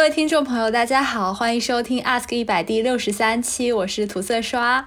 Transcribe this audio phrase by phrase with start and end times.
[0.00, 4.82] 各位听众朋友，大家好，欢迎收听 Ask 一百第六十三期，我是涂色刷。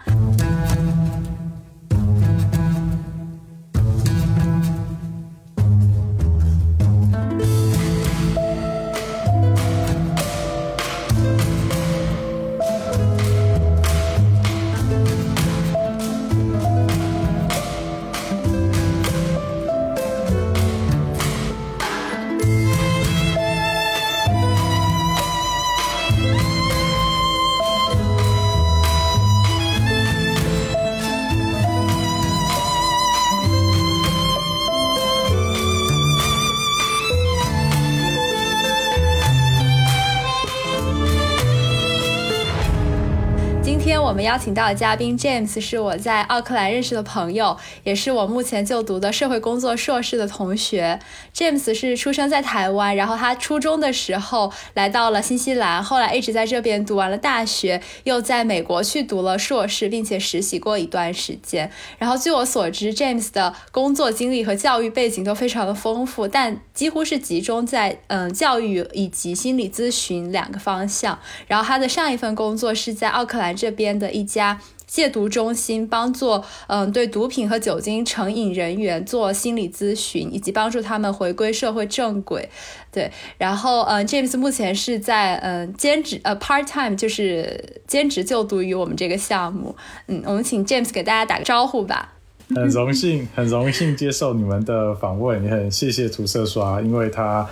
[44.24, 51.00] 邀请到的嘉宾 James 是我在奥克兰认识的朋友，也是我目前就读的社会工作硕士的同学。
[51.34, 61.72] James 是出生在台湾，然后他初中的时候来到了新西兰，后来一直在这边读完了大学，又在美国去读了硕士，并且实习过一段时间。
[61.98, 71.18] 然后据我所知，James 的工作经历和教育背景都非常的丰富，但几乎是集中在嗯教育以及心理咨询两个方向。
[71.48, 73.94] 然后他的上一份工作是在奥克兰这边。
[73.94, 82.48] 的一家戒毒中心，帮助嗯对毒品和酒精成瘾人员做心理咨询，以及帮助他们回归社会正轨。
[82.92, 89.76] 对，然后嗯，James 目前是在嗯兼职呃 part time，就是兼职就读于我们这个项目。
[90.08, 92.14] 嗯，我们请 James 给大家打个招呼吧。
[92.54, 97.50] 很荣幸，很荣幸接受你们的访问，也很谢谢涂色刷，因为他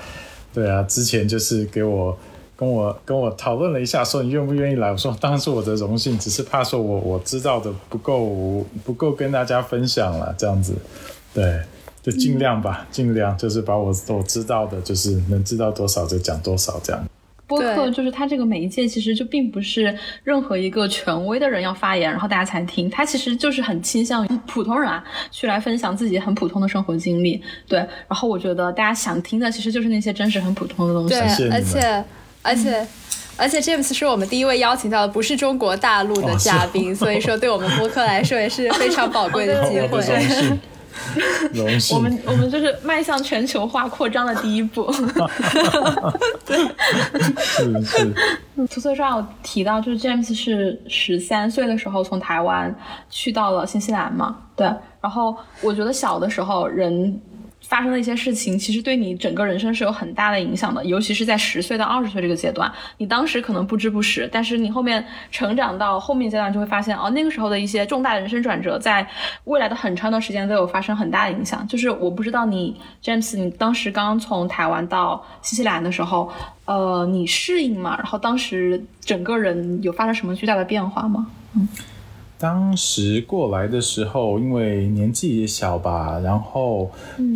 [0.54, 2.16] 对啊，之前就是给我。
[2.62, 4.92] 跟我跟我讨论了一下，说你愿不愿意来？
[4.92, 10.76] 我说当然是我的荣幸，只是怕说我我知道的不够不够跟大家分享了，这样子，
[11.34, 11.60] 对，
[12.04, 17.04] 就尽量吧，尽量就是把我我知道的，就是能知道多少就讲多少这样。
[17.48, 27.42] 播客就是它这个媒介，其实就并不是任何一个权威的人要发言，然后大家才听，它其实就是很倾向于普通人啊，去来分享自己很普通的生活经历。
[27.68, 31.16] 对，然后我觉得大家想听的其实就是那些真实很普通的东西。
[31.40, 32.06] 对，而且。
[32.44, 32.88] 而且，
[33.38, 40.60] 而且 James 是我们第一位邀请到的不是中国大陆的嘉宾， 所以说对我们播客来说也是非常宝贵的机会。
[41.54, 44.92] 荣幸，我们我们就是迈向全球化扩张的第一步。
[46.46, 46.58] 对，
[47.40, 48.14] 是是。
[48.70, 52.74] 涂色上有提到，就是 James 是十三岁的时候从台湾
[53.10, 54.38] 去到了新西兰嘛？
[54.56, 54.68] 对。
[55.00, 57.20] 然后我觉得小的时候人。
[57.72, 69.08] 发生的一些事情，其实对你整个人生是有很大的影响的，尤其是在十岁到二十岁这个阶段，你当时可能不知不识，但是你后面成长到后面阶段，就会发现，哦，那个时候的一些重大的人生转折，在
[69.46, 71.66] 未来的很长一段时间都有发生很大的影响。
[71.66, 76.30] 就是我不知道你，James，你当时刚从台湾到新西兰的时候，
[76.66, 77.96] 呃，你适应吗？
[77.98, 81.26] 然后当时整个人有发生什么巨大的变化吗？
[81.56, 81.66] 嗯。
[82.42, 86.90] 当时过来的时候，因为年纪也小吧，然后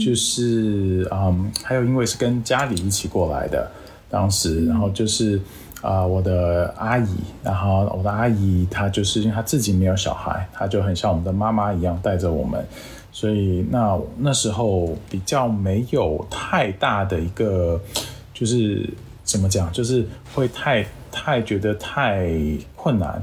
[0.04, 3.70] 就是嗯，还有因为是跟家里一起过来的，
[4.10, 5.40] 当时，然后就是
[5.84, 7.08] 啊，我的阿姨，
[7.44, 12.66] 然后我的阿姨她就是因为她自己没有小孩，她就很像我们的妈妈一样带着我们，
[13.12, 17.80] 所以那那时候比较没有太大的一个，
[18.34, 18.90] 就是
[19.24, 22.28] 怎么讲，就是会太太觉得太
[22.76, 23.22] 困难。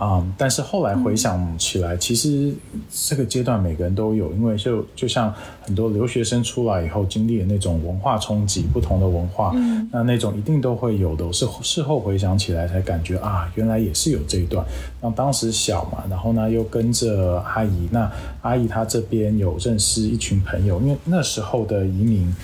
[0.00, 0.26] 啊！
[0.38, 2.54] 但是后来回想起来，其实
[2.90, 9.54] 这个阶段每个人都有，因为就就像很多留学生出来以后经历的那种文化冲击，不同的文化，
[9.92, 11.30] 那那种一定都会有的。
[11.30, 14.64] 是事后回想起来才感觉啊，原来也是有这一段。
[15.02, 18.10] 那当时小嘛，然后呢又跟着阿姨，那
[18.40, 22.34] 阿姨她这边有认识一群朋友，因为那时候的移民，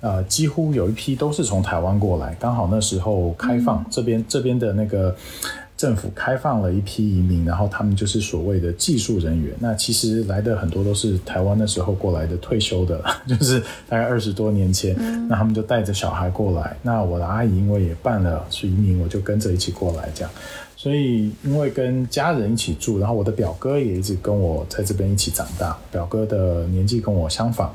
[0.00, 5.14] 呃，几乎有一批都是从台湾过来，刚好那时候开放这边这边的那个。
[5.76, 9.54] 政府开放了一批移民，然后他们就是所谓的技术人员。
[9.60, 14.96] 那其实来的很多都是台湾那时候过来的退休的， 就是大概二十多年前。
[15.28, 16.76] 那他们就带着小孩过来。
[16.82, 20.30] 那我的阿姨因为也办了是移民，我就跟着一起过来这样。
[20.76, 25.76] 所以因为跟家人一起住，然后我的表哥也一直跟我在这边一起长大。
[25.90, 27.72] 表哥的年纪跟我相仿。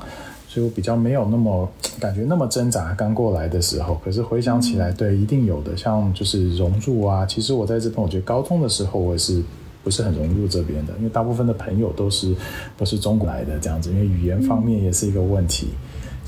[0.52, 1.66] 所以我比较没有那么
[1.98, 7.24] 感觉那么挣扎，刚过来的时候，可是回想起来，对，一定有的，像就是融入啊。
[7.24, 9.42] 其实我在这边，我觉得高中的时候我也是
[9.82, 12.34] 不是很融入这边的，因为大部分的朋友都是
[12.76, 15.68] 都是中国来的这样子，因为语言方面也是一个问题。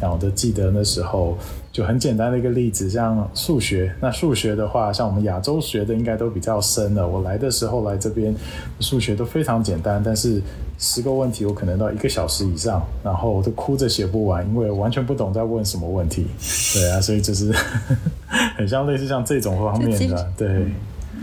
[0.00, 1.36] 然后我都记得那时候。
[1.74, 3.92] 就很简单的一个例子，像数学。
[4.00, 7.04] 那数学的话，像我们亚洲学的应该都比较深了。
[7.04, 8.32] 我来的时候来这边，
[8.78, 10.40] 数学都非常简单，但是
[10.78, 16.28] 十个问题我可能到一个小时以上，然后我都哭着写不完，因为完全不懂在问什么问题。
[16.74, 17.52] 对啊，所以就是
[18.56, 20.66] 很像类似像这种方面的，对。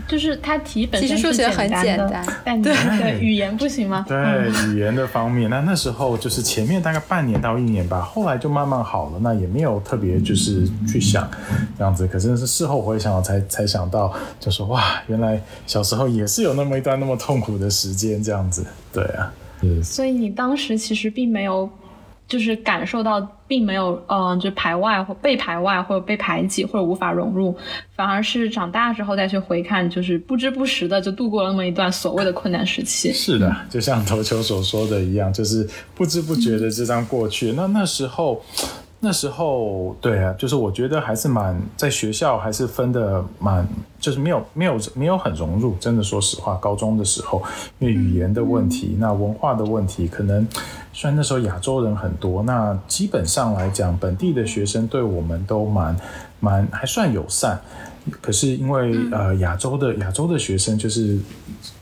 [0.08, 2.74] 就是它题本身数学很简单，但对
[3.20, 4.04] 语言不行吗？
[4.08, 4.18] 对
[4.68, 11.28] 语言的方面，那那时候就是前面大概半年到一年吧，后来就慢慢好了，那也没有特别就是去想
[11.78, 19.32] 这样子，可是是事后回想才才想到，就说哇，原来小时候也是有那么一段那么痛苦的时间这样子，对啊，
[19.82, 21.70] 所以你当时其实并没有。
[22.32, 27.54] 就是感受到并没有，嗯，就排外或被排外或者被排挤或者无法融入，
[27.94, 33.12] 反而是长大之后再去回看，就是不知不觉的就度过了那么一段所谓的困难时期。
[33.12, 37.52] 是的，就像头球所说的一样，就是不知不觉的这样过去。
[37.52, 38.42] 那那时候。
[39.04, 43.66] 那时候，对啊，就是我觉得还是蛮在学校还是分的蛮，
[43.98, 45.74] 就是没有没有没有很融入。
[45.80, 47.42] 真的说实话，高中的时候，
[47.80, 50.46] 因为语言的问题，那文化的问题，可能
[50.92, 55.96] 虽然那时候亚洲人很多，那基本上来讲，本地的学生对我们都蛮
[56.38, 57.60] 蛮还算友善。
[58.20, 61.18] 可是因为呃亚洲的亚洲的学生，就是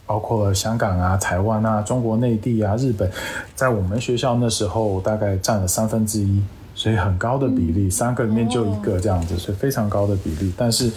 [0.06, 3.10] 包括了香港啊、台湾啊、中国内地啊、日本，
[3.54, 6.42] 在我们学校那时候大概占了三分之一。
[6.80, 10.50] 所以很高的比例，三个里面就一个这样子，所以非常高的比例。
[10.56, 10.90] 但是，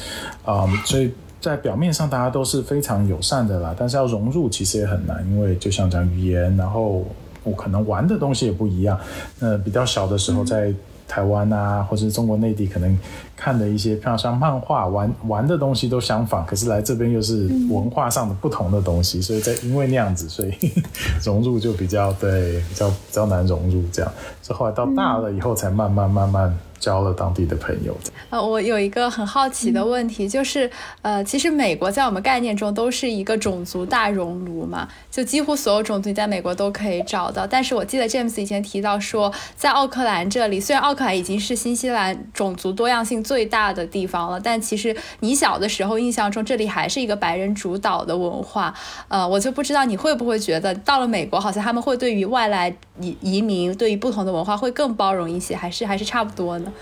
[0.46, 7.06] 啊，所以在表面上大家都是非常友善的啦，但是要融入其实也很难，因为就像讲语言，然后
[7.44, 8.98] 我可能玩的东西也不一样。
[9.40, 10.74] 那比较小的时候在。
[11.14, 12.98] 台湾啊，或是中国内地，可能
[13.38, 20.52] 看的一些，像像漫画、玩玩的东西都相仿，可是来这边又是文化上的不同的东西，所以在因为那样子，所以
[21.24, 24.12] 融入就比较对，比较比较难融入这样。
[24.42, 26.58] 所以后来到大了以后，才慢慢慢慢。
[26.84, 27.96] 交了当地的朋友。
[28.30, 30.70] 呃，我有一个很好奇的问题，就是，
[31.02, 37.48] 呃，其实美国在我们概念中都是一个种族大熔炉嘛，就几乎所有种族你在美国都可以找到。
[37.48, 48.74] 但是我记得 James 以前提到说，在奥克兰这里，虽然奥克兰已经是新西兰种族多样性最大的地方了，但其实你小的时候印象中，这里还是一个白人主导的文化。
[49.08, 56.73] 呃，我就不知道你会不会觉得，到了美国，好像他们会对于外来移移民，对于不同的文化会更包容一些，还是还是差不多呢？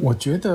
[0.00, 0.50] 我觉得，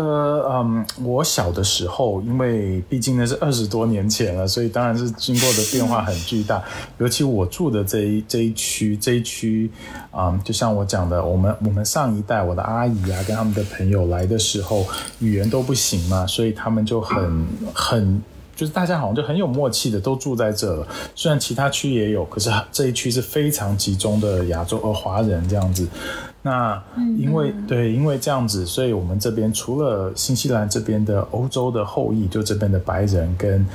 [0.52, 6.62] 嗯，我小的时候，因为毕竟那是二十多年前了，所以当然是经过的变化很巨大。
[7.00, 9.72] 尤其我住的这一这一区，这一区，
[10.12, 14.86] 啊，就像我讲的，我们我们上一代，我的阿姨啊，跟他们的朋友来的时候，
[15.20, 18.22] 语言都不行嘛，所以他们就很很，
[18.58, 20.86] 就是大家好像就很有默契的都住在这了。
[21.16, 25.88] 虽然其他区也有，可是这一区是非常集中的亚洲呃华人这样子。
[26.42, 26.82] 那
[27.18, 33.66] 因为对，因为这样子，所以我们这边除了新西兰这边的欧洲的后裔，就这边的白人跟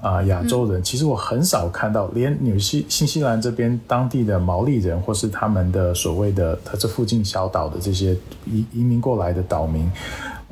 [0.00, 8.16] 啊亚洲人，其实我很少看到，连纽西新西兰这边当地的毛利人，或是他们的所谓的他这附近小岛的这些
[8.46, 9.90] 移移民过来的岛民。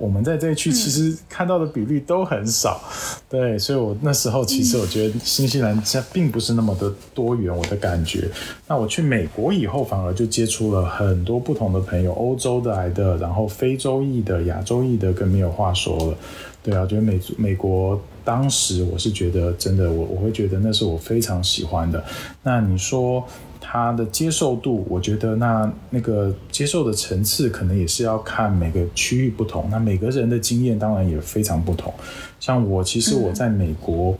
[0.02, 2.82] 我们在这一区其实看到的比例都很少，
[3.30, 8.28] 对，所以我那时候其实我觉得新西兰它并不是那么的多元，我的感觉。
[8.66, 16.18] 那我去美国以后，反而就接触了很多不同的朋友，欧洲的来的，然后非洲裔的、亚洲裔的，更没有话说了。
[16.64, 22.04] 对啊，觉得美美国当时我是觉得真的，我我会觉得那是我非常喜欢的。
[22.42, 23.24] 那你说？
[23.72, 29.66] 他的接受度，我觉得那那个接受的层次，可能也是要看每个区域不同。
[29.70, 31.90] 那每个人的经验当然也非常不同。
[32.38, 34.14] 像我，其实我在美国，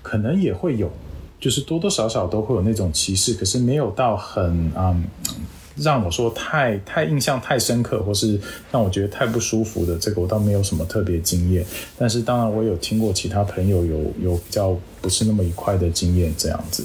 [0.00, 0.90] 可能也会有，
[1.38, 5.04] 就是多多少少都会有那种歧视，可是没有到很嗯，
[5.76, 8.40] 让我说太太印象太深刻，或是
[8.72, 11.62] 让我觉得太不舒服的，这个我倒没有什么特别经验。
[11.98, 16.82] 但是当然，我有听过其他朋友有有比较不是那么愉快的经验，这样子。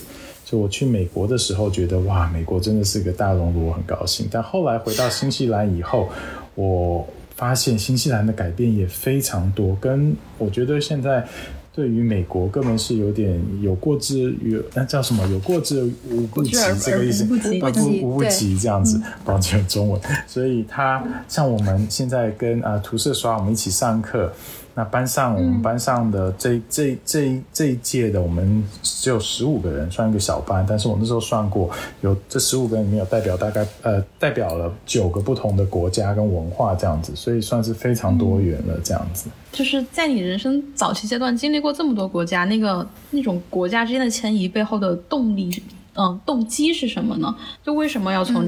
[0.50, 4.28] 就我去美国的时候，觉得哇，美国真的是个大熔炉，我很高兴。
[4.32, 6.10] 但后来回到新西兰以后，
[6.56, 11.24] 我发现新西兰的改变也非常多，跟我觉得现在
[11.72, 16.52] 对于美国根本是有点有过之有那叫什么有过之无不及
[16.82, 17.38] 这个意思，无
[17.72, 20.02] 不无不及这样子，抱歉中文。
[20.26, 24.34] 所以他像我们现在跟啊涂色刷，我们一起上课。
[24.80, 30.66] 那班上，我们班上的这这这这一届的，我们只有十五个人，算一个小班。
[30.66, 31.70] 但是我那时候算过，
[32.00, 39.30] 有这十五个人里面有代表大概呃代表了九个不同的国家跟文化这样子，所以算是非常多元了这样子。
[39.52, 45.62] 就是在你人生早期阶段经历过这么多国家，那个那种国家之间的迁移背后的动力，
[45.96, 47.36] 嗯，动机是什么呢？
[47.66, 48.48] 就为什么要从？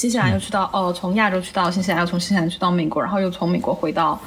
[0.00, 4.18] 新西兰又去到哦，从亚洲去到新西兰，又从新西兰去到美国，然后又从美国回到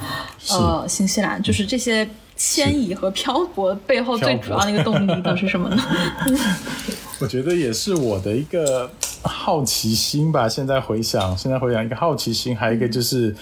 [0.51, 5.83] 呃新西兰，就是这些迁移和漂泊背后最主要的一个动力都是什么呢？
[7.17, 8.87] 我觉得也是我的一个
[9.23, 10.47] 好奇心吧。
[10.47, 13.35] 现在回想，现在回想一个好奇心，还有一个就是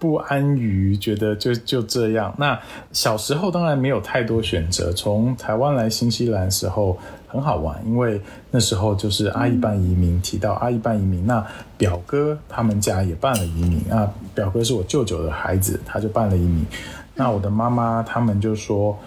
[0.00, 2.34] 不安于觉得就就这样。
[2.38, 2.58] 那
[2.92, 8.20] 小时候当然没有太多选择，从台湾来新西兰时候很好玩，因为
[8.50, 16.66] 那时候就是阿姨办移民，提到阿姨办移民，那表哥他们家也办了移民啊，表哥是我舅舅的孩子，他就办了移民。
[17.14, 18.98] 那我的妈妈他们就说，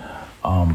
[0.43, 0.73] 嗯，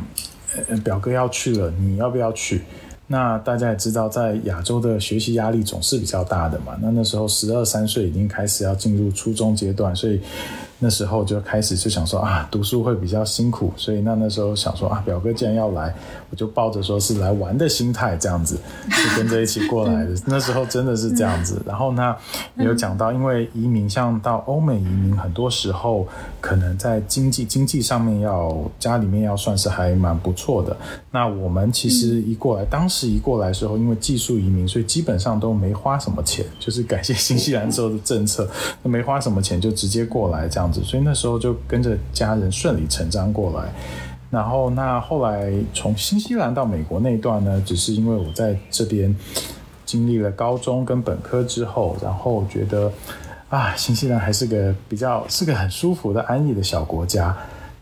[0.83, 2.63] 表哥要去了，你要不要去？
[3.07, 6.77] 那大家也知道，在亚洲的学习压力总是比较大的嘛。
[6.83, 10.21] 那那时候十二三岁已经开始要进入初中阶段，所以。
[10.87, 15.93] 那时候就开始就想说啊，读书会比较辛苦，所以那那时候想说啊，表哥既然要来，
[16.31, 18.57] 我就抱着说是来玩的心态这样子，
[18.89, 20.15] 就跟着一起过来的。
[20.27, 21.61] 那时候真的是这样子。
[21.67, 22.15] 然后呢，
[22.57, 26.07] 也有讲到，因为移民像到欧美移民，很多时候
[26.41, 30.77] 可能在经济经济上面要家里面要算是还蛮不错的。
[31.11, 38.49] 那我们其实一过来，当时一过来的时候，因为技术移民，所以基本上都没花什么钱，就是感谢新西兰时候的政策，
[38.85, 40.71] 没花什么钱就直接过来这样。
[40.83, 43.73] 所以那时候就跟着家人顺理成章过来，
[44.31, 49.15] 然后那后来从新西兰到美国那一段呢，只是因为我在这边
[49.85, 52.91] 经历了高中跟本科之后，然后觉得
[53.49, 57.37] 啊，新西兰还是个比较是个很舒服的安逸的小国家。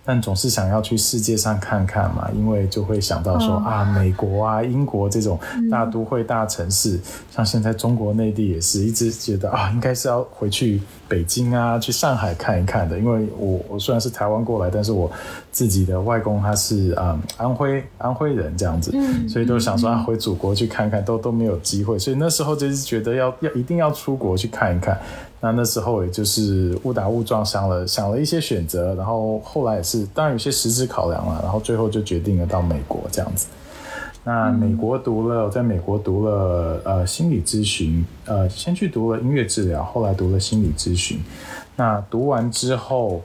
[0.05, 5.39] 但总是想要去世界上看看嘛，因为就会想到说啊，美国啊、英国这种
[5.71, 7.01] 大都会、大城市，
[7.35, 12.99] 像现在中国内地也是一直觉得啊，应该是要回去北京啊、去上海看一看的。
[12.99, 15.11] 因为我我虽然是台湾过来，但是我
[15.51, 18.93] 自己的外公他是啊安徽安徽人这样子，
[19.27, 25.01] 所以都想说啊回祖国去看看，都都没有机会，所以那时候就是觉得要要一定要出国去看一看。
[25.45, 33.49] 那那时候也就是误打误撞想了想了一些选择，然后后来也是当然有些实质考量了，然后最后就决定了到美国这样子。
[34.25, 41.21] 那美国读了，在美国读了呃心理咨询，呃先去读了音乐治疗，后来读了心理咨询。
[41.77, 43.21] 那读完之后。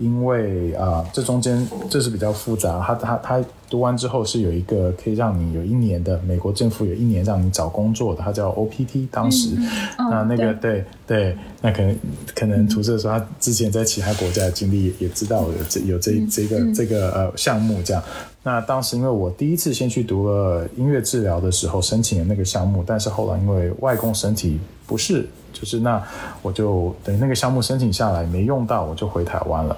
[0.00, 2.80] 因为啊，这中间这是比较复杂。
[2.80, 9.06] 他他他读完之后是有一个可以让你有一年的美国政府有一年让你找工作的，他叫 OPT。
[9.10, 9.50] 当时
[9.98, 11.96] 那那个对对，那可能
[12.34, 18.02] 可能涂色说他之前在其他国家的经历也知道有这有这这个这个呃项目这样。
[18.42, 25.28] 那当时因为我第一次先去读了音乐治疗的时候申请的那个项目，但是后来因为外公身体不适。
[25.60, 26.02] 就是那
[26.40, 29.76] 我就等那个项目申请下来没用到，我就回台湾了。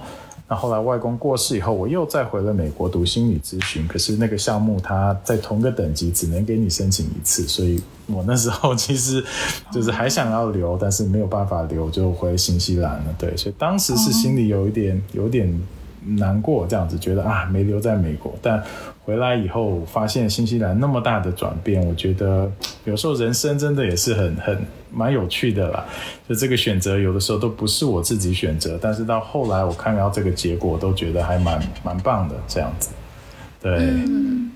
[0.49, 3.89] 那后来外公过世以后，我又再回了美国读心理咨询。
[3.89, 9.25] 可是那个项目它在同个等级，只能给你申请一次，所以我那时候 其实
[9.73, 13.15] 就是还想要留，但是没有办法留，就回新西兰了。
[13.19, 15.49] 对，所以当时是心里有一点有点
[16.05, 18.63] 难过，这样子觉得啊没留在美国，但。
[19.05, 22.49] 回来以后发现新西兰那么大的转变，我觉得
[22.85, 24.57] 有时候人生真的也是很很
[24.93, 25.85] 蛮有趣的啦。
[26.29, 32.91] 就这个选择有的时候都不是我自己选择，但是到后来我看到这个结果，都觉得还蛮蛮棒的这样子。
[33.61, 33.93] 对，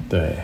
[0.08, 0.36] 对。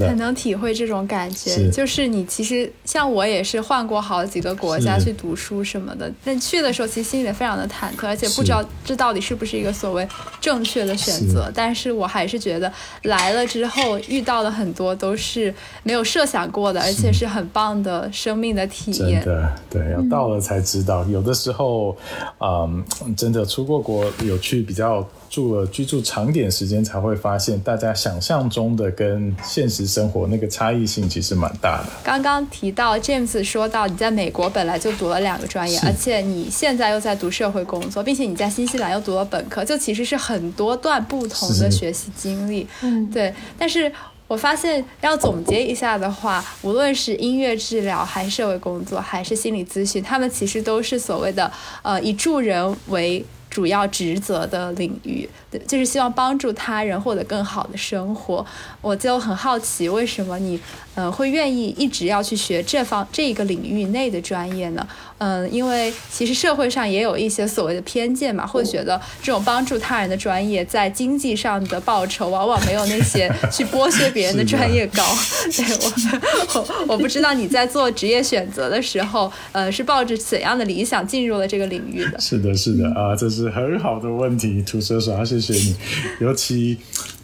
[0.00, 10.08] 很能体会这种感觉，就是你其实像我也是换过好几个国家去读书什么的，但去的时候其实心里非常的忐忑，而且不知道这到底是不是一个所谓
[10.40, 11.52] 正确的选择。
[11.54, 15.52] 但是我还是觉得来了之后遇到了很多都是
[15.82, 19.22] 没有设想过的，而且是很棒的生命的体验。
[19.22, 21.04] 真的，对，要到了才知道。
[21.04, 21.94] 有的时候，
[22.40, 22.82] 嗯，
[23.14, 25.06] 真的出过国有去比较。
[25.36, 31.88] 住了居住长点时间，才会发现大家想象中的跟现实生活那个差异性其实蛮大的。
[32.02, 42.66] 刚刚提到 James 说到你在美国本来就读了两个专业，而且你现在又在读社会工作，并且你在新西兰又读了本科，就其实是很多段不同的学习经历。
[42.80, 43.34] 嗯，对。
[43.58, 43.92] 但是
[44.26, 51.52] 我发现要总结一下的话，无论是音乐治疗，还是社会工作，还是心理咨询，他们其实都是所谓的
[51.82, 53.22] 呃以助人为。
[53.56, 55.26] 主要职责的领域，
[55.66, 58.44] 就是希望帮助他人获得更好的生活。
[58.80, 60.58] 我就很好奇，为什么你，
[60.94, 64.86] 呃，会愿意一直要去学这方这个领域内的专业呢？
[65.18, 75.02] 嗯，因为其实社会上也有一些所谓的偏见嘛，会觉得这种帮助他人的专业在经济上的报酬往往没有那些 去剥削别人的专业高。
[75.56, 82.20] 对我，我我不知道你在做职业选择的时候，呃，是抱着怎样的理想进入了这个领域的？
[82.20, 85.76] 是的，是的啊，这是很好的问题，土蛇耍，谢谢谢谢你
[86.20, 86.76] 尤其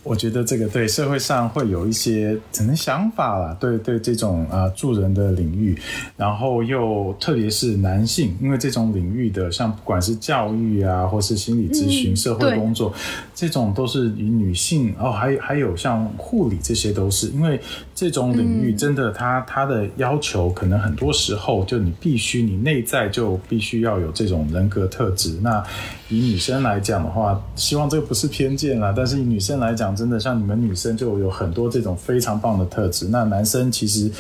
[0.05, 5.79] 我觉得这个对社会上会有一些可能想法啦，对对这种啊助人的领域，
[6.17, 12.93] 然后又特别是男性，因为这种领域的像不管是教育啊，或是心理咨询、社会工作，
[13.33, 17.61] 这种都是以女性哦，还还有像护理这些都是，因为
[17.95, 25.39] 这种领域真的它它的要求可能很多时候就你必须你内在就必须要有这种人格特质。
[25.43, 25.63] 那
[26.09, 29.92] 以女生来讲的话，希望这个不是偏见啦，但是以女生来讲。
[29.95, 34.11] 真的像你们女生就有很多这种非常棒的特质，那男生其实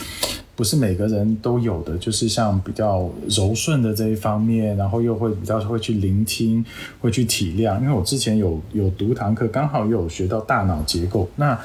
[0.54, 6.64] 不是每个人都有的，就是像比较柔顺的这一方面，然后又会比较会去聆听，
[7.00, 7.80] 会去体谅。
[7.80, 11.58] 因为我之前有有读堂课，刚好又有学到大脑结构，那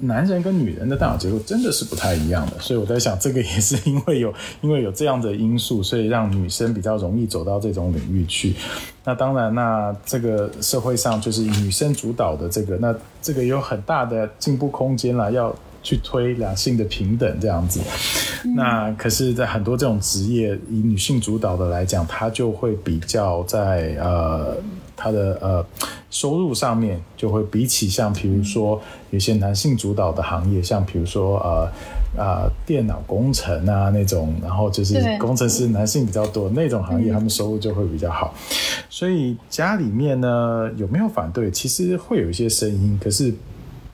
[0.00, 8.54] 男人跟女人的大脑结构真的是不太一样的，所以我在想，这个也是因为有 因为有这样的因素，所以让女生比较容易走到这种领域去。
[9.04, 17.80] 那当然，那这个社会上就是以女生主导的这个，那这个有很大的进步空间啦，要去推两性的平等这样子。
[18.54, 24.54] 那可是，在很多这种职业以女性主导的来讲，它就会比较在呃，
[25.00, 25.64] 它的呃
[26.10, 28.80] 收入上面就会比起像比如说
[29.10, 31.68] 有些男性主导的行业，像比如说呃。
[32.18, 38.34] 啊，电脑工程啊那种，然后就是工程师男性比较多那种行业，他们收入就会比较好。
[38.88, 41.48] 所以家里面呢有没有反对？
[41.52, 43.32] 其实会有一些声音，可是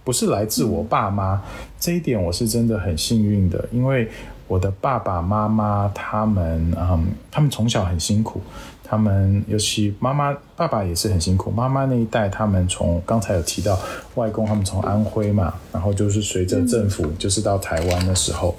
[0.02, 1.42] 不是来自我爸妈。
[1.78, 4.08] 这一点我是真的很幸运的，因为
[4.48, 8.40] 我的爸爸妈妈他们，嗯，他们从小很辛苦。
[8.88, 11.50] 他们尤其妈妈、爸爸也是很辛苦。
[11.50, 13.78] 妈妈那一代，他们从刚才有提到
[14.14, 18.54] 外公，他们从安徽嘛，然后就是随着政府，就是到台湾的时候，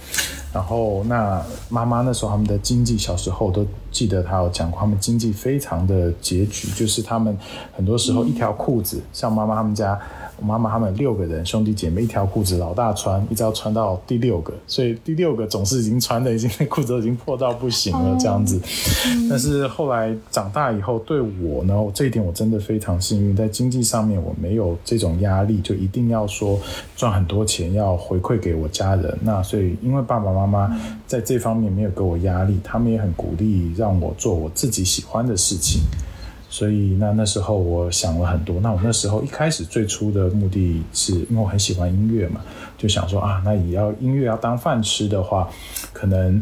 [0.53, 7.37] 然后那妈妈那时候他们的经济，小时候都记得他有讲过，他们经济非常的拮据，就是他们
[7.75, 9.99] 很多时候一条裤子，像妈妈他们家。
[10.39, 18.61] 我妈妈他们六个人兄弟姐妹一条裤子，老大穿，一直要穿到第六个，所以第六个总是已经穿的已经那裤子都已经破到不行了这样子。
[19.29, 26.59] 但是后来长大以后，对我呢，这一点我真的非常幸运，在经济上面我没有这种压力，就一定要说
[26.95, 29.17] 赚很多钱要回馈给我家人。
[29.21, 35.81] 那所以因为爸爸妈妈在这方面没有给我压力，他们也很鼓励让我做我自己喜欢的事情。
[36.57, 38.59] 所以那那时候我想了很多。
[38.61, 42.41] 那我那时候一开始最初的目的是因为我很喜欢音乐嘛，
[42.79, 45.47] 就想说啊，那也要音乐要当饭吃的话，
[45.93, 46.41] 可能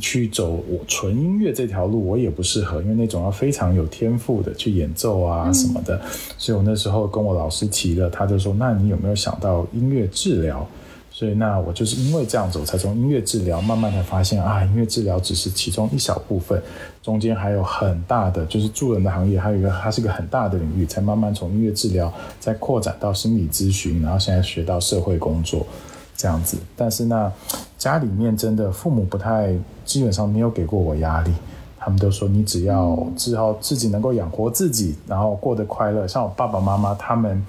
[0.00, 6.00] 去走我纯音乐这条路我也不适合，因为那种要非常有天赋的去演奏啊什么的。
[6.38, 10.66] 所以我那时候跟我老师提了，他就说，那你有没有想到音乐治疗？
[11.16, 16.60] 所以，那我就是因为这样子，我才从音乐治疗慢慢的发现啊，音乐治疗只是其中一小部分，
[17.04, 25.64] 中间还有很大的，就是助人的行业，还有一个它是一个很大的领域，才慢慢从音乐治疗再扩展到心理咨询，然后现在学到社会工作
[26.16, 26.58] 这样子。
[26.74, 27.32] 但是呢，
[27.78, 31.30] 家里面真的父母不太，基本上没有给过我压力，
[31.78, 36.08] 他们都说你只要只要自己能够养活自己，然后过得快乐。
[36.08, 37.40] 像我爸爸妈妈他们。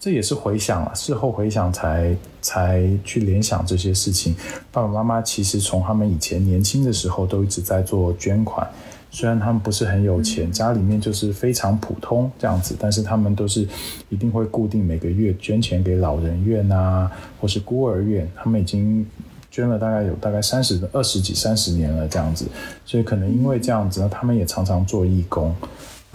[0.00, 4.32] 这也是回想了，事后回想才才去联想这些事情。
[4.70, 8.64] 爸爸妈妈其实从他们以前年轻的时候都一直在做捐款，
[9.10, 13.66] 虽然他们不是很有钱，家里面就是非常普通这样子，但是他们都是
[14.08, 18.30] 一定会固定每个月捐钱给老人院啊，或是孤儿院。
[18.36, 19.04] 他们已经
[19.50, 22.46] 捐了大概有大概三十二十几三十年了这样子，
[22.84, 25.52] 所以可能因为这样子呢，他们也常常做义工。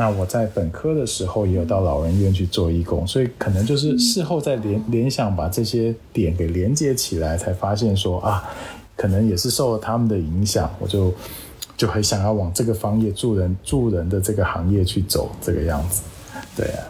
[0.03, 8.43] 那我在本科的时候也有到老人院去做义工，所以可能就是事后再联联想，把这些点给连接起来，才发现说啊，
[8.97, 11.13] 可能也是受了他们的影响，我就
[11.77, 16.01] 就很想要往这个方业助人助人的这个行业去走，这个样子，
[16.53, 16.83] 对啊，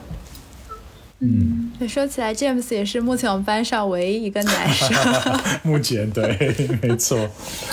[1.20, 4.90] 嗯，说起来，James 也是目前我们班上唯一一个男生，
[5.62, 6.36] 目前对，
[6.82, 7.30] 没错，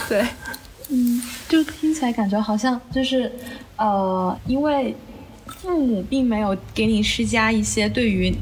[0.07, 0.23] 对，
[0.91, 3.33] 嗯，就听起来感觉好像就是
[3.79, 4.95] 呃，因为。
[5.61, 8.35] 父母并没有给你施加一些对于，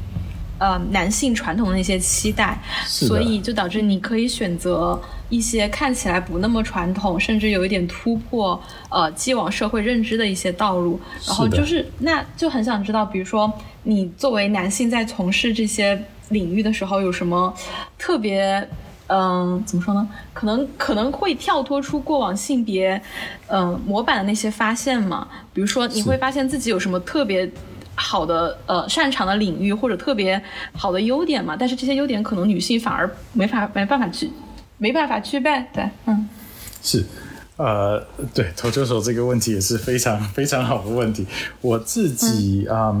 [0.57, 10.99] 呃，男性传统的一些期待，所以就导致你可以选择一些看起来不那么传统，甚至有一点突破呃既往社会认知的一些道路。
[11.27, 13.51] 然后就是，那就很想知道，比如说
[13.83, 17.53] 你作为男性在从事这些领域的时候，有什么
[17.97, 18.67] 特别？
[19.09, 20.07] 嗯，怎么说呢？
[20.33, 23.01] 可能可能会跳脱出过往性别，
[23.47, 25.27] 嗯，模板的那些发现嘛。
[25.51, 27.49] 比如说，你会发现自己有什么特别
[27.95, 30.39] 好的呃擅长的领域，或者特别
[30.73, 31.55] 好的优点嘛？
[31.59, 34.29] 但是这些优点可能女性反而没法没办法去
[34.77, 35.65] 没办法具备。
[35.73, 36.29] 对，嗯，
[36.83, 37.03] 是，
[37.57, 41.25] 呃，对，投球手这个问题也是非常非常好的问题。
[41.61, 42.95] 我自己啊，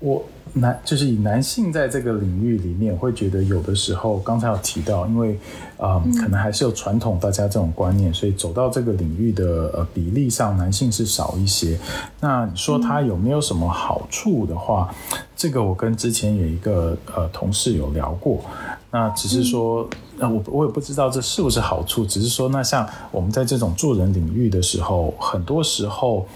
[0.00, 0.26] 我。
[0.58, 5.38] 男就是以男性在这个领域里面，会觉得有的时候，刚才有提到，因为
[5.76, 11.78] 啊，可能还是有传统大家这种观念，所以走到这个领域的呃比例上，男性是少一些。
[12.20, 14.94] 那你说他有没有什么好处的话，
[15.36, 18.42] 这个我跟之前有一个呃同事有聊过，
[18.90, 26.26] 那只是说，那我我也不知道这是不是好处，只是说，那像我们在这种助人领域的时候，很多时候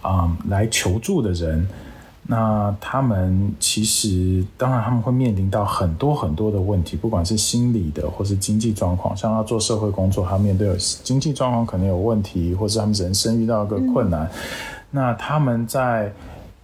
[0.00, 1.68] 啊来求助的人。
[2.28, 9.16] 那他们其实，当然他们会面临到很多很多的问题，不管是心理的，或是经济状况。
[9.16, 14.28] 像要做社会工作，他面对经济状况可能有问题，或是他们人生遇到一个困难。
[14.90, 16.12] 那他们在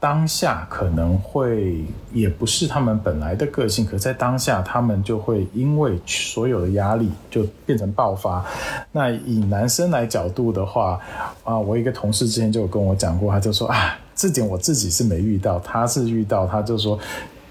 [0.00, 8.44] 当下可能会也不是他们本来的个性，可在当下他们就会因为所有的压力就变成爆发。
[8.90, 10.98] 那以男生来角度的话，
[11.44, 13.96] 啊，我一个同事之前就有跟我讲过，他就说啊。
[14.22, 16.96] 这点我自己是没遇到，他是遇到，他就说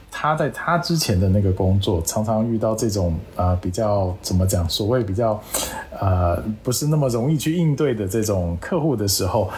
[0.10, 5.38] 他在他之前的那个工作，常常遇到这种啊比较怎么讲，所谓比较
[5.99, 9.49] 呃不是那么容易去应对的这种客户的时候。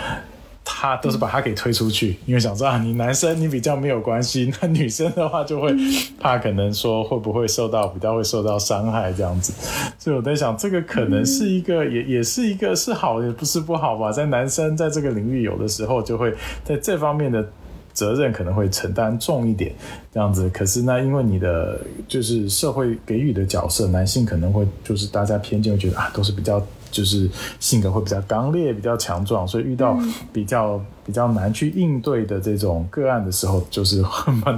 [0.65, 5.73] 他都是把他给推出去，因为想说啊，你男生你比较没有关系， 那女生的话就会
[6.19, 9.54] 怕可能说会不会受到比较会受到伤害这样子，
[9.99, 17.45] 所以我在想这个可能是一个也也是一个是好也不是不好吧，在男生在这个领域有的时候就会在这方面的
[17.93, 19.73] 责任可能会承担重一点
[20.13, 26.65] 这样子，可是那因为你的就是社会给予的角色，男性可能会就是大家偏见会觉得啊都是比较。
[26.93, 27.27] 就是
[27.60, 29.99] 性格会比较刚烈、比较强壮，所以遇到
[30.32, 34.01] 比较比较难去应对的这种个案的时候，就是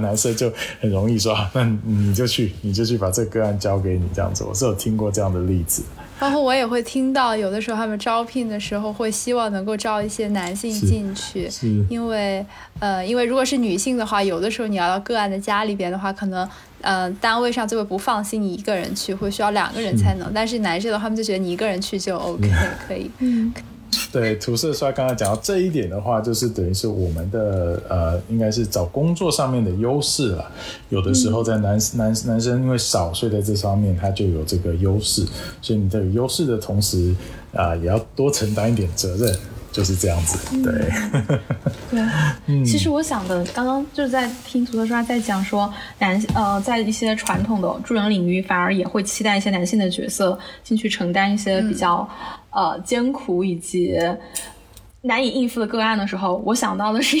[0.00, 5.82] 男生就很容易说：“那你就去，你就去把这个个案交给你。”这样子，我是有听过这样的例子。
[6.18, 11.48] 包括我也会听到，有的时候他们招聘的时候会希望能够招一些男性进去，
[11.90, 12.44] 因为
[12.78, 16.48] 呃，因为如果是女性的话，有的时候你要到个案的家里边的话，可能。
[16.82, 20.30] 嗯，单位上就会不放心你一个人去，会需要两个人才能。
[20.32, 22.48] 但是男生的话，他们就觉得你一个人去就 OK，
[22.86, 23.10] 可以。
[23.18, 23.52] 嗯，
[24.12, 30.50] 对，涂色帅刚才讲到这一点的话，就是等于是我们的呃，应该是找工作上面的优势了。
[30.88, 35.24] 有的时候在男男男生因为少，所以在这方面他就有这个优势。
[35.60, 37.14] 所以你在有优势的同时
[37.52, 39.34] 啊，也要多承担一点责任。
[39.76, 40.72] 就是这样子，对，
[41.90, 42.00] 对，
[42.64, 52.08] 其实我想的，刚刚就是在听涂特刷在讲说，男呃，在一些传统的助人领域，反而也会期待一些男性的角色进去承担一些比较
[52.50, 53.94] 呃艰苦以及。
[55.02, 57.16] 难以应付的个案的时候，我想到的是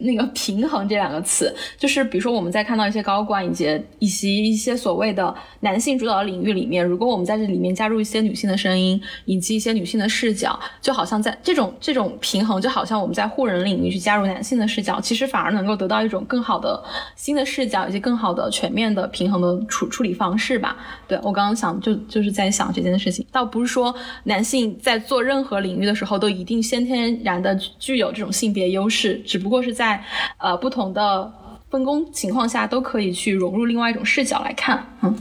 [0.00, 16.82] 那个平衡这两个词， 就是比如说我们在看到一些高管以及以及一些所谓的男性主导的领域里面，如果我们在这里面加入一些女性的声音以及一些女性的视角，就好像在这种这种平衡，就好像我们在护人领域去加入男性的视角，其实反而能够得到一种更好的
[17.16, 20.76] 新的视角以及更好的全面的平衡的处处理方式吧。
[21.08, 27.18] 对我刚刚想就就是在想这件事情，倒不是说男性在做任何领域的时候都一定先天。
[27.30, 30.02] 然的具有这种性别优势，只不过是在
[30.38, 31.32] 呃不同的
[31.70, 34.86] 分工情况下，都可以去融入另外一种视角来看。
[35.02, 35.16] 嗯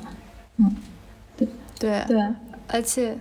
[0.57, 0.75] 嗯，
[1.37, 1.47] 对
[1.79, 2.21] 对对，
[2.67, 3.17] 而且。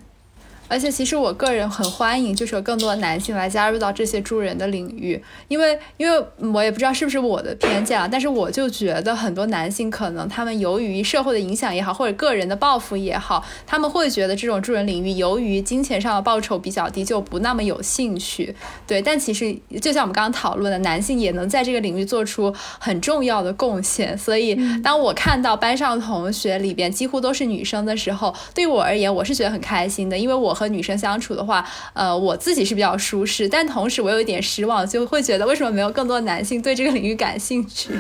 [0.69, 18.55] 而且其实我个人很欢迎，就是有更多的男性来加入到这些助人的领域，因为因为我也不知道是不是我的偏见啊，但是我就觉得很多男性可能他们由于社会的影响也好，或者个人的抱负也好，他们会觉得这种助人领域由于金钱上的报酬比较低，就不那么有兴趣。
[18.87, 24.17] 对，但其实就像我们刚刚讨论的，男性也能在这个领域做出很重要的贡献。
[24.19, 30.58] 所以当我看到班上同学里边几乎都是女生的时候，对我而言我是觉得很开心的，因为我。
[30.59, 37.93] 和女生相处的话，呃，我自己是比较舒适，但同时我有一点失望，就会觉得为什么没有更多的男性对这个领域感兴趣？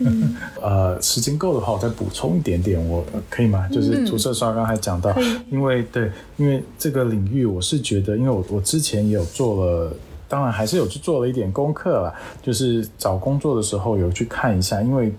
[0.60, 3.66] 呃，时间够的话，我再补充一点点，我可以吗？
[3.68, 5.14] 就是涂色刷刚才讲到，
[5.50, 9.92] 因为对，因为这个领域，我是觉得，因为我我之前也有做了，
[10.28, 15.10] 当然还是有去做了一点功课了，就是找工作的时候有去看一下，因为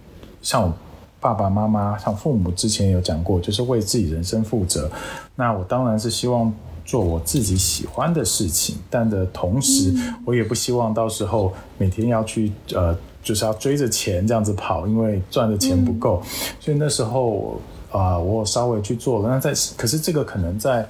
[0.41, 0.73] 像我。
[1.21, 4.87] 爸爸妈妈像父母之前有讲过，就是为自己人生负责。
[5.35, 6.53] 那我当然是希望
[6.85, 9.93] 做我自己喜欢的事情，但的同时，
[10.23, 16.21] 我也不希望到时候每天要去呃，就是要追着钱这样子跑，因为赚的钱不够。
[16.59, 17.59] 所以那时候
[17.91, 19.29] 啊，我稍微去做了。
[19.29, 20.87] 那在可是这个可能在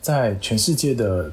[0.00, 1.30] 在全世界的。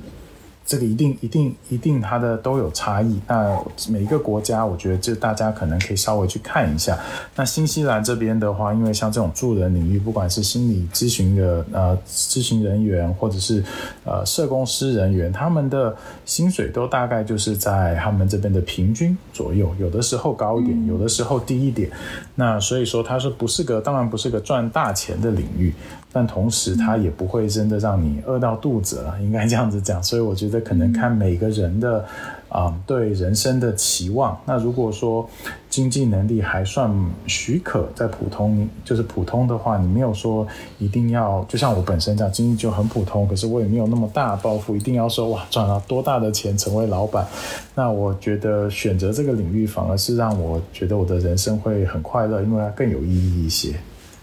[0.66, 3.20] 这个一定一定一定，它的都有差异。
[3.28, 3.56] 那
[3.88, 6.98] 每一个国家，我觉得这大家可能可以稍微去看一下。
[7.36, 13.64] 那新西兰这边的话，因为像这种助人领域，不管是心理咨询的呃咨询人员，或者是
[14.04, 21.90] 呃社工师人员，他们的薪水都大概就是在他们这边的平均左右，有的时候高一点，有的时候低一点。
[22.34, 25.74] 那所以说，它是不是个当然不是个赚大钱的领域，
[26.16, 30.02] 但同时它也不会真的让你饿到肚子了，应该这样子讲。
[30.02, 32.06] 所以我觉得可能看每个人的。
[32.48, 34.40] 啊，对人生的期望。
[34.46, 35.28] 那如果说
[35.70, 36.90] 经济能力还算
[37.28, 40.48] 许可，在普通就是普通的话，你没有说
[40.80, 47.28] 一定要，就像我本身这样，经济就很普通，可是我也没有那么大抱负，一定要说哇赚了多大的钱成为老板。
[47.74, 53.74] 那我觉得选择这个领域，反而是让我觉得我的人生会很快乐，因为它更有意义一些。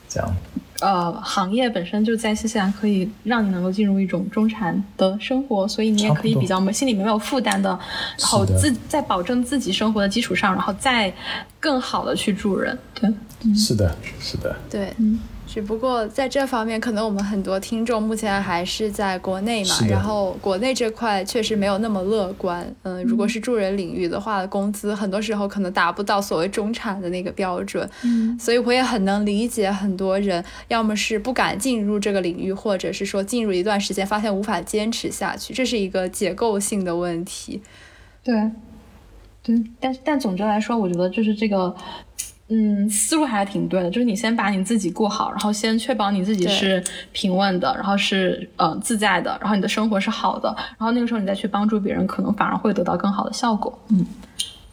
[0.08, 0.36] 这样。
[0.82, 7.70] 呃，行业本身就在新西兰可以让你能够进入一种中产的生活，所以你也可以比较没心里没有负担的，
[8.18, 11.12] 然后自在保证自己生活的基础上，然后再
[11.60, 12.76] 更好的去助人。
[12.94, 13.08] 对，
[13.54, 15.18] 是的，是的，对，嗯。
[15.52, 22.74] 只不过在这方面，可能我们很多听众目前还是在国内嘛，然后国内这块确实没有那么乐观。
[22.84, 27.86] 嗯，如果是助人领域的话，工资很多时候可能达不到所谓中产的那个标准。
[28.02, 37.60] 嗯，所以我也很能理解很多人，要么是不敢进入这个领域，或者是说进入一段时间发现无法坚持下去，这是一个结构性的问题。
[38.24, 38.50] 对，
[39.42, 41.76] 对，但但总之来说，我觉得就是这个。
[42.54, 53.78] 嗯，思路还是挺对的，就是你先把你自己过好，然后先确保你自己是平稳的，然后是呃自在的，然后你的生活是好的，然后那个时候你再去帮助别人，可能反而会得到更好的效果。
[53.88, 54.06] 嗯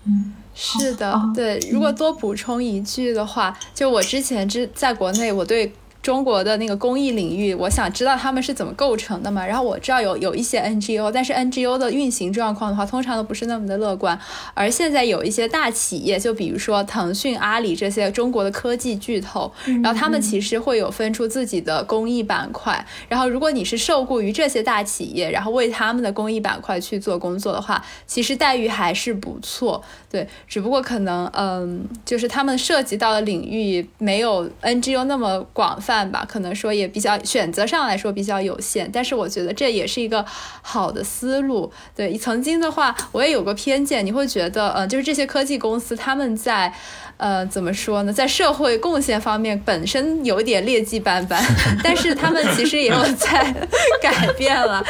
[0.05, 1.57] 嗯，是的，对。
[1.71, 5.71] 如果多补充一句的话，就我之前之在国内，我对。
[6.09, 9.45] 中国的那个公益领域，我想知道他们是怎么构成的嘛？
[9.45, 14.19] 然后我知道有有一些 NGO，但是 NGO 的运行状况的话，通常都不是那么的乐观。
[14.55, 19.51] 而现在有一些大企业，就比如说腾讯、阿里这些中国的科技巨头，
[19.83, 22.83] 然后他们其实会有分出自己的公益板块。
[23.07, 29.83] 然后如果你是受雇于这些大企业，然后为他们的公益板块去做工作的话，其实待遇还是不错。
[30.09, 35.79] 对，只不过可能嗯，就是他们涉及到的领域没有 NGO 那么广。
[35.99, 40.25] 范吧，可能说也比较选择上来说比较有限，但是我觉得这也是一个
[40.61, 41.71] 好的思路。
[41.95, 46.73] 对，曾经的话，我也有个偏见，你会觉得，呃，就是这些科技公司他们在。
[47.17, 48.13] 呃，怎么说呢？
[48.13, 51.43] 在社会贡献方面，本身有点劣迹斑斑，
[51.83, 53.53] 但是他们其实也有在
[54.01, 54.81] 改变了。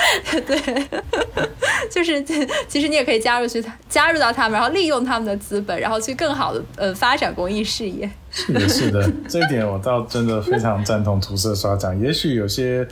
[0.45, 0.87] 对，
[1.89, 2.23] 就是
[2.67, 8.07] 其实你也可以加入去，加入到他们，然后利用他们的资本，然后去更好的呃发展公益事业。
[8.31, 11.97] 是的， 是的，这一点我倒真的非常赞同涂色刷奖。
[11.99, 12.87] 也许有些，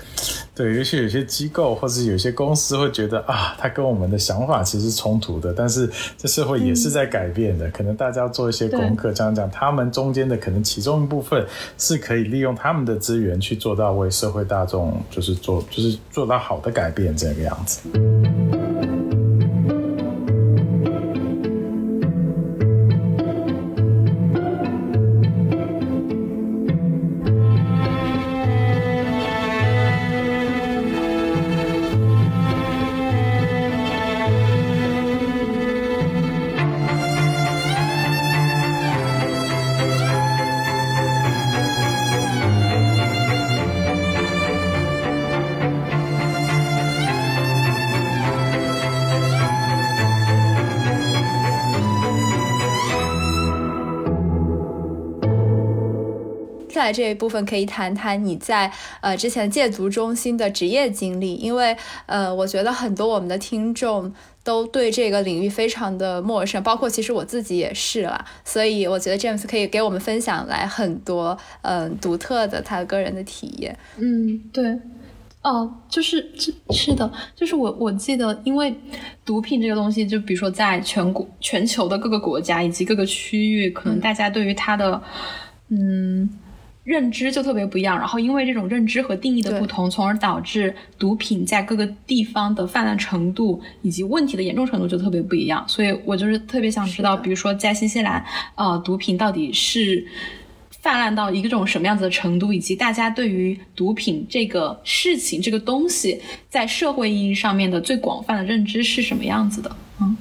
[0.55, 11.45] 对，也许有些机构或者有些公司会觉得啊，他跟我们的想法其实冲突的，但是这社会也是在改变的，可能大家要做一些功课，这样讲，他们中间的可能其中一部分
[11.77, 17.81] 是可以利用他们的资源去做到为社会大众，就是做，就是做到好的改变这个样子。
[56.91, 58.71] 这一部分可以谈谈你在
[59.01, 73.77] 呃之前戒毒中心的职业经历，因为呃我觉得很多我们的听众都对这个领域非常的陌生，包括其实我自己也是啦，所以我觉得 James 可以给我们分享来很多嗯独特的他个人的体验。
[73.97, 74.79] 嗯，对，
[75.41, 78.73] 哦，就是是是的，就是我我记得，因为
[79.25, 85.01] 毒品这个东西，就比如说在全国全球的各个国家以及各个区域，可能大家对于它的
[85.67, 86.29] 嗯。
[86.87, 95.65] 认知就特别不一样，然后因为这种认知和定义的不同，从而导致毒品在各个地方的泛滥程度以及问题的严重程度就特别不一样。
[95.67, 98.23] 所以我就是特别想知道，比如说在新西兰，
[98.55, 100.07] 呃，毒品到底是
[100.79, 109.75] 泛滥到一个种什么样子的程度，以及大家对于毒品这个事情、这个东西在社会意义上面的最广泛的认知是什么样子的？
[109.99, 110.15] 嗯，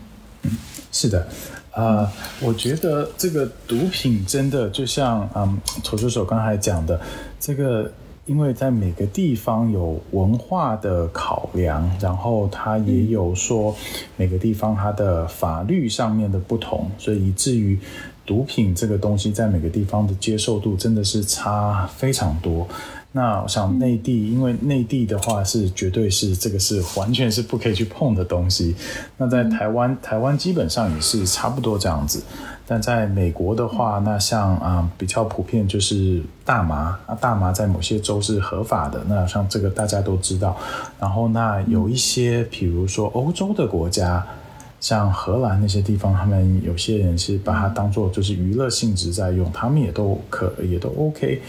[0.90, 1.28] 是的。
[1.76, 2.10] 啊，
[2.40, 6.98] 我觉得这个毒品真的就像嗯，投资手刚才讲的，
[7.38, 7.92] 这个
[8.24, 13.76] 因为在每个地方有文化的考量，然后它也有说
[14.16, 17.78] 每个地方它的法律上面的不同，所以以至于
[18.24, 22.66] 毒品这个东西在每个地方的接受度真的是差非常多。
[23.16, 28.76] 那我想内地，因为内地的话是绝对是这个是完全是不可以去碰的东西。
[29.16, 32.22] 那在台湾，台湾基本上也是差不多这样子。
[32.66, 39.02] 但在美国的话，那像啊比较普遍就是大麻啊，大麻在某些州是合法的。
[39.08, 40.54] 那像这个大家都知道。
[41.00, 44.22] 然后那有一些，比如说欧洲的国家，
[44.78, 51.40] 像荷兰那些地方，他们有些人是把它当做就是娱乐性质在用，他们也都可也都 OK。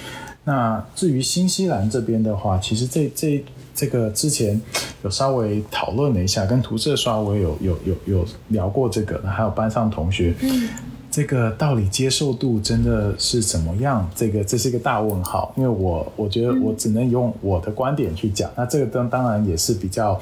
[0.47, 3.43] 那至于新西兰这边的话，其实这这
[3.75, 4.59] 这个之前
[5.03, 10.33] 有稍微讨论了一下，跟涂色刷我有有有有聊过这个，还有班上同学，
[11.11, 14.09] 这个到底接受度真的是怎么样？
[14.15, 20.17] 这个这是一个大问号，因为我我觉得我只能用我的观点去讲，那这个当当然也是比较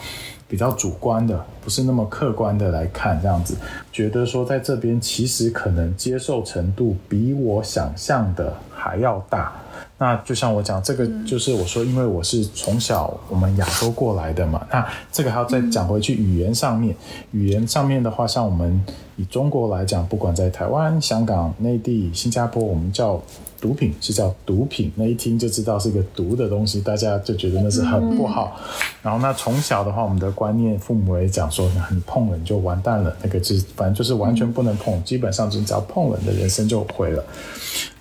[0.47, 3.55] 比较主观的，不是那么客观的来看这样子，
[3.91, 9.53] 觉得说在这边其实可能接受程度比我想象的还要大。
[9.97, 14.67] 那就像我讲，这个就是我说，因为我是从小我们亚洲过来的嘛。
[14.69, 16.93] 那这个还要再讲回去语言上面，
[17.31, 18.83] 语言上面的话，像我们
[19.15, 23.21] 以中国来讲，不管在台湾、香港、内地、新加坡，我们叫
[23.65, 28.61] 毒品是叫毒品，那一听就知道是个毒的东西，大家就觉得那是很不好。
[29.01, 37.23] 然后那从小的话，我们的观念，父母也讲说，你碰了你就完蛋了，那个就是反正就是完全不能碰，基本上就只要碰了，你的人生就毁了。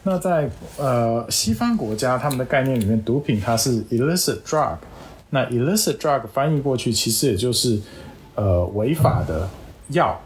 [0.03, 4.77] 那在呃西方国家，他们的概念里面，毒品它是 illicit drug。
[5.31, 7.81] 那 illicit drug 翻译过去，其实也就是
[8.35, 9.49] 呃违法的
[9.89, 10.21] 药，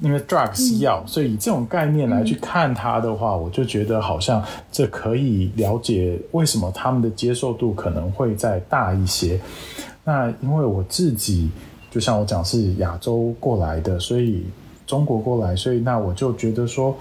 [0.00, 9.40] 因为 drug 是药，所以以这种概念来去看它的话，我就觉得好像这可以了解为什么他们的接受度可能会再大一些。
[10.04, 11.50] 那因为我自己
[11.90, 14.44] 就像我讲是亚洲过来的，所以
[14.86, 16.96] 中国过来，所以那我就觉得说，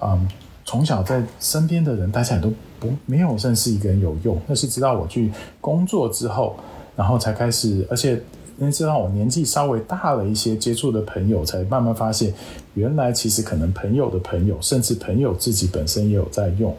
[0.00, 0.28] 嗯。
[0.62, 6.54] 从小在身边的人，大家也都不没有认识一个人有用，那是直到我去工作之后，
[6.94, 8.22] 然后才开始，而且
[8.60, 12.32] 那是让我年纪稍微大了一些，接触的朋友才慢慢发现，
[12.74, 16.76] 原来其实可能朋友的朋友，甚至朋友自己本身也有在用。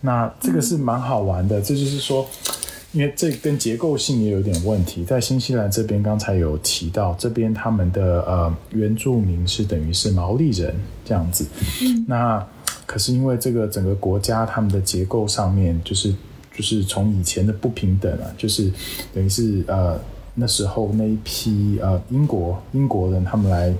[0.00, 2.24] 那这个是蛮好玩的，这就是说，
[2.92, 5.04] 因为这跟结构性也有点问题。
[5.04, 11.44] 在新西兰这边，刚才有提到，这边他们的呃原住民是等于是毛利人这样子，
[12.06, 12.46] 那。
[12.86, 16.14] 可是因为这个整个国家他们的结构上面，就是
[16.54, 18.70] 就是从以前的不平等啊，就是
[19.12, 19.98] 等于是呃
[20.36, 23.74] 那时候那一批呃英国英国人他们来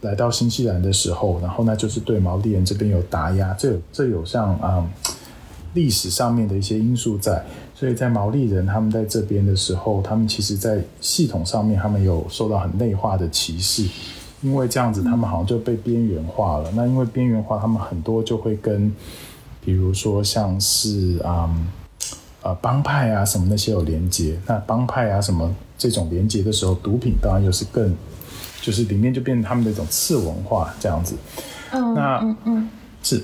[0.00, 4.84] 来到新西兰的时候，然后呢就是对毛利人这边有打压，这有这有像啊
[5.74, 7.44] 历史上面的一些因素在，
[7.74, 13.86] 所以在毛利人他们在这边的时候，他们其实在系统上面他们有受到很内化的歧视。
[14.42, 16.70] 因为这样子，他们好像就被边缘化了。
[16.76, 18.94] 那因为边缘化，他们很多就会跟，
[19.64, 21.48] 比如说像是啊，
[22.42, 24.38] 呃帮派啊什么那些有连接。
[24.46, 27.94] 那帮派啊什么这种连接的时候，毒品当然又是更，
[28.60, 31.14] 就是里面就变成他们的一种次文化这样子。
[31.72, 32.68] 嗯，那嗯嗯
[33.02, 33.22] 是，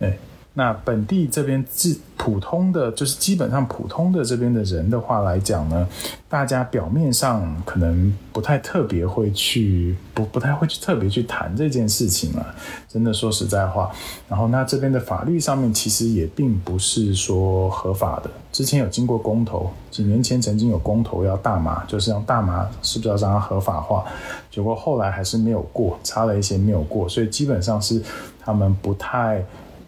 [0.00, 0.16] 哎。
[0.54, 5.88] 那本地这边是普通的，就是基本上普通的这边的人的话来讲呢，
[6.28, 12.54] 大家表面上可能不太特别会去，不不太会去特别去谈这件事情了。
[12.86, 13.90] 真的说实在话，
[14.28, 18.30] 然后那这边的法律上面其实也并不是说合法的。
[18.52, 24.04] 之前有经过公投，几年前曾经有公投要大麻，就是让大麻是不是要让它合法化，
[24.50, 28.02] 结果后来还是没有过，差了一些没有过，所以基本上是
[28.38, 29.42] 他们不太。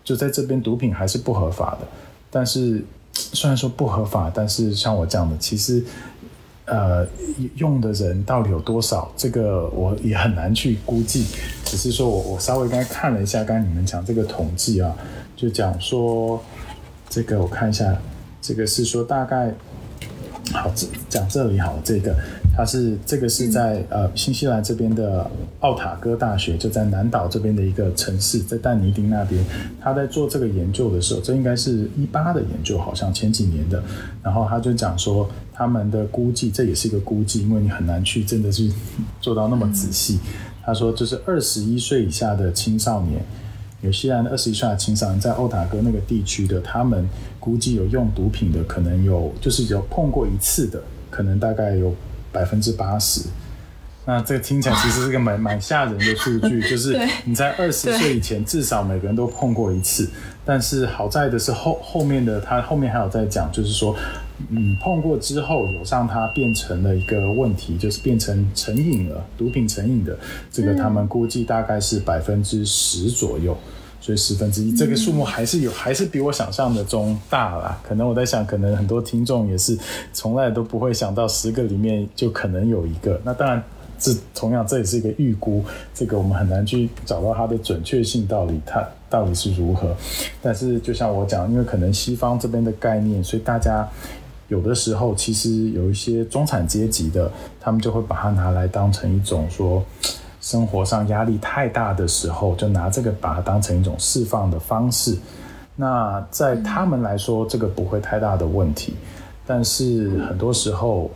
[0.05, 1.89] 就在这边，毒品还是不合法的。
[2.31, 5.83] 但是 虽然说不合法，但是像我这样的，其实
[6.67, 7.07] 呃
[7.57, 11.25] 用的人到底有多少，这个我也很难去估计。
[11.65, 14.95] 只是说我我稍微刚才看了一下，刚才你们讲这个统计啊，
[15.35, 16.43] 就讲说
[17.09, 17.97] 这个我看一下，
[18.43, 19.55] 这个是说大概
[20.53, 22.15] 好这讲这里好这个。
[22.57, 25.29] 它是这个是在呃新西兰这边的
[25.61, 29.45] 奥塔哥大学，就在南岛这边的一个城市，在但尼丁那边。
[29.81, 33.83] 他在做这个研究的时候，这应该是一八的研究，好像前几年的。
[34.23, 38.73] 然后他就讲说，他们的估计，这也是一个估计，因为你很难去真的去
[39.21, 40.21] 做到那么仔细。
[40.65, 43.21] 他说，就是二十一岁以下的青少年，
[43.81, 47.09] 纽西兰的二十一岁的青少年，在奥塔哥那个地区的，他们
[47.41, 51.93] 估计有用毒品的，可能有就是有碰过一次的，可能大概有。
[52.35, 53.23] 百分之八十，
[54.05, 60.11] 那这个听起来其实是个蛮 蛮吓人的数据， 就是你在二十岁以前至少每个人都碰过一次。
[60.47, 63.97] 但是好在的是后后面的他后面还有在讲，就是说，
[64.51, 70.15] 嗯，碰过之后有让它变成了一个问题，就是变成成瘾了，毒品成瘾的
[70.53, 73.57] 这个他们估计大概是百分之十左右。
[74.05, 77.81] 所以十分之一这个数目还是有，还是比我想象的中大啦。
[77.83, 79.79] 可能我在想，可能很多听众也是
[80.13, 83.19] 从来都不会想到十个里面就可能有一个。
[83.25, 83.65] 那当然，
[83.99, 89.97] 这同样这也是一个预估，这个我们很难去找到它的准确性到底它到底是如何。
[90.43, 93.89] 但是就像我讲，因为可能西方这边的概念，所以大家
[94.49, 99.83] 有的时候其实有一些中产阶级的，他们就会把它拿来当成一种说。
[100.45, 105.17] 生活上压力太大的时候，就拿这个把它当成一种释放的方式。
[105.75, 108.95] 那在他们来说，这个不会太大的问题。
[109.47, 111.11] 但是很多时候，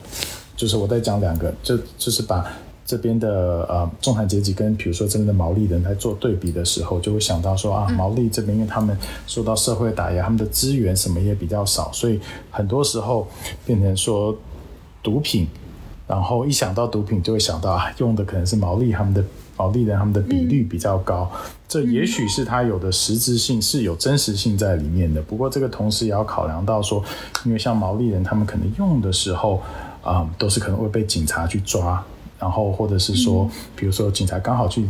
[0.57, 2.51] 就是我在讲两个，就就是把
[2.87, 12.18] 这边的呃中产阶级跟比如说这边的毛利人来做对比的时候，就会想到说啊，毛利这边因为他们受到社会打压，他们的资源什么也比较少，所以
[12.51, 13.29] 很多时候
[13.66, 14.35] 变成说
[15.03, 15.47] 毒品。
[16.09, 19.22] 然后一想到毒品，就会想到啊，用的可能是毛利他们的
[19.56, 21.30] 毛利人他们的比率比较高，
[21.68, 25.22] 这也许是它有的实质性是有真实性在里面的。
[25.22, 27.04] 不过这个同时也要考量到说，
[27.44, 29.62] 因为像毛利人他们可能用的时候
[30.02, 32.02] 啊，都是可能会被警察去抓，
[32.38, 34.88] 然后或者是说，比如说警察刚好去。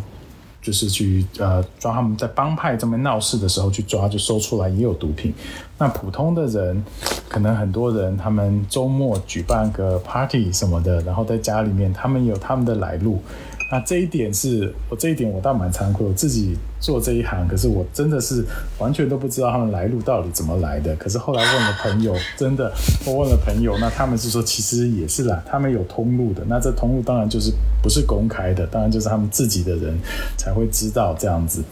[0.61, 5.33] 就是去呃抓他们在帮派这边闹事的时候去抓，就搜出来也有毒品。
[5.79, 6.85] 那普通的人，
[7.29, 13.23] 可能很多人他们周末举办个 party 什么的，然后在家里面，他们有他们的来路。
[13.71, 18.43] 那这一点是我这一点我倒蛮惭愧，我自己做这一行，可是我真的是
[18.79, 20.97] 完全都不知道他们来路到底怎么来的。
[20.97, 22.73] 可是后来问了朋友，真的
[23.05, 26.43] 我问了朋友，那他们是说其实也是啦，他们有通路的。
[26.49, 27.53] 那这通路当然就是
[27.83, 29.99] 不是公开的，当然就是他们自己的人
[30.39, 31.63] 才会知道这样子。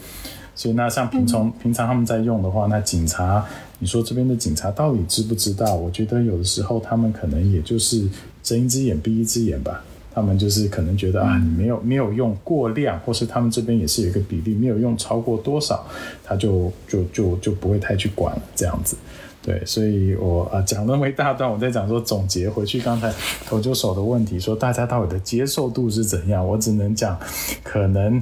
[0.53, 3.43] 所以那像平常平常他们在用的话，那警察
[3.79, 5.73] 你说这边的警察到底知不知道？
[5.73, 8.07] 我觉得有的时候他们可能也就是
[8.43, 9.83] 睁一只眼闭一只眼吧。
[10.17, 15.85] 他们就是可能觉得啊，你没有没有用过量，或是他们这边也是有一个比例，没有用超过多少，
[16.23, 18.97] 他就就就就不会太去管这样子。
[19.43, 23.13] 对，所以我啊讲那么一大段，我在讲说总结回去刚才
[23.45, 26.43] 投球手的问题，说大家到底的接受度是怎样？
[26.43, 27.15] 我只能讲，
[27.61, 28.19] 可能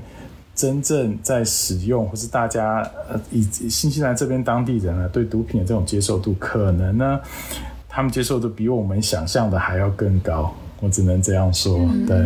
[0.54, 7.22] 真正在使用，或是大家呃以新西兰这边当地人啊，对毒品的这种接受度，可能呢，
[7.88, 10.54] 他们接受度比我们想象的还要更高。
[10.82, 12.17] 我只能这样说，对，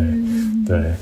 [0.66, 0.93] 对。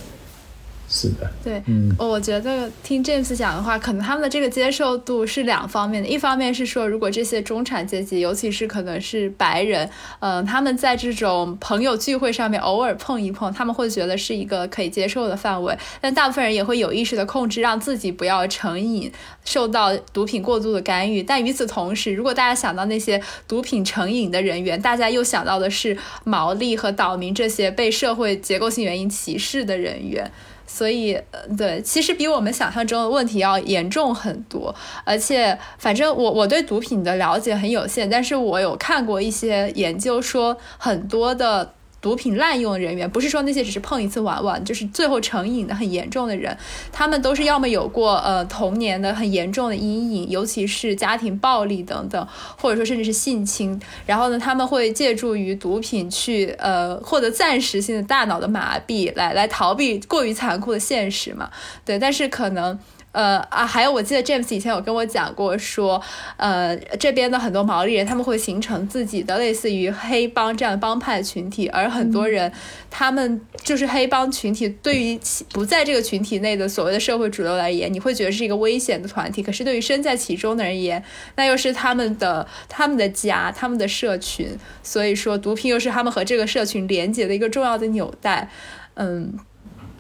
[0.98, 6.10] 是的，对，嗯，我觉得听 James 讲的话，可能他们的这个接受度是两方面的。
[6.10, 9.88] 一方面是说，如果这些中产阶级，尤其是可能是白人，
[10.22, 15.78] 嗯，他们在这种朋友聚会上面偶尔碰一碰，他们会觉得是一个可以接受的范围。
[16.02, 19.12] 但大部分人也会有意识的控制，让自己不要成瘾，
[19.46, 21.22] 受到毒品过度的干预。
[21.22, 30.32] 但与此同时，如果大家想到那些毒品成瘾的人员，大家又想到的是毛利和岛民这些被社会结构性原因歧视的人员。
[30.68, 34.76] 所以，呃，对，其实比我们想象中的问题要严重很多。
[35.04, 41.74] 而且，反正我我对毒品的了解很有限，但是我有看过一些研究，说很多的。
[42.08, 46.58] 毒品滥用人员不是说那些只是碰一次玩玩，就是最后成瘾的很严重的人，
[46.90, 52.28] 他们都是要么有过呃童年的很严重的阴影，尤其是家庭暴力等等，
[52.58, 61.52] 或者说甚至是性侵，然后呢他们会借助于毒品去呃获得暂时性的大脑的麻痹，来来逃避过于残酷的现实嘛，
[61.84, 62.80] 对，但是可能。
[63.14, 66.00] 呃啊，还有我记得 James 以前有跟我讲过，说
[66.36, 72.52] 呃这边的很多毛利人他们会形成自己的类似于黑帮这样的帮派群体，而很多人
[72.92, 75.20] 他们就是黑帮群体，对于
[75.52, 79.42] 不在这个群体内的所谓的社会主流而言，你会觉得是一个危险的团体。
[79.42, 81.04] 可是对于身在其中的人而言，
[81.36, 84.56] 那又是他们的他们的家，他们的社群。
[84.84, 88.50] 所以说，毒品又是他们和这个社群连接的一个重要的纽带。
[88.94, 89.34] 嗯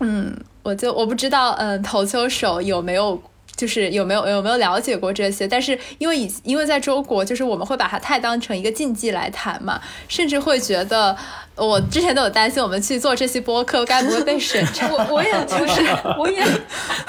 [0.01, 0.37] 嗯。
[0.68, 3.18] 我就我不知道，嗯，投球手有没有
[3.55, 5.47] 就是有没有有没有了解过这些？
[5.47, 11.15] 但是因为以因为在中国，就是我们会把它太当成一个禁忌来谈嘛，甚至会觉得
[11.55, 14.89] 我之前都有担心，我们去做这期播客该不会被审查？
[14.89, 15.82] 我我也就是
[16.20, 16.43] 我也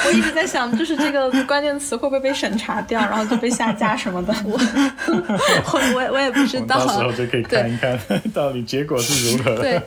[0.06, 4.32] 我一直在想，就是这个关键词会不会被审查掉，然后就被下架什么的？
[4.46, 4.56] 我
[5.96, 7.98] 我我也不知道，到时候就可以看一看
[8.32, 9.56] 到底结果是如何。
[9.56, 9.82] 对。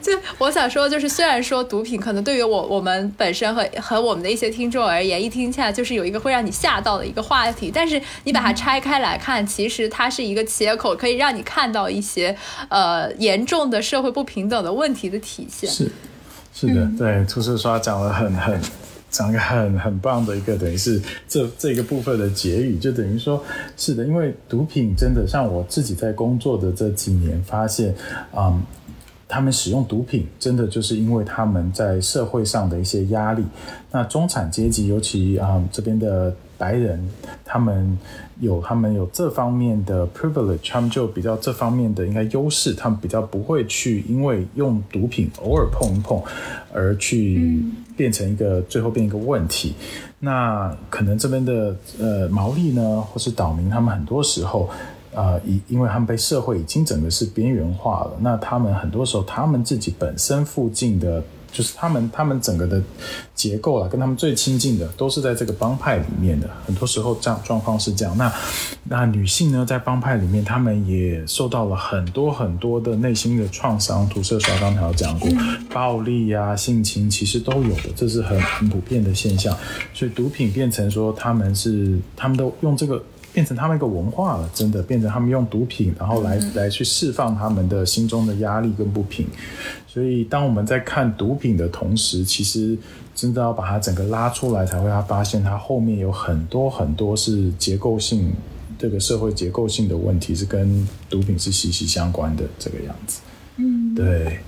[0.02, 12.34] 就我想说，就是虽然说毒品可能对于我我们本身和和我们的一些听众而言，一听起来就是有一个会让你吓到的一个话题，但是你把它拆开来看，其实它是一个切口，可以让你看到一些
[12.68, 15.68] 呃严重的社会不平等的问题的体现。
[15.68, 15.90] 是
[16.54, 18.60] 是的，对，图书刷讲了很很
[19.10, 23.44] 讲一个很很棒的一个，等于是这这个部分的结语，就等于说
[23.76, 27.94] 是的，因为毒品真的像我自己在工作的这几年发现，
[28.34, 28.62] 嗯。
[29.30, 33.44] 他们使用毒品，真的就是因为他们在社会上的一些压力。
[33.92, 37.08] 那中产阶级，尤其啊这边的白人，
[37.44, 37.96] 他们
[38.40, 46.20] 有他们有这方面的 privilege，他们就比较这方面的应该优势，他们比较不会去因为用毒品偶尔碰一碰，
[46.72, 47.62] 而去
[47.96, 49.74] 变成一个最后变一个问题。
[50.18, 54.68] 那可能这边的呃毛利呢，或是岛民，他们很多时候。
[55.14, 62.80] 啊，因因为他们被社会已经整个是边缘化了，那他们很多时候，他们自己本身附近的，就是他们他们整个的
[63.34, 66.48] 结构啊，跟他们最亲近的，都是在这个帮派里面的。
[66.64, 68.16] 很多时候这样状况是这样。
[68.16, 68.32] 那
[68.84, 75.28] 那女性呢，在帮派里面，他们也受到了很多很多的内心的创伤，涂色刷刚才有讲过，
[75.74, 79.56] 暴力呀、性侵其实都有的，这是很很普遍的现象。
[79.92, 83.02] 所以毒品变成说，他们是他们都用这个。
[83.32, 89.26] 变成他们一个文化了，真的变成他们用毒品，然后来来去释放他们的心中的压力跟不平。
[89.86, 92.76] 所以，当我们在看毒品的同时，其实
[93.14, 98.32] 真的要把它整个拉出来，才会发现它后面有很多很多是结构性
[98.78, 103.20] 这个社会结构性的问题，是跟毒品是息息相关的这个样子。
[103.56, 104.38] 嗯，对。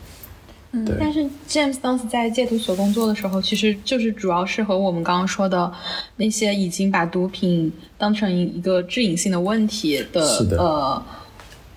[0.73, 5.73] 嗯，但是 James 当时在戒毒所工作的时候，其实就是主要是和我们刚刚说的
[6.17, 10.21] 那些已经把毒品当成一个致瘾性的问题的，
[10.59, 11.03] 呃，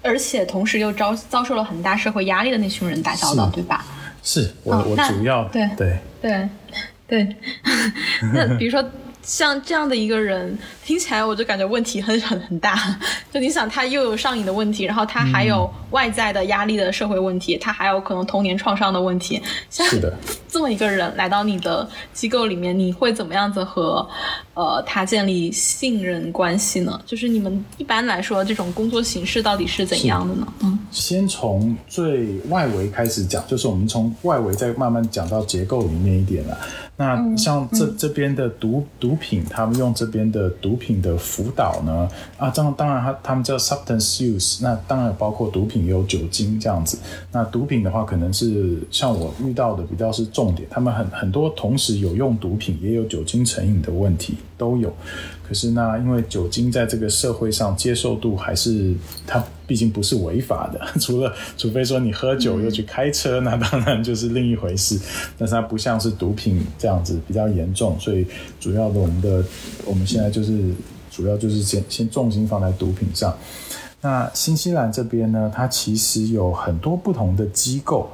[0.02, 3.86] 而且同时又遭遭受了很大社会压力的那群人打交道，对吧？
[4.24, 6.50] 是我我主要对对对
[7.08, 7.36] 对，
[8.34, 8.84] 那比如说。
[9.28, 10.56] 像这样的一个人，
[10.86, 12.76] 听起来我就感觉问题很很很大。
[13.34, 19.42] 就你想，他又有上瘾的问题，然后他还有外在的压力的社会问题，他还有可能童年创伤的问题。
[19.72, 20.14] 是的，
[20.48, 24.08] 这么一个人来到你的机构里面，你会怎么样子和
[24.54, 27.02] 呃他建立信任关系呢？
[27.06, 30.48] 就是你们一般来说这种工作形式到底是怎样的呢？
[30.62, 36.58] 嗯，先从最外围开始讲，就是我们从外围再慢慢讲到结构里面一点了。
[36.98, 42.06] 那像这这边的毒毒品，他们用这边的毒毒品的辅导呢？
[42.38, 47.00] 啊，这样当然他他们叫 substance use，那当然包括毒品也有酒精这样子。
[47.32, 54.94] 那毒品的话，可能是像我遇到的比较是重点，他们很很多同时有用毒品，也有酒精成瘾的问题都有。
[55.48, 58.94] 可是那因为酒精在这个社会上接受度还是
[59.28, 65.00] 它毕竟不是违法的， 除了除非说你喝酒又去开车，那当然就是另一回事。
[65.38, 68.26] 但是它不像是毒品这样子比较严重，所以
[68.60, 69.44] 主要的我们的
[69.86, 70.72] 我们现在就是
[71.12, 73.36] 主要就是先先重心放在毒品上。
[74.02, 78.10] 那新西兰这边呢，它其实有很多不同的机构。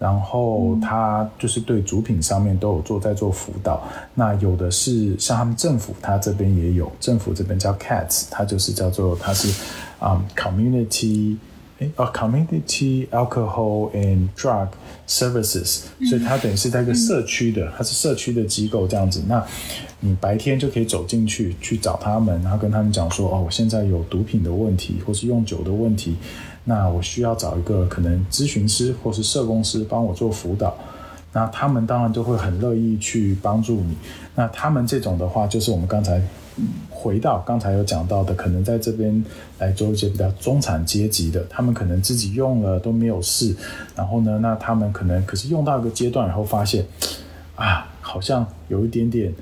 [0.00, 9.52] 然后他就是对主品上面都有做在做辅导，那有的是像他们政府，他这边也有，政府这边叫 CATS，它就是叫做它是
[9.98, 11.36] 啊 community
[11.80, 14.68] 哎哦 community alcohol and drug
[15.06, 19.22] services，所以它等于是在一个社区的，它是社区的机构这样子。
[19.28, 19.44] 那
[20.00, 26.16] 你白天就可以走进去去找他们，然后跟他们讲说哦，我现在有毒品的问题，或是用酒的问题。
[26.64, 30.76] 那我需要找一个可能咨询师或是社工师帮我做辅导，
[31.32, 33.96] 那他们当然就会很乐意去帮助你。
[34.34, 36.22] 那他们这种的话，就是我们刚才
[36.90, 39.24] 回到刚才有讲到的，可能在这边
[39.58, 43.56] 来做一些比较中产阶级的，他们可能自己用了都没有事，
[43.96, 46.86] 然后呢，那他们可能可是用到一个阶段以后发现，
[47.56, 49.34] 啊，好像有一点点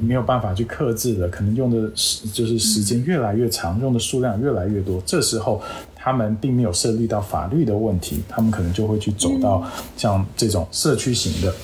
[0.00, 5.62] 没有办法去克制了，可能用的时就是时间越来越长，用的数量越来越多，这时候。
[6.02, 9.62] 他们并没有涉及到法律的问题，他们可能就会去走到
[9.96, 11.54] 像这种社区型的。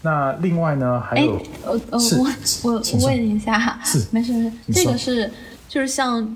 [0.00, 2.26] 那另外呢，还有，呃呃，我
[2.62, 5.30] 我我问一下，是没事，这个是
[5.68, 6.34] 就是像，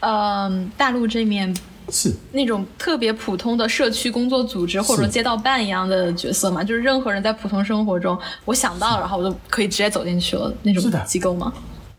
[0.00, 1.56] 嗯，大陆这面
[1.88, 2.12] 是。
[2.32, 6.64] 那种特别普通的社区工作组织或者街道办一样的角色嘛？
[6.64, 11.52] 就是任何人在普通生活中，我想到，然后我就可以直接走进去了那种机构吗？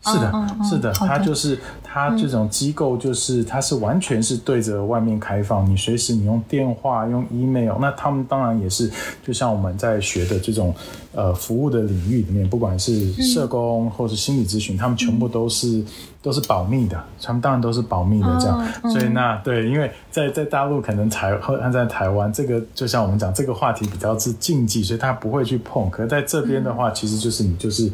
[0.04, 0.32] 是的，
[0.68, 1.56] 是的，它就是
[1.92, 8.90] 它这种机构，就是它是完全是对着外面开放，你随时你用电话、用 email，那他们当然也是，
[9.22, 10.74] 就像我们在学的这种
[11.14, 15.84] 呃服务的领域里面，不管是社工或是心理咨询，他们全部都是
[16.22, 18.66] 都是保密的，他们当然都是保密的这样。
[18.90, 25.90] 所以那对，因为在在大陆可能台和在台湾，这个就像我们讲这个话题比较是禁忌，所以他不会去碰。
[25.90, 27.92] 可是在这边的话，其实就是你就是。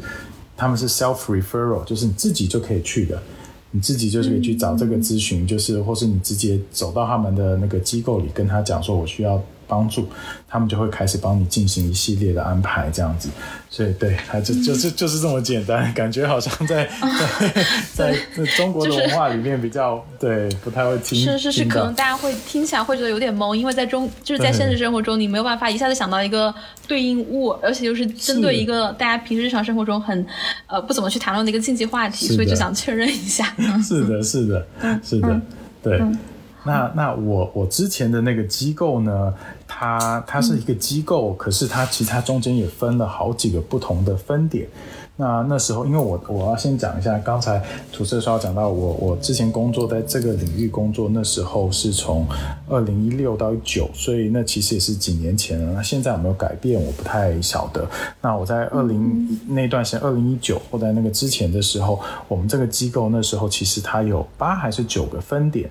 [0.61, 3.17] 他们是 self referral，就是你自己就可以去的，
[3.71, 10.09] 你自己就是可以去找这个咨询，就是或是你直接走到他们的那个机构里，跟他讲说，我需要帮助，
[10.47, 13.29] 他们就会开始帮你进行一系列的安排，这样子。
[13.69, 16.89] 所以对，他就就是就是这么简单，感觉好像在
[17.93, 21.23] 在在中国的文化里面比较对，不太会听。
[21.23, 26.53] 是是是，可能大家会听起来会觉得有点懵，因为在中就是在现实生活中，你没有办法一下子想到一个
[26.87, 30.25] 对应物，而且又是针对一个大家平时日常生活中很
[30.65, 33.45] 呃不怎么去谈论的一个禁忌话题，所以就想确认一下。
[33.87, 34.67] 是的，是的，
[35.03, 35.41] 是的，
[35.83, 36.01] 对。
[36.65, 39.33] 那那我我之前的那个机构呢，
[39.79, 44.67] 它它是一个机构，可是它其实它中间也分了好几个不同的分点。
[45.15, 52.27] 那那时候，因为我我要先讲一下，刚才涂色说要讲到我我之前工作在这个领域工作，那时候是从
[52.67, 55.73] 二零一六到一九，所以那其实也是几年前了。
[55.73, 57.87] 那现在有没有改变，我不太晓得。
[58.21, 65.69] 那我在二零那段时间，二零一九或在那个之前的时候，我们这个机构那时候其实它有八还是九个分点。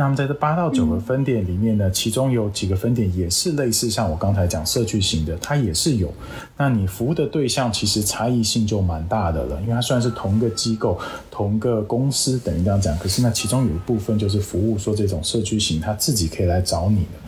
[0.00, 6.10] 那么在这八到九个分点里面呢，其中有几个分点也是类似像我刚才讲社区型的，它也是有。
[6.56, 10.98] 那你服务的对象其实差异性就蛮大的了，因为它虽然是同一个机构、
[11.30, 17.18] 同一个公司，等于这样讲，可是那其中有一部分就是服务说这种社区型，他自己可以来找你的。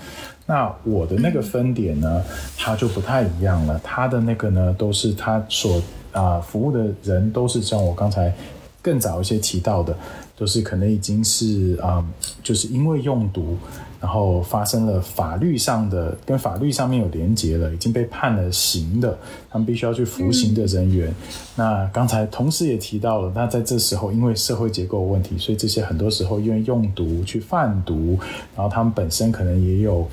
[0.47, 2.25] 那我的那个分点呢，
[2.57, 5.79] 它就不太一样了，它的那个呢都是它所
[6.11, 8.35] 啊服务的人都是像我刚才
[8.81, 9.95] 更早一些提到的。
[10.37, 12.05] 就是可能已经是啊，
[12.43, 13.57] 就是因为用毒，
[14.01, 19.17] 然后发生了法律上的跟法律上面有连结了，已经被判了刑的，
[19.49, 21.15] 他们必须要去服刑的人员。
[21.55, 28.19] 那刚才同时也提到了，那在这时候因为社会结构问题，所以这些很多时候因为用毒去贩毒，
[28.57, 30.09] 然后他们本身可能也有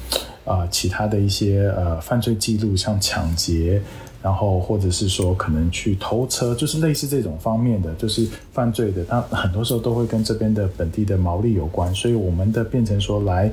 [0.46, 3.82] 啊其他的一些呃犯罪记录，像抢劫。
[4.22, 11.94] 然后，或者是说可能去偷车，就是类似这种方面的，就是犯罪的，它很多时候都会跟这边的本地的毛利有关。
[11.96, 13.50] 所以我们的变成说来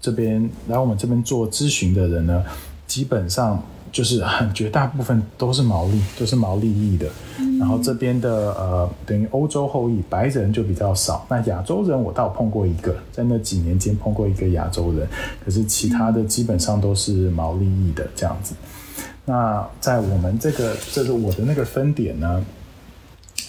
[0.00, 2.44] 这边来我们这边做咨询的人呢，
[2.86, 7.08] 基本上就是很绝大部分都是毛利，都是毛利益的。
[7.58, 11.24] 然后这边的呃，等于欧洲后裔白人就比较少。
[11.30, 15.08] 那亚洲人我倒碰过一个，在那几年间碰过一个亚洲人，
[15.42, 18.54] 可是其他的基本上都是毛利益的这样子。
[19.26, 22.42] 那在我们这个，这是我的那个分点呢。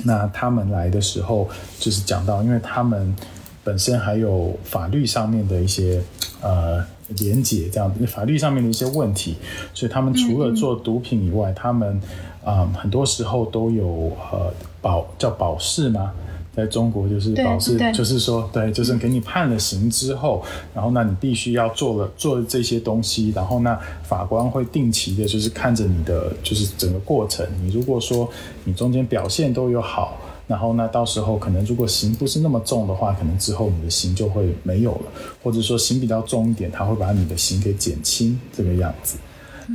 [0.04, 1.48] 那他们来的时候，
[1.80, 3.16] 就是讲到，因为他们
[3.64, 6.02] 本身还有法律上面的一些
[6.42, 9.38] 呃连结，这样法律上面的一些问题，
[9.74, 12.00] 所以他们除了做毒品以外，他们
[12.44, 16.12] 啊很多时候都有呃保叫保释吗？
[16.58, 20.44] 在中国就是保释，就是说，对，就是给你判了刑之后，
[20.74, 27.46] 然后那你必须要做了做这些东西，然后那法官会定期的，就是看着你的就是整个过程。
[27.62, 28.28] 你如果说
[28.64, 35.12] 你中间表现都有好，然后那到时候可能如果刑不是那么重的话，可能之后你的刑就会没有了，
[35.44, 39.20] 或者说刑比较重一点，他会把你的刑给减轻这个样子。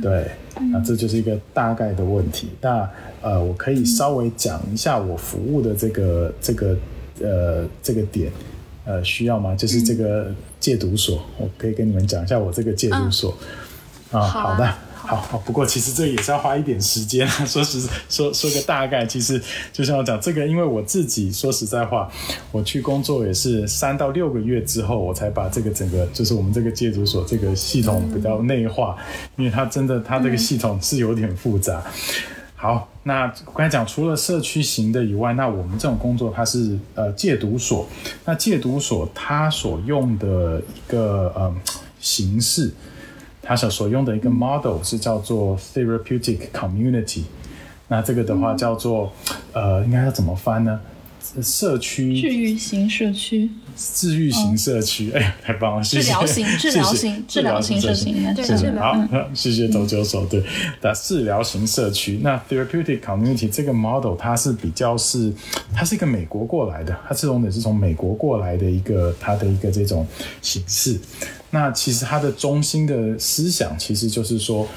[0.01, 0.31] 对，
[0.71, 2.49] 那这就是一个大概的问题。
[2.61, 2.89] 那
[3.21, 6.75] 呃，我可以稍微讲一下我服务的这个这个
[7.21, 8.31] 呃这个点，
[8.85, 9.55] 呃，需要吗？
[9.55, 13.37] 就是这个戒毒所，我可以跟你们讲一下我这个戒毒所。
[14.11, 14.73] 啊，好的。
[15.05, 17.27] 好，好，不过其实这也是要花一点时间。
[17.45, 19.39] 说实说说个大概，其实
[19.73, 22.09] 就像我讲这个，因为我自己说实在话，
[22.53, 28.95] 我去工作也是三到六个月之后，我才把这个整个就是我们这个戒毒所这个系统比较内化，
[29.35, 31.83] 因为它真的它这个系统是有点复杂。
[32.55, 37.85] 好，那刚才讲除了社区型的以外，那我们这种工作它是呃戒毒所，
[38.23, 41.53] 那戒毒所它所用的一个呃
[41.99, 42.71] 形式。
[43.43, 47.23] 他所所用的一个 model 是叫做 therapeutic community，
[47.89, 49.11] 那这个的话叫做
[49.51, 50.79] 呃，应该要怎么翻呢？
[51.41, 52.19] 社区。
[52.19, 55.83] 治愈型社区，治愈型社区，哎，太棒了！
[55.83, 58.95] 治疗型，治疗型，治疗型社区，对，好，
[59.33, 60.43] 谢谢周九手，对，
[60.81, 62.19] 的治疗型社区。
[62.21, 65.33] 那 therapeutic community 这个 model 它是比较是，
[65.73, 70.05] 它是一个美国过来的，它这种也是从美国过来的一个它的一个这种
[70.41, 70.99] 形式。
[71.53, 74.67] 那其实他的中心的思想其实就是说，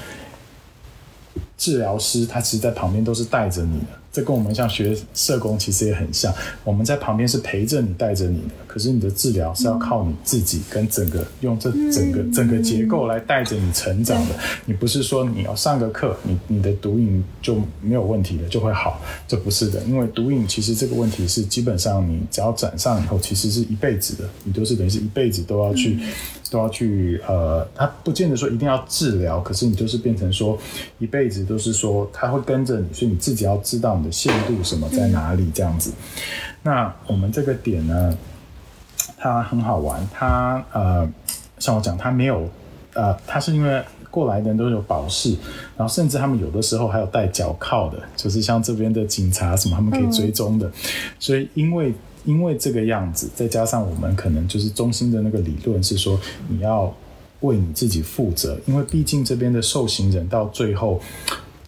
[1.57, 3.87] 治疗师他其实在旁边都是带着你的。
[4.17, 14.33] 这跟我们像学社工其实也很像，我们在旁边是陪着你、带着你的，可是你的治疗是要靠你自己跟整个用这整个整个结构来带着你成长的。
[14.65, 19.79] 你不是说你要上个课，你你的毒瘾就没有问题了就会好，这不是的。
[19.83, 25.99] 因为毒瘾其实这个问题是基本上你只要染上以后，其实是一辈子的，你都是等于是一辈子都要去
[26.49, 30.57] 都要去呃，他不见得说一定要治疗，可是你就是变成说
[30.97, 34.06] 一辈子都是说他会跟着你，所以你自己要知道你。
[34.11, 35.49] 限度什么在哪里？
[35.53, 35.91] 这样子，
[36.63, 38.17] 那我们这个点呢，
[39.17, 40.07] 它很好玩。
[40.13, 41.09] 它呃，
[41.59, 42.49] 像我讲，它没有
[42.93, 45.35] 呃，它是因为过来的人都有保释，
[45.75, 50.71] 然后甚至他们有的时候还有带脚铐的，就是像这边的警察什么，他们可以追踪的。
[51.19, 51.93] 所以因为
[52.25, 56.93] 因为这个样子，再加上我们可能就是中心的那个理论是说，你要
[57.41, 60.99] 为你自己负责，因为毕竟这边的受刑人到最后，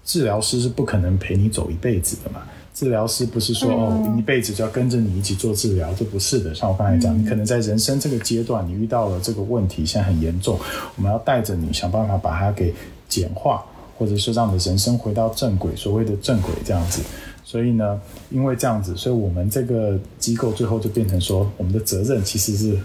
[0.09, 2.41] 治疗师是不可能陪你走一辈子的嘛。
[2.73, 6.55] 治疗师不是说哦一辈子就要跟着你一起做治疗，这不是的。
[6.55, 10.57] 像我刚才讲，你可能在人生这个阶段，你遇到了这个问题，现在很严重，
[10.95, 12.73] 我们要带着你想办法把它给
[13.07, 13.63] 简化，
[13.99, 17.03] 或者是让你的人生回到正轨，所谓的正轨这样子。
[17.43, 18.01] 所以呢，
[18.31, 22.75] 因为这样子，所以我们这个机构最后就变成说，我们的责任其实是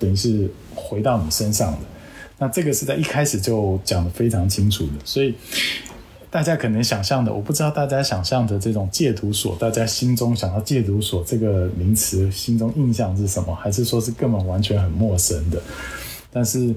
[0.00, 1.78] 等于是回到你身上的。
[2.38, 5.32] 那这个是在一开始就讲的非常清楚的，所以。
[6.32, 13.54] 大家可能想象的，我不知道大家想象的这种戒毒所，大家心中想到戒毒所这个名词，心中印象是什么？
[13.54, 15.60] 还是说是根本完全很陌生的？
[16.32, 16.74] 但是，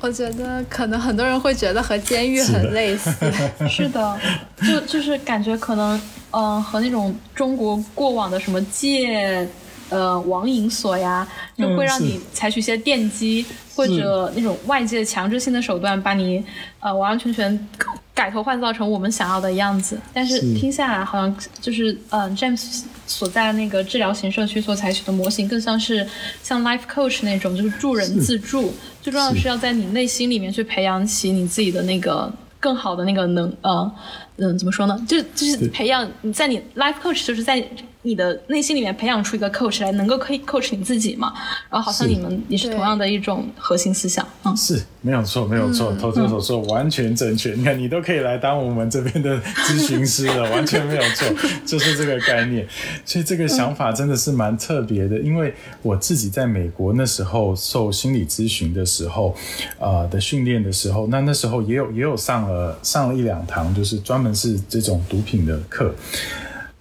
[0.00, 3.10] 我觉得可能很多人会觉得和监狱很类似。
[3.66, 4.20] 是的，
[4.60, 5.98] 就就是感觉可能，
[6.32, 9.48] 嗯，和那种中国过往的什么戒。
[9.90, 11.28] 呃，网瘾所呀，
[11.58, 13.44] 就会让你采取一些电击
[13.76, 16.42] 或者那种外界强制性的手段，把你
[16.80, 17.68] 呃完完全全
[18.14, 19.98] 改头换造成我们想要的样子。
[20.12, 26.08] 但是听下来，好像就是嗯，James 所在的那个治疗型社区所采取的模型，更像是
[26.42, 28.72] 像 Life Coach 那种，就是助人自助。
[29.02, 33.92] 最重要的是要在你内心里面去培养起你自己的那个更好的那个能呃
[34.36, 35.04] 嗯，怎么说呢？
[35.08, 37.66] 就就是培养你在你 Life Coach 就是在。
[38.06, 41.32] 你的内心里面培养出一个 coach 来，能够可以 coach 你自己嘛？
[41.70, 47.52] 然后好像你们也是同样的一种核心思想，嗯，是没有错，没有错，投资所说完全正确。
[47.56, 51.26] 你看，你都可以来当我们这边的咨询师了， 完全没有错，
[51.64, 52.66] 就是这个概念。
[53.06, 59.34] 所以这个想法真的是蛮特别的，因为我自己在美国那时候受心理咨询的时候，
[59.78, 65.94] 呃的训练的时候，那那时候也有也有上了上了一两堂，就是专门是这种毒品的课。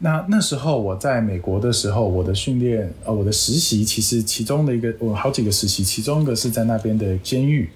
[0.03, 7.69] 那那时候我在美国的时候，我的训练呃，我的实习其实其中的一个，我好几个实习，其中一个是在那边的监狱，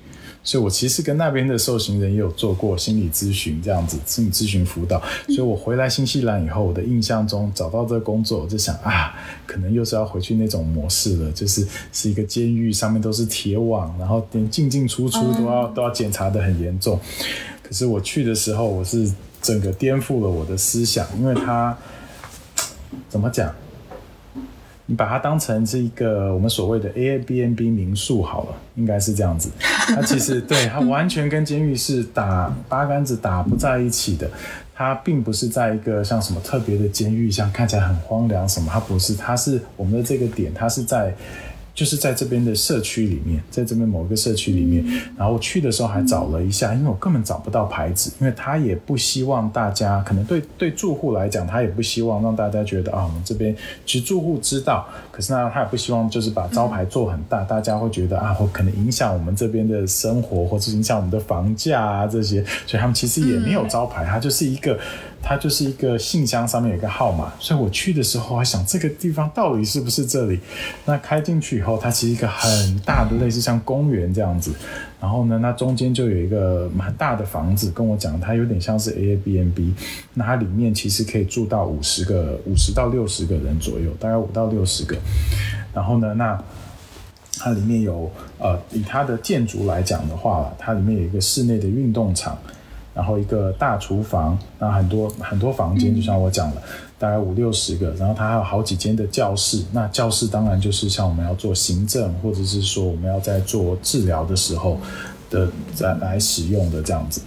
[0.44, 5.02] 所以我其实跟那边的受刑人也有做过心理咨询这样子，心理咨询辅导。
[5.28, 9.16] 所以我回来新西兰以后，我的印象中找到这个工作，我就想啊，
[9.46, 17.00] 可能又是要回去那种模式了，就是是一个监狱，上面都是铁网，然后连进进出出都要都要检查的很严重。
[17.64, 19.10] 可是我去的时候，我是
[19.42, 21.78] 整个颠覆了我的思想，因为他。
[23.10, 23.54] 怎么讲？
[24.90, 29.50] 你把它当成是一个我们所谓的 Airbnb 民宿好了，应该是这样子。
[29.60, 34.30] 它其实 对它完全跟监狱是打八竿子打不在一起的。
[34.74, 39.14] 它并不是在一个像什么特别的监狱，像看起来很荒凉什么，它不是。
[39.16, 41.14] 它是我们的这个点，它是在。
[41.78, 44.84] 就是在这边的社区里面，在这边某一个社区里面，
[45.16, 53.56] 然后去的时候还找了一下，因为我根本找不到牌子，因为他也不希望大家，可能对对住户来讲，他也不希望让大家觉得啊，我们这边
[53.86, 64.76] 其实住户知道，可是呢，他也不希望就是把招牌做很大，大家会觉得啊，我可能影响我们这边的生活，或者影响我们的房价啊这些，所以他们其实也没有招牌，它就是一个。
[65.22, 70.40] 它就是一个信箱，上面有一个号码，所以我去的时候还想这个地方到底是不是这里？
[70.86, 74.54] 那开进去以后，它其实一个很大的类似像公园这样子，
[75.02, 79.74] 然后呢，那中间就有一个蛮大的房子，跟我讲它有点像是 Airbnb，
[80.14, 84.96] 那它里面其实可以住到五十个、五十到六十个人左右，大概五到六十个。
[85.74, 86.42] 然后呢，那
[87.38, 88.10] 它里面有
[88.40, 92.38] 呃，以它的建筑来讲的话，它里面有一个室内的运动场。
[92.98, 96.62] 然后一个大厨房，那很多很多房间，就像我讲了，
[96.98, 97.94] 大概五六十个。
[97.94, 104.80] 然后它还有好几间的教室，那教室当然就是像我们要做行政，或者是说我们要在做治疗的时候
[105.30, 107.22] 的在来使用的这样子。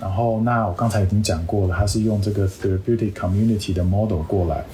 [0.00, 4.64] 然后那我刚才已经讲过了，它是用这个 therapeutic community 的 model 过来，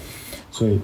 [0.52, 0.78] 所以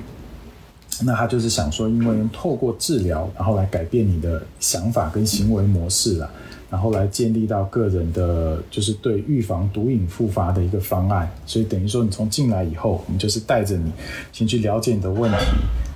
[1.03, 6.31] 那他就是想说，因为透过治疗，然后来改变你的想法跟行为模式了。
[6.77, 11.27] 然后来建立到个人的，就是对预防毒瘾复发的一个方案。
[11.47, 13.91] 所以等于说，你从进来以后，我们就是带着你
[14.31, 15.39] 先去了解你的问题，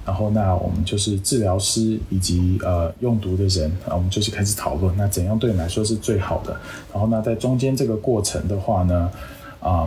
[0.07, 6.59] 然后那我们就是治疗师以及呃用毒的人，啊，我们就是开始讨论，那怎样对你来说是最好的。
[6.91, 9.11] 然后那在中间这个过程的话呢，
[9.61, 9.87] 啊。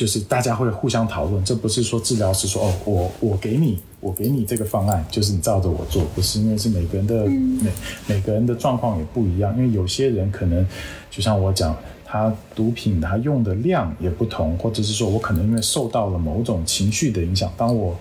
[0.00, 7.70] 就是大家会互相讨论，这不是说治疗师说哦，我我给你，我给你这个方案，就是你照着我做，不是因为是每个人的每
[8.06, 10.66] 每个人的状况也不一样，因为有些人可能
[11.10, 11.76] 就像我讲，
[12.06, 17.94] 他毒品他用的量也不同，或者是说我可能因为受到了某种情绪的影响，当我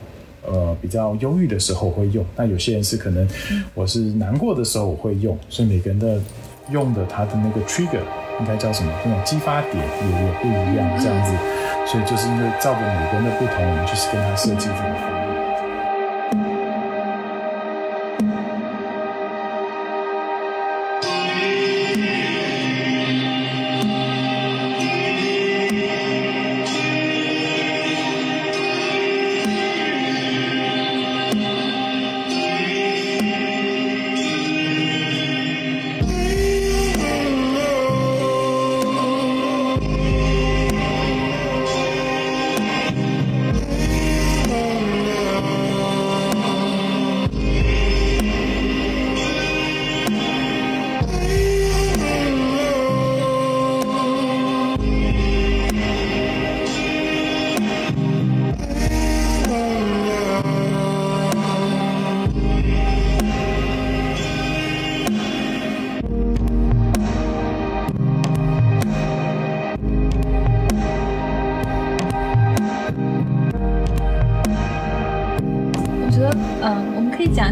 [0.47, 3.27] 呃比较忧郁的时候会用，那有些人是可能
[3.73, 6.17] 我是难过的时候我会用，所以每个人的
[6.71, 8.01] 用的它的那个 trigger
[8.39, 8.91] 应该叫什么？
[9.03, 11.33] 那种激发点也也不一样，这样子。
[11.85, 15.08] 所以就是因为照着每个人的不同，我们就是跟他设计这个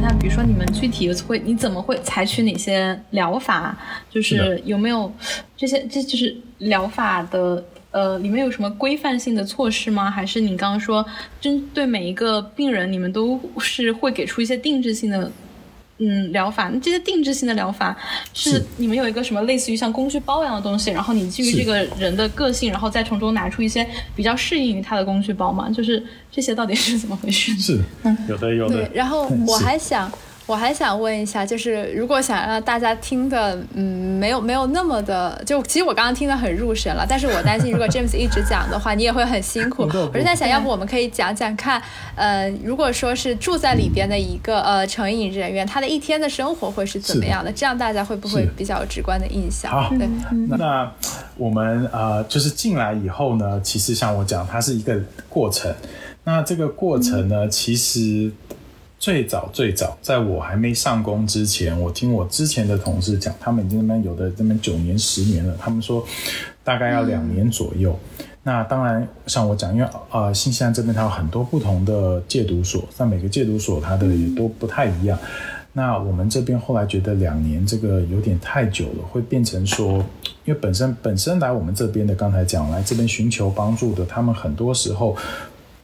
[0.01, 0.73] 方案。
[0.73, 3.77] 具体会你怎么会采取哪些疗法？
[4.09, 5.11] 就是有没有
[5.55, 10.11] 这些这就是疗法的呃里面有什么规范性的措施吗？
[10.11, 11.05] 还是你刚刚说
[11.41, 15.31] 针对每一个病人，你们都是会给出一些定制性的？
[15.99, 17.97] 嗯，疗法，那这些定制性的疗法
[18.33, 25.69] 是你们有一个什么类似于像工具包一样的东西，然后你基于这个人的个性，然后再从中拿出一些比较适应于他的工具包吗？
[25.69, 27.51] 就是这些到底是怎么回事？
[27.57, 28.75] 是，嗯，有的有的。
[28.75, 30.11] 对，然后我还想。
[30.47, 39.83] 我还想问一下，就是如果想让大家听的，嗯，没有没有那么的，就其实我刚刚听的很入神了，但是我担心如果 James 一直讲的话，你也会很辛苦。
[40.13, 41.81] 我是在想，要不我们可以讲讲看，
[42.15, 47.51] 呃，如果说是住在里边的一个呃成瘾人员，他的一天的生活会是怎么样的？
[47.51, 49.69] 这样大家会不会比较直观的印象？
[49.69, 50.07] 好，对。
[50.57, 50.89] 那
[51.35, 55.75] 我们呃，就是进来以后呢，其实像我讲，它是一个过程。
[56.23, 58.31] 那这个过程呢，其实。
[58.99, 65.55] 最早最早，在我还没上工之前，我听我之前的同事讲，他们已经那边有的这边九年、十年了。
[65.59, 66.03] 他们说
[66.63, 67.97] 大概要两年左右。
[68.41, 75.17] 那当然，像我讲，因为呃，新西兰这边它有很多不同的戒毒所，那每个戒毒所它的也都不太一样。
[75.73, 79.97] 那我们这边后来觉得两年这个有点太久了，会变成说，
[80.43, 85.15] 因为本身本身来我们这边的，刚才讲来这边寻求帮助的，他们很多时候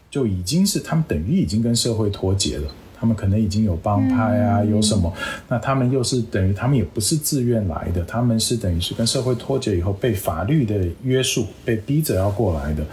[0.09, 2.67] 就已经是他们等于已经跟社会脱节了。
[3.03, 5.13] 他们可能已经有帮派啊，有什么？
[5.49, 12.85] 那他们又是等于他们也不是自愿来的，他们是等于是跟社会脱节以后被法律的约束，被逼着要过来的。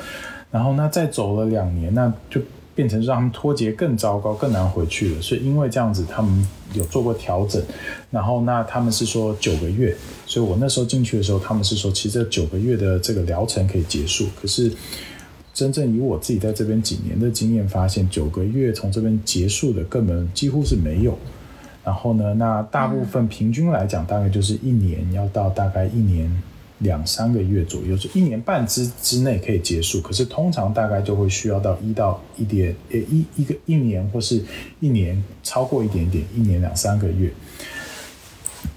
[0.51, 2.41] 然后那再走了两年，那就
[2.75, 5.23] 变成让他们脱节更糟糕，更难回去了。
[5.23, 7.63] 所以因为这样子，他们有做过调整。
[8.11, 9.97] 然后那他们是说九个月，
[10.27, 14.27] 所以我那时候进去的时候，他们是说其实这九个月的这个疗程可以结束。
[14.43, 14.73] 可是。
[15.61, 21.19] 真正以我自己在这边几年的经验发现，九个月从这边结束的根本几乎是没有。
[21.85, 26.35] 然后呢，那大部分平均来讲，大概就是一年要到大概一年
[26.79, 30.01] 两三个月左右，就一年半之之内可以结束。
[30.01, 34.43] 可是通常大概就会需要到一到一点呃一一个一年或是
[34.81, 37.31] 一年超过一点点，一年两三个月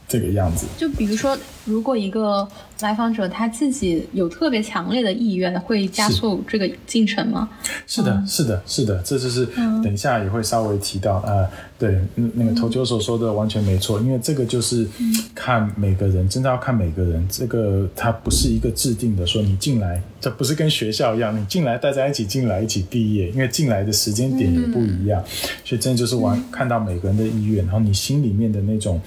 [0.05, 0.65] 这个样子。
[0.77, 1.37] 就比如说。
[1.65, 2.47] 如果一个
[2.81, 7.49] 来访者他自己有特别强烈的意愿，会加速这个进程吗？
[7.87, 9.45] 是的，是的，是的，这就是
[9.81, 11.47] 等一下也会稍微提到啊。
[11.79, 14.87] 对，那个投球所说的完全没错，因为这个就是
[15.35, 17.25] 看每个人，真的要看每个人。
[17.29, 25.21] 这个它不是一个制定的，说你进来，这不是跟学校一样，你进来大家一起进来一起毕业，因为进来的时间点也不一样，
[25.65, 29.01] 所以真的就是完看到每个人的意愿，然后你心里面的那种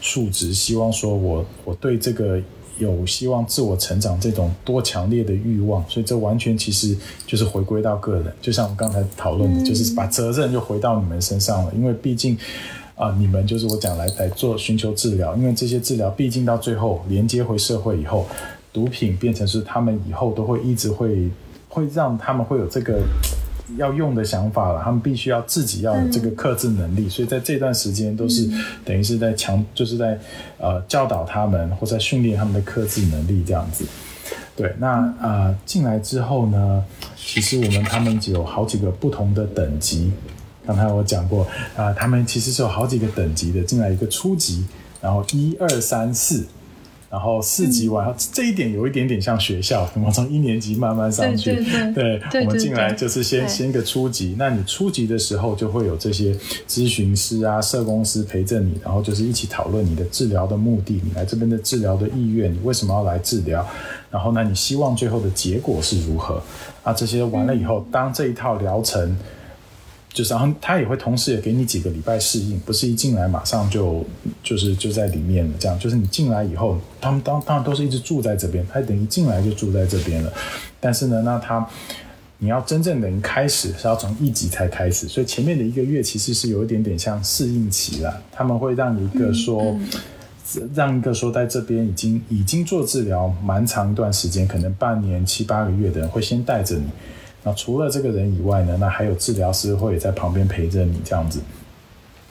[0.00, 2.01] 数值，希望说我我对。
[2.02, 2.40] 这个
[2.78, 6.96] 有希望自我成长这种多强烈的欲望，所以这完全其实
[7.26, 11.72] 就是回归到个人，就像我们刚才讨论的，就是把责任就回到你们身上了。
[11.76, 12.36] 因为毕竟
[12.96, 18.26] 啊，你们就是我讲来来做寻求治疗，因为这些治疗毕竟到最后连接回社会以后，
[18.72, 21.30] 毒品变成是他们以后都会一直会
[21.68, 23.00] 会让他们会有这个。
[23.76, 28.48] 要用的想法了，他们必须要自己要有这个克制能力，所以在这段时间都是
[28.84, 30.18] 等于是在强，就是在
[30.58, 33.84] 呃教导他们或在训练他们的克制能力这样子。
[34.54, 34.88] 对，那
[35.20, 36.84] 啊进来之后呢，
[37.16, 40.12] 其实我们他们有好几个不同的等级。
[40.66, 41.46] 刚才我讲过
[41.76, 44.64] 啊，他们其实是有好几个等级的，进来一个初级，
[45.00, 46.46] 然后一二三四。
[47.12, 51.52] 然后四级完，这一点有一点点像学校，我们从一年级慢慢上去。
[51.92, 54.34] 对对，我们进来就是先先个初级。
[54.38, 56.34] 那你初级的时候就会有这些
[56.66, 63.62] 咨询师啊、社工师陪着你，然后就是一起讨论你的治疗的目的，你来这边的治疗的意愿，你为什么要来治疗？
[64.10, 66.42] 然后呢，你希望最后的结果是如何？
[66.82, 69.14] 啊，这些完了以后，当这一套疗程。
[70.12, 74.04] 就是，然后他也会同时也给你几个礼拜适应，不是一进来马上就
[74.42, 75.54] 就是就在里面了。
[75.58, 80.32] 这样，就是你进来以后，他们当当然都是一直住在这边，他等于进来就住在这边了。
[80.78, 81.66] 但是呢，那他
[82.38, 88.22] 你要真正等于开始是要从一级才开始，所以前面的一个月其实是有一点点像适应期了。
[88.30, 89.74] 他们会让一个说，
[90.74, 96.84] 让一个说在这边已经已经做治疗蛮长一段时间，可能半年七八个月的人会先带着你。
[97.44, 98.76] 那除了这个人以外呢？
[98.78, 101.40] 那还有治疗师会在旁边陪着你这样子，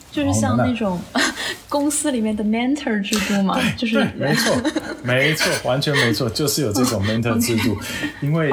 [0.10, 0.98] 就是像那种
[1.68, 4.56] 公司里面的 mentor 制度嘛，就是没错，
[5.04, 7.78] 没错，完全没错，就是有这种 mentor 制度。
[8.22, 8.50] 因为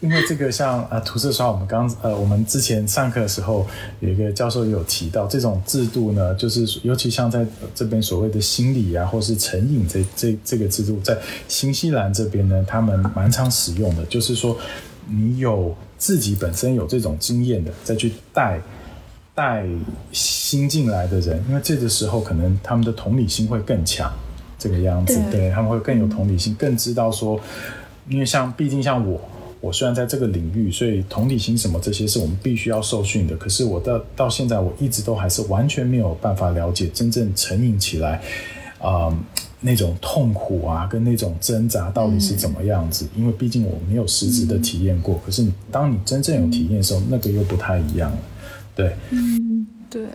[0.00, 3.66] 因为这个像啊，涂色刷，我们刚呃，我们之前上课的时候
[4.00, 11.16] 有一个教授也有提到，这种制度呢，就是尤其像在这边所谓的心理啊，或是成瘾这这这个制度，在
[11.48, 14.58] 新西兰这边呢，他们蛮常使用的，就是说。
[15.10, 18.60] 你有自己本身有这种经验的，再去带
[19.34, 19.64] 带
[20.12, 24.12] 新进来的人，因为这个时候可能他们的同理心会更强，
[24.58, 27.40] 这个样子，对他们会更有同理心，更知道说，
[28.08, 29.20] 因为像毕竟像我，
[29.60, 38.22] 我虽然在这个领域，所以同理心什么这些是我们必须要受训的，可是我到到现在我一直都还是完全没有办法了解真正成瘾起来，
[38.80, 39.12] 啊。
[39.60, 43.06] 那种痛苦啊，跟那种挣扎到底是怎么样子？
[43.16, 45.20] 因为毕竟我没有实质的体验过。
[45.24, 48.18] 可是你当你真正有体验的时候，那个又不太一样了。
[48.74, 50.06] 对，嗯，对。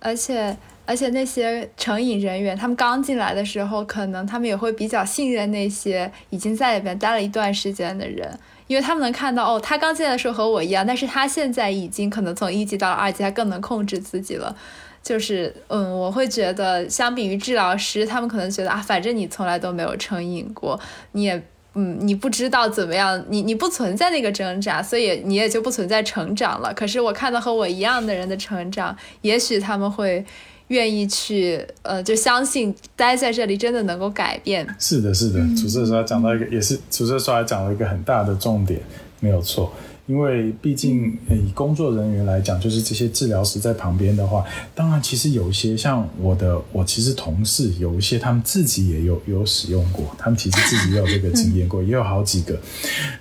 [0.00, 14.56] 而且而且那些成瘾人员，他们刚进来的时候，可能他们也会比较信任那些已经在里边待了一段时间的人，因为他们能看到哦，他刚进来的时候和我一样，但是他现在已经可能从一级到了二级，他更能控制自己了。
[15.02, 20.78] 就是，嗯，我会觉得，相比于治疗师，他们可能觉得啊，反正你从来都没有成瘾过，
[21.12, 21.42] 你也，
[21.74, 26.72] 嗯，你不知道怎么样，你你不存在那个挣扎，所以你也就不存在成长了。
[26.72, 30.24] 可是我看到和我一样的人的成长，也许他们会
[30.68, 34.64] 愿意去，呃，就相信待在这里真的能够改变。
[34.78, 38.80] 是的，是的，主持人说讲到一个，也是主持人说还讲了一个很大的重点，
[39.18, 39.72] 没有错。
[40.12, 44.44] 因为毕竟以工作人员来讲，就是这些治疗师在旁边的话，
[44.74, 52.60] 当然其实有一些像我的，我其实同事有一些他们自己也有有使用过，他们其实自己也有这个经验过， 也有好几个，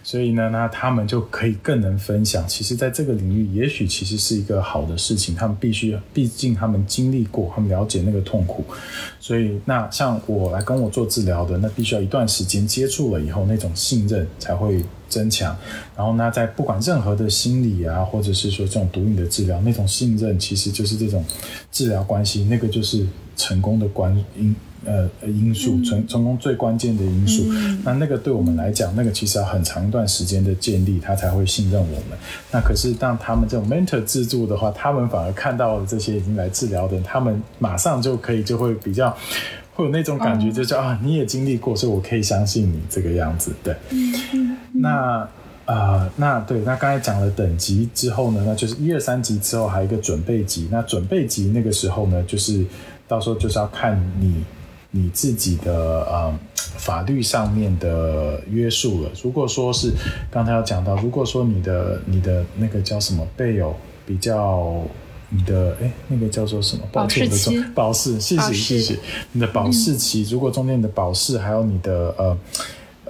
[0.03, 2.45] 所以呢，那他们就可以更能分享。
[2.45, 5.33] 其实，在这个领域，也许其实是一个好的事情。
[5.33, 8.65] 他们必须，毕竟他们经历过，他们了解那个痛苦，
[9.21, 14.83] 所以那像我来跟我做治疗的，那必须要一段时间接触了以后，那种信任才会。
[15.11, 15.53] 增强，
[15.97, 21.23] 然后呢，在不管任何的心理啊，或者是说这种毒瘾的治疗，那种信任其实就是这种
[21.71, 23.05] 治疗关系，那个就是
[23.35, 24.55] 成功的关因
[24.85, 27.43] 呃因素，成成功最关键的因素。
[27.83, 32.17] 那那个对我们来讲，那个其实要很长一段时间的建立，他才会信任我们。
[32.51, 39.15] 那可是当他们这种 mentor 自助的话，他们反而看到了这些已经来治疗的，他们马上就可以就会比较。
[39.73, 43.73] 会有那种感觉，就是啊，你也经历过，所以我可以相信你这个样子，对。
[44.81, 45.27] 那
[45.65, 50.67] 啊，那对，那刚才讲了等级之后呢，那就是一二三级之后还有一个准备级。
[50.71, 52.65] 那准备级那个时候呢，就是
[53.07, 54.43] 到时候就是要看你
[54.91, 55.73] 你自己的
[56.05, 59.09] 呃法律上面的约束了。
[59.23, 59.93] 如果说是
[60.29, 63.75] 刚才要讲到，如果说你的你的那个叫什么备有
[64.05, 64.81] 比较。
[65.33, 66.83] 你的哎，那个叫做什么？
[66.91, 67.63] 保释期。
[67.73, 68.99] 保释，谢谢谢谢。
[69.31, 72.37] 你的保释期，如果中间你的保释还有你的呃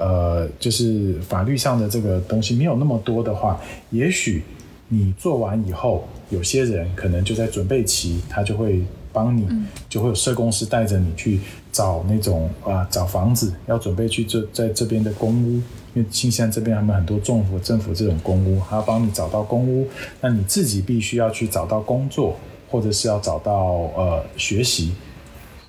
[0.01, 4.43] 呃，就是法律上的这个东西没有那么多的话，也许
[4.87, 8.81] 你做完以后，有些人可能就在准备期，他就会
[9.13, 9.47] 帮你，
[9.87, 11.39] 就会有社公司带着你去
[11.71, 15.61] 找那种啊找房子，要准备去这在这边的公屋。
[15.93, 19.85] 因为新西兰这边他们很多政府政府这种公屋，还要帮你找到公屋，
[20.21, 22.35] 那你自己必须要去找到工作，
[22.69, 23.53] 或者是要找到
[23.97, 24.93] 呃学习，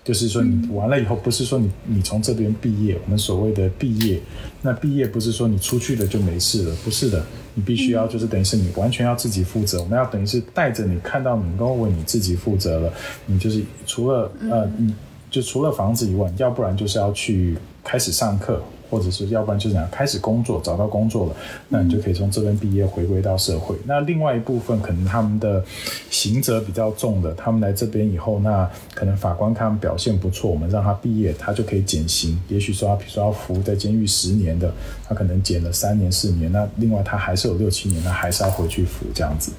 [0.04, 4.20] 就是说你完了以后，不是说你你从这边毕业，我们所谓的毕业，
[4.62, 7.24] 那毕业不是说你出去了就没事了，不是的，
[7.54, 12.92] 你必须要就是等于是你完全要自己负责，我们要等于是带着你看到能够为你自己负责了，
[13.26, 14.92] 你就是除了呃你
[15.30, 18.62] 就除了房子以外，要不然就是要去开始上课。
[18.92, 21.36] 或者是要不然就是讲开始工作，找到工作了，
[21.70, 23.74] 那你就可以从这边毕业回归到社会。
[23.86, 25.64] 那另外一部分可能他们的
[26.10, 32.38] 刑责比较重的，他们来这边以后，那可能法官看他们表现不错，我们让他毕业，他就可以减刑。
[32.48, 34.70] 也许说他比如说要服在监狱十年的，
[35.08, 39.52] 他可能减了三年四年，那另外他还是有六七年，那还是要回去服这样子。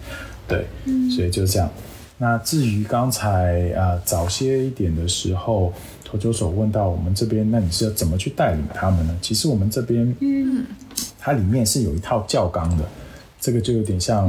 [0.47, 0.63] 对，
[1.15, 1.67] 所以就这样。
[2.19, 5.73] 那至于刚才啊早些一点的时候，
[6.13, 9.17] 投球手问到我们这边，那你是要怎么去带领他们呢？
[9.19, 10.63] 其实我们这边，嗯，
[11.17, 12.85] 它里面是有一套教纲的，
[13.39, 14.27] 这个就有点像，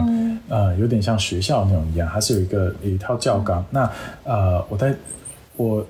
[0.48, 3.62] 呃，有点像学校那种一样，它是有一个有一套教纲。
[3.68, 3.90] 那
[4.22, 4.96] 呃，我在
[5.58, 5.86] 我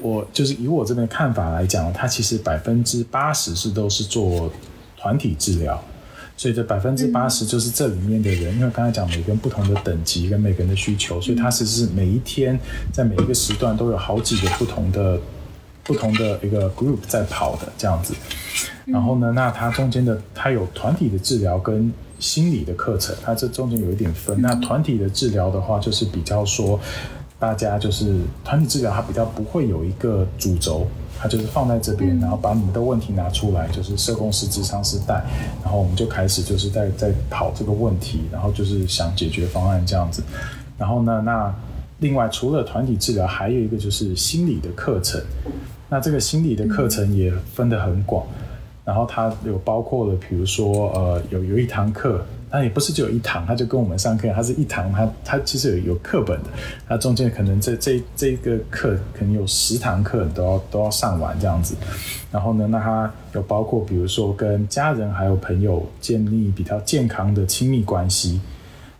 [0.00, 4.50] 我就是以我这边看法来讲，它其实百分之八十是都是做
[4.96, 5.80] 团体治疗。
[6.36, 12.58] 所以这百分之八十就是这里面的人，因为刚才讲每个人不同的等级跟每个人的需求，所以它其实是每一天
[12.92, 15.18] 在每一个时段都有好几个不同的
[15.82, 18.12] 不同的一个 group 在跑的这样子。
[18.84, 24.40] 然后呢，那它中间的它有团体的治疗跟心理的课程，它这中间有一点分。
[24.42, 26.78] 那团体的治疗的话，就是比较说
[27.38, 30.86] 大家就是团体治疗，它比较不会有一个主轴。
[31.18, 35.24] 他就是放在这边，然后把你们的问题拿出来，就是社工师、智商师带，
[35.62, 40.22] 然后我们就开始就是在在讨这个问题，然后就是想解决方案这样子。
[40.78, 41.54] 然后呢，那
[42.00, 45.20] 另外除了团体治疗，还有一个就是心理的课程。
[45.88, 48.26] 那这个心理的课程也分得很广，
[48.84, 52.24] 然后它有包括了，比如说呃，有有一堂课。
[52.48, 56.50] 那也不是只有一堂，他就跟我们上课，他是一堂，他他其实有有课本的，
[56.88, 61.74] 他中间可能这这这个课可能有十堂课都要都要上完这样子。
[62.30, 68.40] 然后呢，那他有包括比如说跟家人还有朋友建立比较健康的亲密关系，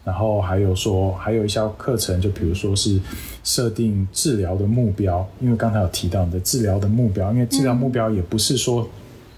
[0.04, 3.00] 然后还有说还有一些课程，就比如说是
[3.44, 8.86] 设定治疗的目标，因为刚才有提到你的治疗的目标，因为治疗目标也不是说。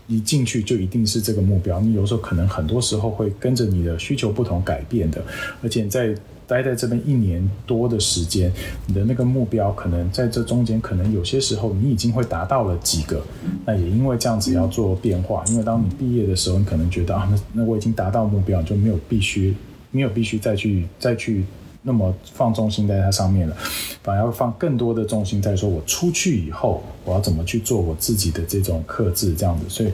[0.08, 5.22] 一进去就一定是这个目标，你有时候可能很多时候会跟着你的需求不同改变的，
[5.62, 6.12] 而且在
[6.46, 8.50] 待在这边一年多的时间，
[8.86, 13.22] 你的那个目标可能在这中间，可能有些时候你已经会达到了几个，
[13.66, 19.54] 那也因为这样子要做变化，因为当你毕业的时候，你可能觉得啊，那那我已经达到目标，就没有必须
[19.90, 21.44] 没有必须再去再去。
[21.88, 23.56] 那么放重心在它上面了，
[24.02, 29.64] 反而要放更多的重心在说，我出去以后我要怎么去做我自己的这种克制这样子。
[29.70, 29.90] 所以，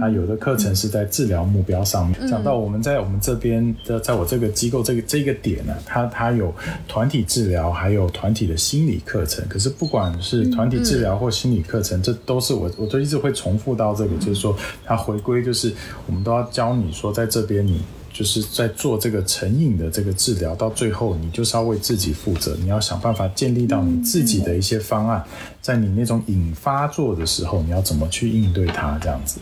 [0.00, 2.28] 他有的课程是在治疗目标上面。
[2.28, 6.52] 讲到我们在我们这边的，在我这个机构这个这个点呢，它它有
[6.88, 9.46] 团体治疗，还有团体的心理课程。
[9.48, 15.72] 可是不管是团体治疗或心理课程，这都是我我都一直会重复到这个，就是说它回归就是
[16.08, 17.80] 我们都要教你说，在这边你。
[18.18, 25.22] 就是在做这个成瘾的这个治疗，到最后你就是要为自己负责，你要想办法建立到你自己的一些方案，
[25.62, 28.98] 在你那种瘾发作的时候，你要怎么去应对它？
[29.00, 29.38] 这样子，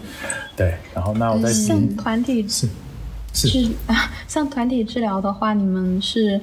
[0.55, 0.75] 对。
[0.95, 2.69] 然后那我在像团体是
[3.33, 6.39] 是啊， 像团体治疗的话，你们是。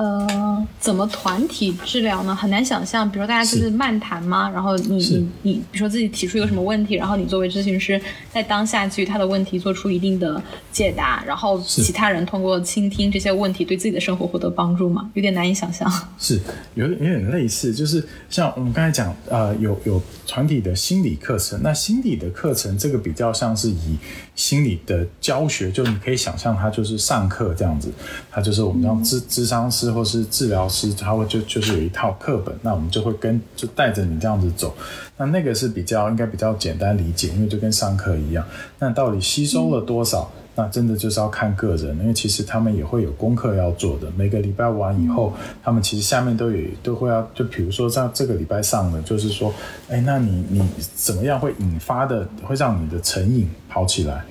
[0.00, 2.34] 呃，怎么团体治疗呢？
[2.34, 3.06] 很难想象。
[3.06, 8.00] 比如说，大家就是漫谈嘛，然后你你你，比如说自己提出一个什么问题，然后你作为咨询师，
[8.32, 10.42] 在当下基于他的问题做出一定的
[10.72, 15.10] 解答，然后其他人通过倾听这些问题，对自己的生活获得帮助嘛？
[15.12, 15.86] 有点难以想象。
[16.18, 16.40] 是
[16.74, 23.98] 有有点类似，就是像我们刚才讲，呃，有有团体的心理课程，那心理的课程这个比较像是以
[24.40, 27.90] 心理的教学，就你可以想象它就是上课这样子，
[28.30, 29.90] 它就是我们让智智商师。
[29.90, 34.72] 或是治疗师，他会就就是有一套课本，那我们就会跟就带着你这样子走，
[35.16, 38.46] 那那个是比较应该比较简单理解，因为就跟上课一样。
[38.78, 40.30] 那到底吸收了多少？
[40.54, 44.08] 那真的就是要看个人，因为其实他们也会有功课要做的。
[44.16, 45.32] 每个礼拜完以后，
[45.62, 49.52] 他们其实下面都有都会要，就比如说像这个礼拜上的，就是说，
[49.88, 50.62] 哎，那你你
[50.94, 54.22] 怎么样会引发的，会让你的成瘾跑起来？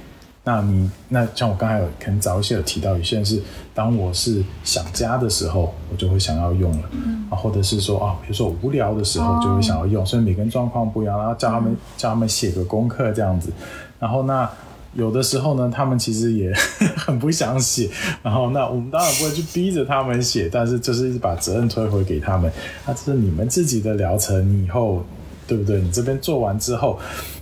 [0.41, 3.39] 那你那像我刚才有可能早一些有提到，有些人是
[3.73, 6.89] 当我是想家的时候，我就会想要用了，
[7.29, 13.51] 啊，或者是说啊，比如说无聊的时候就会想要用，所以每个人状况不一样，然后叫他们叫他们写个功课这样子，
[13.99, 14.49] 然后那
[14.93, 16.51] 有的时候呢，他们其实也
[16.97, 17.87] 很不想写，
[18.23, 22.51] 然后那我们当然不会去逼着他们写，但是就是把责任推回给他们，
[22.87, 25.03] 那这是你们自己的疗程，你以后
[25.45, 25.79] 对不对？
[25.79, 26.97] 你这边做完之后。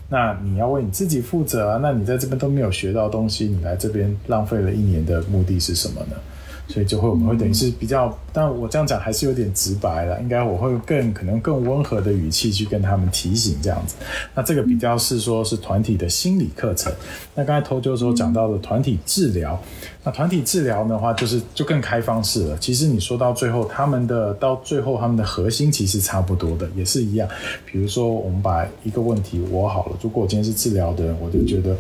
[0.10, 1.80] 那你要为你自己负责啊！
[1.82, 6.16] 那你在这边都没有学到东西，你来这边浪费了一年的目的是什么呢？
[6.68, 13.96] 所以就会我们会等于是比较，但我这样讲还是有点直白了，应该我会更可能更温和的语气去跟他们提醒这样子。
[14.36, 16.92] 那这个比较是说是团体的心理课程。
[17.34, 19.58] 那刚才头就说讲到的团体治疗，
[20.04, 22.58] 那团体治疗的话就是就更开放式了。
[22.58, 27.28] 其实你说到最后，他们的到最后他们的核心其实差不多的，也是一样。
[27.66, 31.76] 比如说我们把一个问题我好了，如果我今天是治疗的人，我就觉得。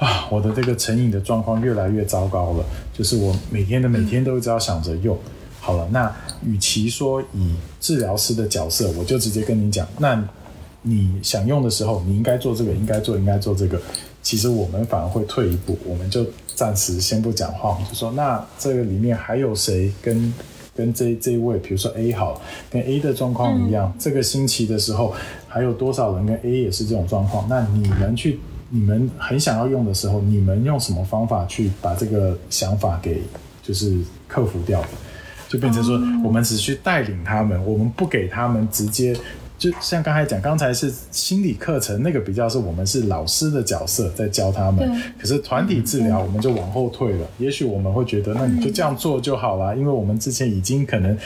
[0.00, 2.64] 啊，我的这个成瘾的状况越来越糟糕了，
[3.00, 5.18] 就是我每天的每天都一直要想着用。
[5.58, 6.14] 好了，那
[6.44, 10.22] 与其说以治疗师的角色，我就直接跟你讲，那
[10.82, 13.80] 你想用的时候，你应该做这个，应该做，应该做这个。
[14.22, 20.34] 其实我们反而会退一步，我们就暂时先不讲话，我们就说那这个里面还有谁跟
[20.76, 25.14] 跟这这一位，比如说 A 好，跟 A 的状况一样，这个星期的时候
[25.48, 27.46] 还有多少人跟 A 也是这种状况？
[27.48, 28.40] 那你能去。
[28.70, 33.22] 你们很想要用的时候，你们用什么方法去把这个想法给
[33.62, 34.82] 就是克服掉？
[35.48, 39.12] 就变成说，我们只去带领他们，我们不给他们直接，
[39.58, 44.88] 就像刚才讲，刚才是心理课程那个比较是我们是老师的角色在教他们，
[45.20, 47.26] 可是团体治疗我们就往后退了。
[47.38, 51.18] 也许我们会觉得，那你就这样做就好了，因为我们之前已经可能。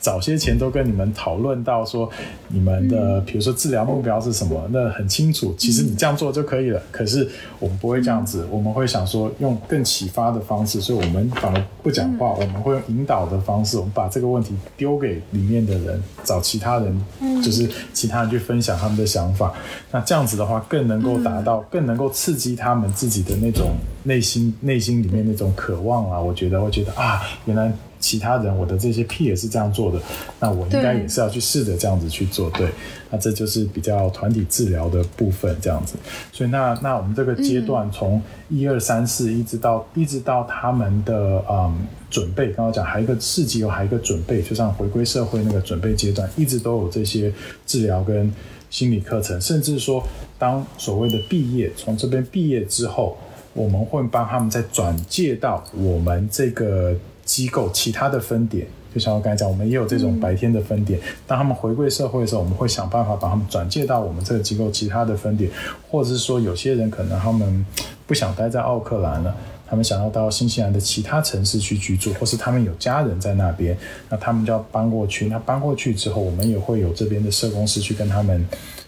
[0.00, 2.10] 早些前都跟你们讨论到说，
[2.48, 5.54] 你们的比如说治疗目标是什么，那很清楚。
[5.56, 6.82] 其实你这样做就可以了。
[6.90, 7.28] 可是
[7.58, 17.04] 我们不会这样子，我们会想说用更启发的方式，所以我们反而不讲话，我们会用引导的方式，我们把这个问题丢给里面的人，找其他人，
[17.42, 19.54] 就是其他人去分享他们的想法。
[19.90, 23.70] 那这样子的话，更能够达到，更能够刺激他们自己的那种
[24.02, 26.18] 内心内心里面那种渴望啊。
[26.18, 27.72] 我觉得会觉得啊，原来。
[27.98, 30.00] 其他人，我的这些 P 也是这样做的，
[30.40, 32.70] 那我应该也是要去试着这样子去做，对，
[33.10, 35.94] 那这就是比较团体治疗的部分，这样子。
[36.32, 47.32] 所以那那我们这个阶段从一二三四一直到一直到他们的嗯准备，刚刚讲还有一个四级，有还有一个准备，就像回归社会那个准备阶段，一直都有这些
[47.66, 48.32] 治疗跟
[48.70, 50.02] 心理课程，甚至说
[50.38, 53.16] 当所谓的毕业，从这边毕业之后，
[53.54, 56.94] 我们会帮他们再转介到我们这个。
[57.28, 60.98] 机构其他的分点，就像我刚才讲，我们也有这种白天的分点。
[61.26, 65.50] 当他们回归社会的时候，我们会想办法把他们转介到我们这个机构其他的分点，
[65.90, 67.66] 或者是说，有些人可能他们
[68.06, 69.36] 不想待在奥克兰了，
[69.68, 73.76] 他们想要到新西兰的其他城市去居住，或是他们有家人在那边，
[74.08, 75.28] 那他们就要搬过去。
[75.28, 78.42] 那搬过去之后，我们也会有这边的社工师去跟他们，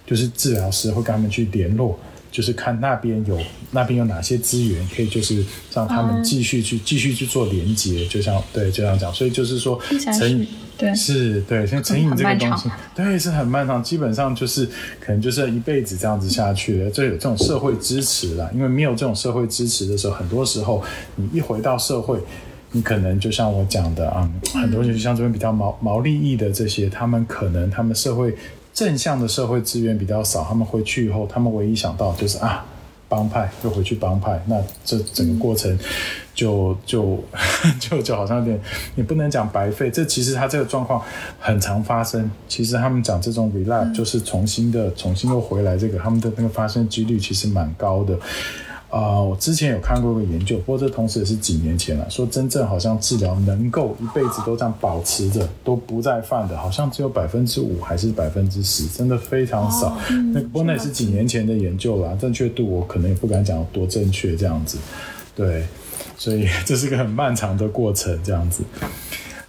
[0.07, 1.99] 就是治疗师会跟他们去联络。
[2.31, 3.39] 就是看那边有
[3.73, 5.45] 那边有哪些资源，可以就是
[5.75, 9.81] 让他们继续去继续去做连接，就像对这样讲，所以就是说
[10.19, 10.47] 成瘾
[10.79, 14.65] 对是对像成瘾这个东西，对是很漫长，基本上就是
[15.01, 16.91] 可能就是一辈子这样子下去了。
[16.91, 20.83] 这有这种社会支持了，因为没有这种社会支持的时候，很多时候
[21.17, 22.19] 你一回到社会，
[22.73, 28.35] 你可能就像我讲的啊，很多就像这边比较毛毛利益的这些，他们可能他们社会。
[28.73, 32.65] 正向的社会资源比较少，他们回去以后，他们唯一想到就是啊，
[33.09, 35.79] 帮派又回去帮派，那这整个过程
[36.35, 37.23] 就 就
[37.81, 38.61] 就就好像有点，
[38.95, 39.91] 你不能讲白费。
[39.91, 41.03] 这其实他这个状况
[41.39, 42.31] 很常发生。
[42.49, 48.17] 其实他们讲这种 relapse 就是重新的重新又回来，这个他们的那个发生几率其实蛮高的。
[48.91, 52.11] 啊，我之前有看过一个研究，不过这同时也是几年前了。
[52.11, 59.97] 说真正好像治疗能够一辈子都这样保持着都不再犯的，好像只有百分之五还是百分之十，真的非常少。
[60.35, 64.77] 那不过那也是几年前的研究啦，正确度我可能也不敢讲多正确这样子。
[65.37, 65.65] 对，
[66.19, 68.65] 所以 这是个很漫长的过程这样子。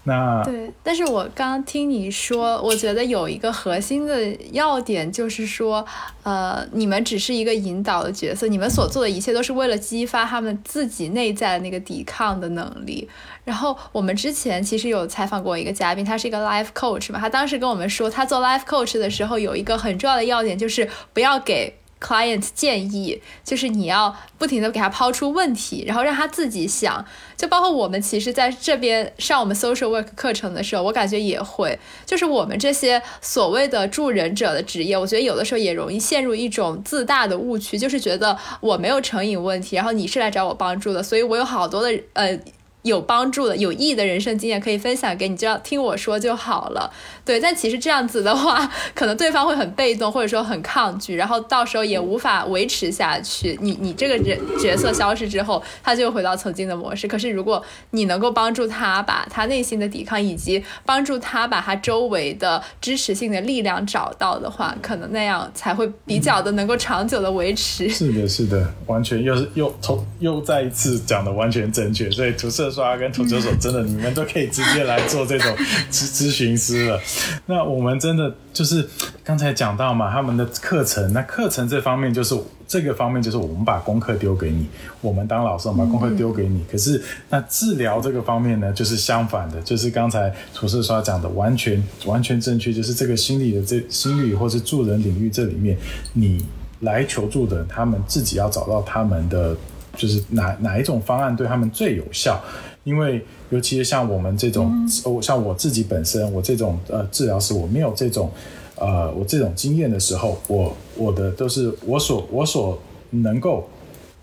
[0.04, 5.86] 那对，但是我刚听你说，我觉得有一个核心的要点就是说，
[6.24, 13.08] 呃，你们只是一个引导的角色，你们所做的一切都是为了激发他们自己内在的那个抵抗的能力。
[13.44, 21.76] 然后我们之前其实有采访过一个嘉宾，他是一个 life coach 嘛，他当时跟我们说，他做 life coach 的时候有一个很重要的要点，就是不要给。
[22.02, 27.06] Client 建议就是你要不停的给他抛出问题，然后让他自己想。
[27.38, 42.40] 就包括我们其实在这边上我们 social work 课程的时候，我感觉也会，就是我们这些所谓的助人者的职业，我觉得有的时候也容易陷入一种自大的误区，就是觉得我没有成瘾问题，然后你是来找我帮助的，所以我有好多的呃。
[42.84, 46.92] 有帮助的、有益的人生经验可以分享给你，就要听我说就好了。
[47.24, 53.58] 对，但其实这样子的话，可能对方会很被动，或者说很抗拒，然后到时候也无法维持下去。
[53.62, 57.08] 你你这个人角色消失之后，他就回到曾经的模式。
[57.08, 67.88] 可是如果你能够帮助他把他内心的抵抗，以及帮助他把他周围的支持性的力量找到的话，可能那样才会比较的能够长久的维持。
[67.88, 72.10] 是的，是的，完全又是又从又再一次讲的完全正确。
[72.10, 72.71] 所以，辐射。
[72.72, 75.56] 刷跟涂球手，真的你们都可以直接来做这种
[75.92, 77.00] 咨咨询师了。
[77.46, 78.88] 那我们真的就是
[79.24, 82.36] 刚才讲到嘛，他们的课程，那课程这方面就是
[82.68, 84.66] 这个方面就是我们把功课丢给你，
[85.02, 86.64] 我们当老师我们把功课丢给你。
[86.72, 95.78] 可是那治疗这个方面呢，就是相反的，就是刚才涂色刷讲的完全完全正确，就是这个心理的这心理或是助人领域这里面，
[96.14, 96.46] 你
[96.80, 99.56] 来求助的人，他们自己要找到他们的。
[99.98, 102.42] 就是哪哪一种方案对他们最有效？
[102.84, 104.72] 因为尤其是像我们这种，
[105.06, 108.32] 哦，像我自己本身，我这种呃治疗师，我没有这种
[108.76, 112.82] 呃我这种经验的时候，我我的都是我所我所
[113.12, 113.70] 能够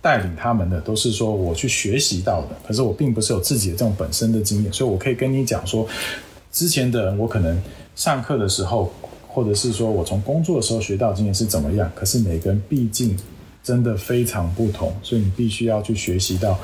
[0.02, 2.48] 带领他们的，都是说我去学习到的。
[2.66, 5.86] 可是我并不是有自己的这种本身的经验，所以我可以跟你讲说，
[6.50, 7.62] 之前的人我可能
[7.94, 8.90] 上课的时候，
[9.28, 11.88] 或者是说我从工作的时候学到经验是怎么样。
[11.94, 13.16] 可是每个人毕竟。
[13.62, 16.58] 真的非常不同，所以你必须要去学习到，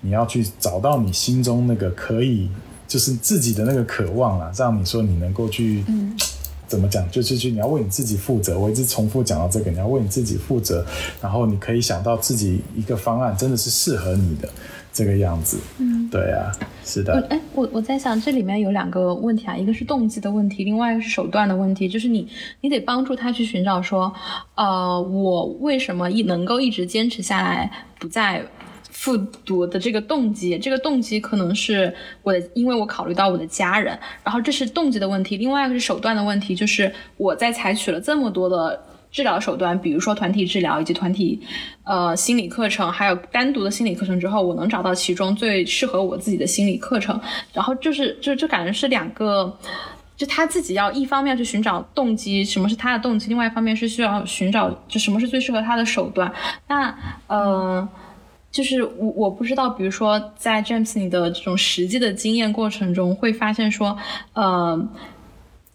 [0.00, 2.48] 你要去找到你心中那个可以，
[2.88, 5.84] 就是自己的那个渴望啦，让你说你能够去，
[6.66, 8.58] 怎么讲，就是去你要为你自己负责。
[8.58, 10.84] 我一直重复讲到这个，你要为你自己负责，
[11.20, 14.48] 然后你可以想到自己一个方案，真的是适合你的。
[14.92, 16.52] 这个样子，嗯，对啊，
[16.84, 17.26] 是的。
[17.30, 21.88] 哎，我我在想，这里面有两个问题啊，一个是动机的问题，另外一个是手段的问题。
[21.88, 22.28] 就是你，
[22.60, 24.12] 你得帮助他去寻找说，
[24.54, 28.44] 呃，我为什么一能够一直坚持下来，不再
[28.90, 30.58] 复读的这个动机。
[30.58, 35.38] 这个动机可能是我的，因为我考虑到我的家人，然后这是动机的问题。
[35.38, 38.78] 另外一个是手段的问题，就是我在采取了这么多的。
[39.12, 41.38] 治疗手段，比如说团体治疗以及团体，
[41.84, 47.20] 呃，心理课程，还有单独的心理课程之后，我能找到其中最适合我自己的心理课程。
[47.52, 49.54] 然后就是，就就感觉是两个，
[50.16, 56.32] 就他自己要一方面去寻找动机，什么是他的动机；，另外一方面是需要寻找，就什么是最适合他的手段。
[56.68, 57.86] 那，呃，
[58.50, 63.94] 就是我我不知道，比如说在 James 你的这种实际的经验过程中，会发现说，
[64.32, 64.88] 呃。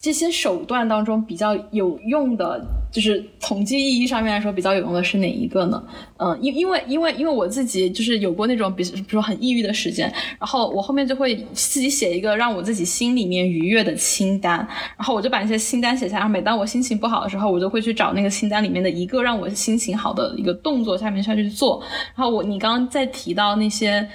[0.00, 5.82] 这些手段当中比较有用的，就是统计意义上面来说比较有用的是哪一个呢？
[6.16, 14.56] 嗯，因因为因为因为我自己就是有过那种比比如说很抑郁的时间，然后我后面就会自己写一个让我自己心里面愉悦的清单，
[14.96, 16.28] 然后我就把那些清单写下来。
[16.28, 21.82] 每当我心情不好的时候，我就会去找那个清单里面的一个让我心情好的一个动作下面下去做。
[22.14, 24.08] 然后我你刚刚在提到那些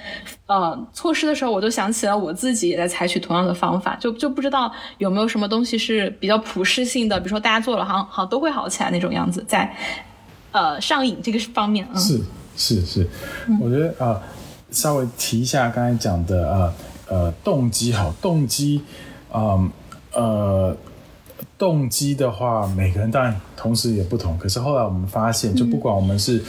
[0.46, 5.74] 呃措施的时候，我就想起了我自己也在采取同样的方法，就就不知道有没有什么东西。
[5.84, 9.74] 是比较普适性的，比如说大家做了，好好都会好起来那种样子，在
[10.52, 12.20] 呃上瘾这个方面，是
[12.56, 13.08] 是是，
[13.60, 14.22] 我觉得啊，
[14.70, 16.74] 稍微提一下刚才讲的呃
[17.08, 18.82] 呃动机，好动机，
[19.32, 19.70] 嗯
[20.12, 20.76] 呃
[21.58, 26.42] 动机的话，每个人当然同时也不同，可是后来我们发现，就不管我们是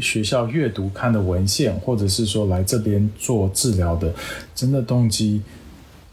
[0.00, 4.12] 学校阅读看的文献，或者是说来这边做治疗的，
[4.54, 5.42] 真的动机。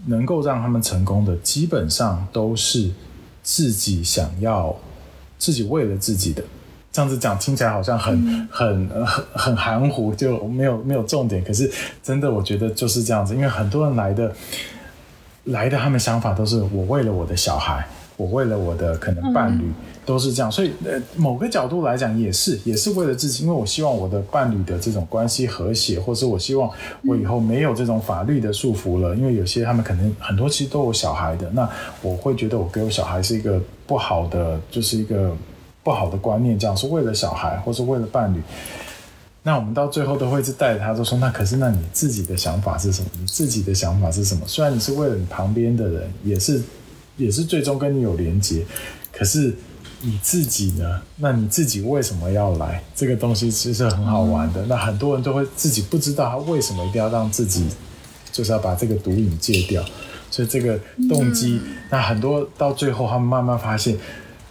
[0.07, 2.91] 能够让他们成功的，基本上都是
[3.41, 4.75] 自己想要、
[5.37, 6.43] 自己为了自己的。
[6.91, 11.43] 这样子讲听起来好像很、很、很、很含糊，就没有没有重点。
[11.43, 11.69] 可是
[12.01, 14.31] 真的，我觉得就是这样子，因为很多人来的
[15.45, 17.85] 来的，他们想法都是我为了我的小孩，
[18.15, 19.63] 我为了我的可能伴侣。
[20.05, 26.69] 都是这样，所以呃，某个角度来讲也是，也是为了自己，因为我希望我的伴侣的这种关系和谐，或是我希望
[27.03, 31.67] 我以后没有这种法律的束缚了，因为有些他们可能很多其实都有小孩的，那
[32.03, 35.35] 我会觉得我给我小孩是一个不好的，就是一个
[35.83, 38.41] 不好的观念，这样是为了小孩或是为了伴侣，
[39.43, 43.09] 那我们到最后都会是带着他，就说那可是那你自己的想法是什么？
[43.19, 44.45] 你自己的想法是什么？
[44.47, 46.61] 虽然你是为了你旁边的人，也是
[47.17, 48.65] 也是最终跟你有连接，
[49.11, 49.53] 可是。
[50.01, 51.01] 你自己呢？
[51.15, 52.83] 那你自己为什么要来？
[52.93, 54.63] 这个东西其实很好玩的。
[54.67, 57.65] 那很多人都会自己不知道他为什么一定要让自己，
[58.31, 59.83] 就是要把这个毒瘾戒掉。
[60.35, 63.95] 所以这个动机，那很多到最后，他们慢慢发现。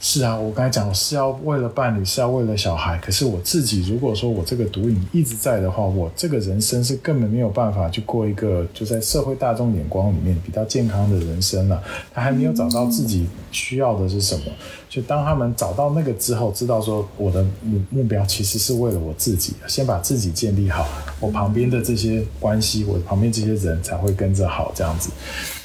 [0.00, 2.98] 是啊，我刚才讲是要为了伴侣，是要为了小孩。
[2.98, 11.82] 可是我自己，如果说我这个毒瘾一直在的话，我这个人生是根本没有办法去过一个就在社会大众眼光里面比较健康的人生了。
[12.12, 14.42] 他还没有找到自己需要的是什么。
[14.90, 20.86] 就当他们找到那个之后，知道说我的目目标其实是为了我自己，先把自己建立好，
[21.18, 25.08] 我旁边的这些关系，我旁边这些人才会跟着好这样子。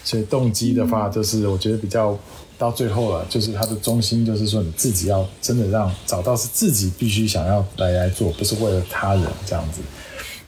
[0.04, 2.18] 所以动机的话，就是我觉得比较。
[2.60, 9.80] 到最后了，就是它的中心，就是说你自己要真的让找到是自己必须想要来来做，不是为了他人这样子。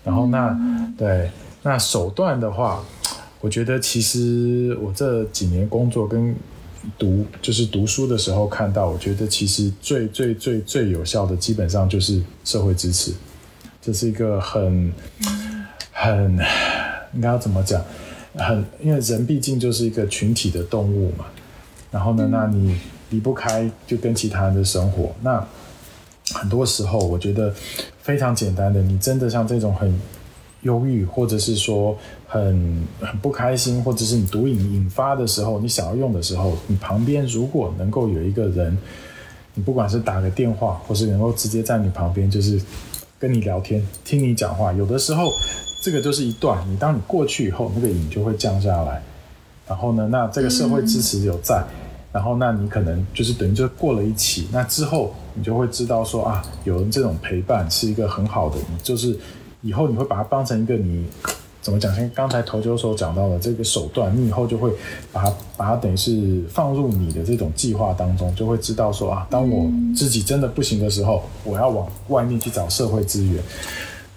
[0.03, 0.53] 然后那
[0.97, 1.31] 对
[1.63, 2.83] 那手段的话，
[3.39, 6.35] 我觉得其实我这几年工作跟
[6.99, 13.13] 读就是读书的时候看到，我觉得其实最最最最有效的，基本上就是社会支持，
[13.81, 14.91] 这是一个很
[15.93, 16.37] 很
[17.13, 17.81] 应该要怎么讲？
[18.35, 21.25] 很，因为人毕竟就是一个群体的动物嘛。
[21.91, 22.77] 然后呢，那你
[23.09, 25.11] 离不开就跟其他人的生活。
[25.21, 25.45] 那
[26.33, 27.53] 很多时候，我觉得
[28.01, 29.93] 非常简单的，你真的像这种很
[30.61, 31.97] 忧郁，或者是说
[32.27, 38.77] 很很不开心，或者是你毒瘾引发的时候，你想要用的时候，你旁边如果能够有一个人，
[39.53, 42.61] 你不管是打个电话，或是能够直接在你旁边，就是
[43.19, 45.29] 跟你聊天，听你讲话，有的时候
[45.81, 46.63] 这个就是一段。
[46.69, 49.03] 你当你过去以后，那个瘾就会降下来。
[49.67, 51.61] 然后呢，那这个社会支持有在。
[52.13, 59.17] 然后，那你可能就是等于就过了一期，那之后你就会知道说啊，有人这种陪伴是一个很好的，你就是
[59.61, 61.05] 以后你会把它当成一个你
[61.61, 61.95] 怎么讲？
[61.95, 64.69] 像刚才头九所讲到的这个手段，你以后就会
[65.13, 73.41] 把它把它等于是放入你的这种计划当中，就会知道说啊，当我自己真的不行的时候，我要往外面去找社会资源。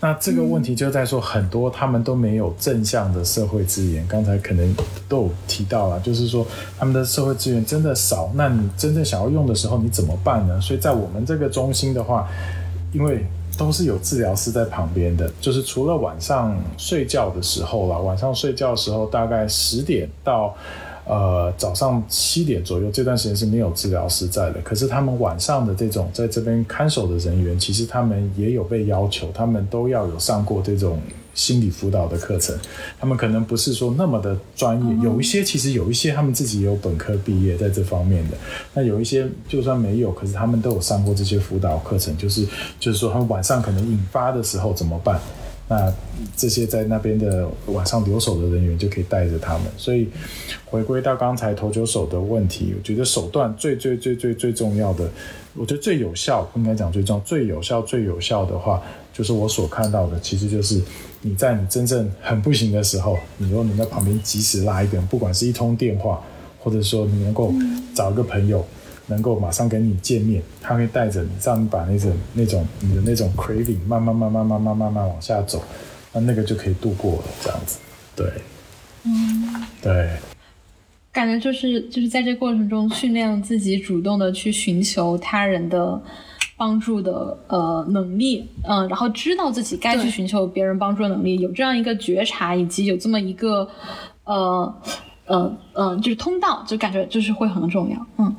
[0.04, 4.06] 那这个问题就在说，很多他们都没有正向的社会资源。
[4.06, 4.76] 刚才可能
[5.08, 6.46] 都有提到了，就是说
[6.78, 8.30] 他们的社会资源真的少。
[8.34, 10.60] 那你真正想要用的时候，你怎么办呢？
[10.60, 12.28] 所以在我们这个中心的话，
[12.92, 13.24] 因为
[13.56, 20.54] 都是有治疗师在旁边的，就是除了晚上睡觉的时候啦，晚上睡觉的时候大概十点到。
[21.06, 24.60] 呃，早上七点左右这段时间是没有治疗师在的。
[24.62, 30.98] 可是他们晚上的这种在这边看守的人员，其实他们也有被要求，他们都要有上过这种
[31.34, 32.56] 心理辅导的课程。
[32.98, 38.36] 他们可能不是说那么的专业，有一些其实有一些他们自己也有本科毕业在这方面的。
[38.72, 42.46] 那有一些就算没有，可是他们都有上过这些辅导课程，就是
[42.80, 45.20] 就是说他们晚上可能引发的时候怎么办？
[45.66, 45.92] 那
[46.36, 50.08] 这些在那边的晚上留守的人员就可以带着他们，所以
[50.66, 55.08] 回归到刚才投球手的问题，我觉得手段最最最最最重要的，
[55.54, 58.82] 我觉得最有效，应该讲最重要、最有效、最有效的话，
[59.12, 60.82] 就是我所看到的，其实就是
[61.22, 66.22] 你在你真正很不行的时候，你如果你在旁边及时拉一个人，不管是一通电话，
[66.62, 67.52] 或者说你能够
[67.94, 68.64] 找一个朋友。
[69.06, 75.62] 能够马上跟你见面，他会带着你，让你把那种那种你的那种 craving 慢慢慢慢慢慢慢慢往下走，
[76.12, 77.78] 那那个就可以度过了，这样子，
[78.16, 78.26] 对，
[79.04, 80.10] 嗯，对，
[81.12, 86.00] 感觉就是就是在这过程中训练自己主动的去寻求他人的
[86.56, 93.68] 帮助的呃能力，嗯，然后知道自己该去寻求别人帮助的能力，有这样一个觉察，以及有这么一个
[94.24, 94.74] 呃
[95.26, 98.34] 呃呃就是通道，就感觉就是会很重要，嗯。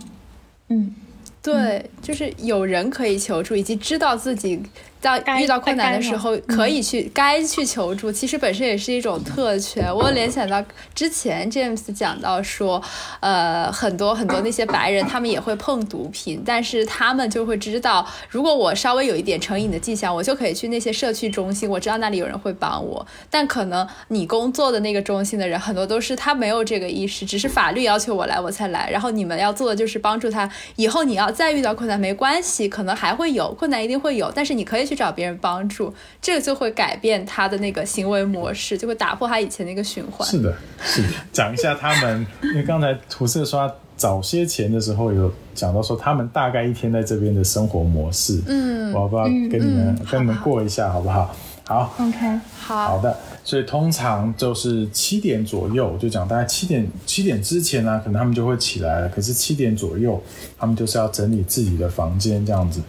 [0.69, 0.93] 嗯，
[1.41, 4.61] 对，就是有人可以求助，以及知道自己。
[5.01, 9.93] 到遇到困难的时候，可以去该去求助，其实本身也是一种特权。
[9.93, 10.63] 我联想到
[10.95, 12.81] 之前 James 讲到说，
[13.19, 23.05] 呃，很多很多那些白人，他们也会碰毒品，但是他们就会知道，如果我稍微有一点成瘾的迹象，我就可以去那些社区中心，我知道那里有人会帮我。
[23.29, 28.89] 但可能你工作的那个中心的人，很多都是他没有这个意识，只是法律要求我来我才来。
[28.89, 34.95] 然后你们要做的就是帮助他，以后你要再遇到困难没关系，可能还会有困难，一定会有，但是你可以去。
[34.95, 40.25] 找别人帮助，这个就会改变他的那个行为模式，就会打破他以前那个循环。
[40.25, 41.09] 是的，是的。
[41.33, 48.41] 讲一下他们，因为刚才涂色刷早些前的时候有讲到说，他们大概一天在这边的生活模式。
[48.47, 51.35] 嗯，我要不要跟你们跟你们过一下，好不好？
[51.65, 53.17] 好，OK，好好的。
[53.43, 59.09] 所以通常就是七点左右，就讲大概七点七点之前呢，可能他们就会起来了。
[59.09, 60.23] 可是七点左右，
[60.57, 62.79] 他们就是要整理自己的房间这样子。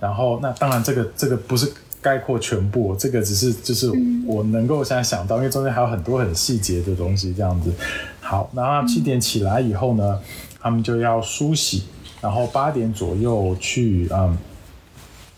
[0.00, 3.90] 然后，那当然，这个这个不是概括全部，这个只是就是
[4.26, 7.72] 我能够现在想到，因为中间还有很多很细节的东西，这样子。
[8.20, 10.20] 好，然后七点起来以后呢，
[10.60, 11.84] 他们就要梳洗，
[12.20, 14.38] 然后八点左右去嗯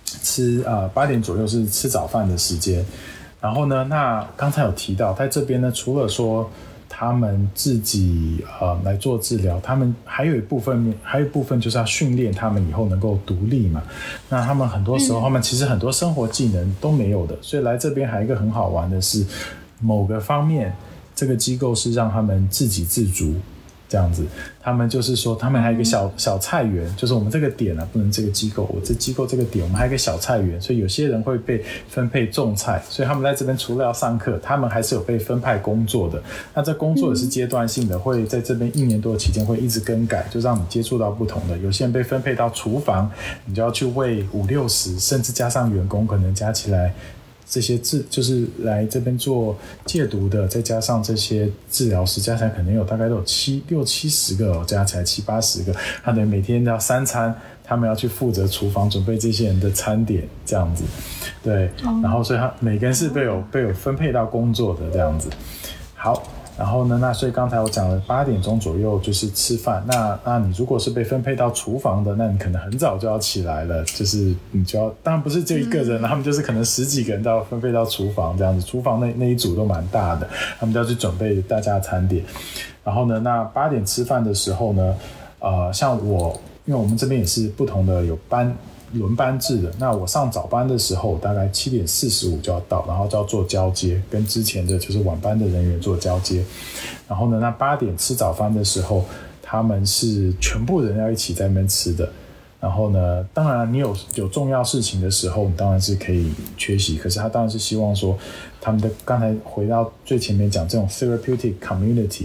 [0.04, 2.84] 吃啊，八点左右是吃早饭的时间。
[3.40, 6.50] 然后呢，那刚才有提到，在这边呢，除了说。
[7.00, 13.82] 他们自己呃来做治疗，他们还有一部分，还有一部分就是要训练他们以后能够独立嘛。
[14.28, 19.24] 那他们很多时候，他们其实很多生活技能都没有的，所以来这边还有一个很好玩的是，
[19.80, 20.76] 某个方面，
[21.16, 23.32] 这个机构是让他们自给自足。
[23.90, 24.24] 这样子，
[24.62, 36.22] 他们就是说，他们还有一个小小菜园，就是我们这个点啊，不能这个机构，我这机构这个点，我们还有一个小菜园，所以有些人会被分配种菜，所以他们在这边除了要上课，他们还是有被分派工作的。
[36.54, 41.58] 那这工作也是阶段性的，会在这边一年多的期间会一直更改，就让你接触到不同的。
[41.58, 43.10] 有些人被分配到厨房，
[43.46, 46.94] 你就要去喂五六十，甚至加上员工，可能加起来
[47.50, 55.74] 这些治就是来这边做戒毒的，再加上这些治疗师，加起来可能有大概都有七六七十个哦，加起来七八十个，
[56.04, 60.84] 他等于每天要三餐，他们要去负责厨房准备这些人的餐点，这样子，
[61.42, 61.68] 对，
[62.02, 65.28] 然后所以他每个人是被有被有分配到工作的这样子，
[65.96, 66.22] 好。
[66.60, 66.98] 然后呢？
[67.00, 69.82] 那所以刚才我讲了八点钟左右就是吃饭。
[69.86, 73.82] 那那你如果是被分配到厨房的，那你可能很早就要起来了。
[73.84, 78.60] 就是你就要，当然不是就一个人，他们就是可能十几个人都要分配到厨房这样子。
[78.66, 80.28] 厨房那那一组都蛮大的，
[80.58, 82.22] 他们都要去准备大家的餐点。
[82.84, 84.94] 然后呢，那八点吃饭的时候呢，
[85.38, 88.54] 呃，像我，因为我们这边也是不同的有班。
[88.92, 96.44] 轮班制的，那我上早班的时候，大概七点四十五就要到，然后就要做交接，跟之前的就是晚班的人员做交接。
[97.06, 99.04] 然后呢，那八点吃早饭的时候，
[99.40, 102.10] 他们是全部人要一起在那边吃的。
[102.60, 106.96] 然后呢，当然你有有重要事情的时候，你当然是可以缺席。
[106.96, 108.18] 可是他当然是希望说，
[108.60, 112.24] 他们的刚才回到最前面讲这种 therapeutic community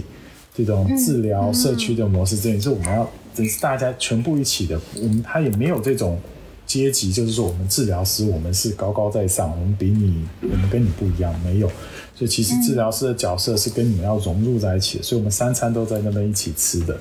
[0.52, 4.78] 这种治疗社区的模式，这也是我们要，这是大家全部一起的。
[4.96, 6.18] 我们他也没有这种。
[6.66, 11.70] 阶级就是说，我们治疗师，我们是高高在上，我们比你，我们跟你不一样，没有。
[12.14, 16.98] 所以其实治疗师的角色是跟你们要融入在一起的，所以我们三餐都在那边一起吃的，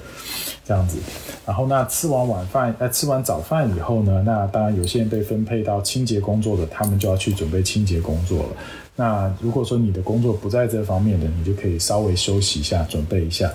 [0.65, 0.97] 这样子。
[1.45, 8.49] 然后那吃完晚饭，呃，吃完早饭以后呢，那当然有些人被分配到清洁工作的，他们就要去准备清洁工作了。
[8.97, 13.49] 那如果说你的工作不在这方面的，你就可以稍微休息一下，准备一下。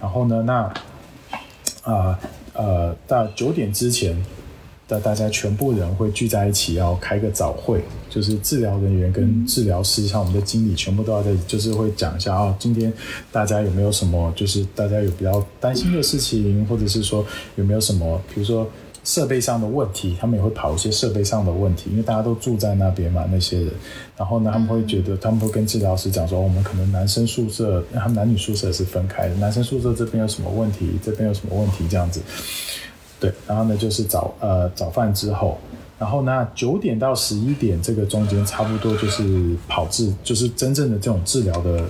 [0.00, 0.72] 然后呢，那
[1.82, 2.18] 啊
[2.52, 4.14] 呃，到九点之前。
[4.90, 12.92] 大大家全部人会聚在一起，要开个早会，就是治疗人员跟治疗师，像我们的经理，全部都要在，就是会讲一下啊，今天
[13.30, 18.68] 大家有没有什么，就是大家有比较担心的事情，或者是说有没有什么，比如说
[19.04, 23.70] 设备上的问题，他们也会跑一些设备上的问题，因为大家都住在那边嘛，那些人，
[24.16, 32.20] 然后呢，他们会觉得，他们会跟治疗师讲说，我们可能男生宿舍，他们男女宿舍是分开的，男生宿舍这边有什么问题，这边有什么问题，这样子。
[33.20, 35.58] 对，然后呢就是早呃早饭之后，
[35.98, 41.84] 然后呢九点到十一点这个中间差不多就是跑治，就是真正的这种治疗的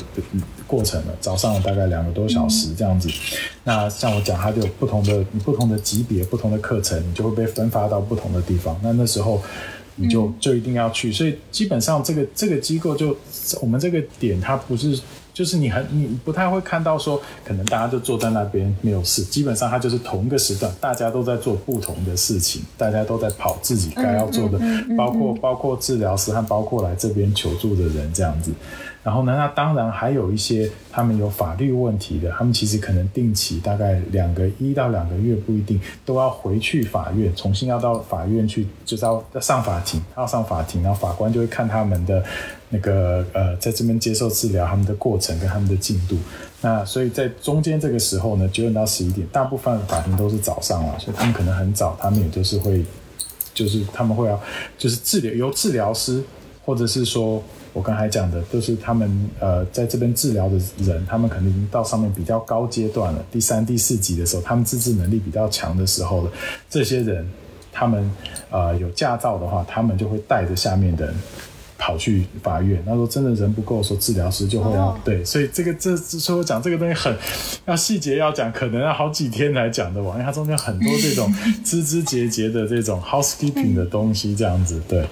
[0.66, 1.14] 过程了。
[1.20, 3.08] 早上大概两个多小时这样子。
[3.62, 8.76] 那像我讲，它就有不同的不同的级别、不同的课程，你就会被分发到不同的地方。
[8.82, 9.40] 那那时候
[9.94, 11.12] 你就就一定要去。
[11.12, 13.16] 所以基本上这个这个机构就
[13.60, 15.00] 我们这个点，它不是。
[15.32, 24.58] 就是你很你不太会看到说，可能大家就坐在那边没有事，基本上它就是同一个时段，大家都在做不同的事情，大家都在跑自己该要做的，
[24.96, 28.52] 包括包括治疗师和包括来这边求助的人这样子。
[29.02, 42.22] 然后呢，那当然还有一些他们有法律问题的，他们其实可能定期大概两个一到两个月不一定都要回去法院，重新要到法院去，就是要上法庭，要上法庭，然后法官就会看他们的
[42.70, 46.16] 那个呃，在这边接受治疗他们的过程跟他们的进度。
[46.62, 52.82] 那所以在中间这个时候呢，九点到十一点，大部分法庭都是早上了，所以他们可能很早，他们也就是会，
[53.52, 54.40] 就是他们会要
[54.78, 56.22] 就是治疗由治疗师
[56.64, 57.42] 或者是说。
[57.72, 66.32] 我刚才讲的都是他们呃在这边治疗的人，他们可能已经到上面比较高阶段了，第三、第四级的时候，他们自制能力比较强的时候了。
[66.68, 67.24] 这些人，
[67.72, 68.10] 他们
[68.50, 71.14] 呃有驾照的话，他们就会带着下面的人
[71.80, 72.80] 跑去法院。
[72.86, 77.16] 那说真的人不够，说治疗师就会要对，所以这个这所以我讲这个东西很
[77.64, 81.34] 要细节要讲，可能要好几天来讲的，因为它中间很多这种
[81.64, 85.04] 枝枝节节的这种 housekeeping 的东西，这样子对。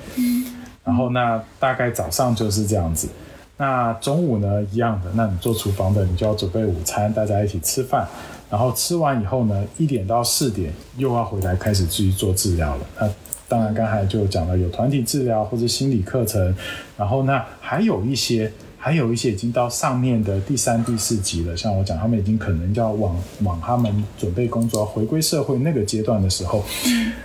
[0.84, 3.08] 然后那大概早上就是这样子，
[3.56, 8.06] 那中午呢一样的，那你做厨房的，你就要准备午餐，大家一起吃饭。
[8.50, 12.86] 然后吃完以后呢，一点到四点又要回来开始继续做治疗了。
[12.98, 13.06] 那
[13.48, 16.54] 当然刚才就讲了，有团体治疗或者心理课程。
[16.96, 21.56] 然后那还有一些，还有一些已经到上面的第三、第四级了。
[21.56, 26.62] 像我讲，他们已经可能要往往他们准备工作、回归社会那个阶段的时候，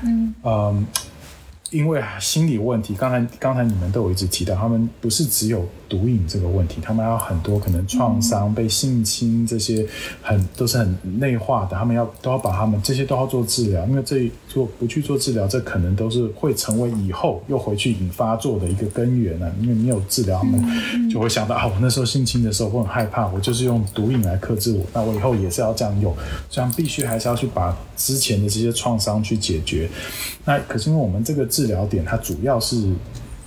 [0.02, 0.88] 嗯嗯。
[1.72, 5.68] 因为心理问题，刚才刚才你们都有一直提到，他们不是只有。
[5.94, 9.86] 毒瘾这个问题，他们要很多可能创伤、被性侵这些，
[10.24, 11.78] 很都是很内化的。
[11.78, 19.52] 他们要都要把他们这些都要做治疗，因为这做不去做治疗，这可能都是会成为以后又回去引发作的一个根源呢。
[19.62, 26.12] 因为没有治疗，他们就会想到啊，我那时候性侵的时候，我很害怕，我就是用毒瘾来克制我，那我以后也是要这样用，
[26.50, 29.88] 这样必须还是要去把之前的这些创伤去解决。
[30.44, 32.84] 那可是因为我们这个治疗点，它主要是。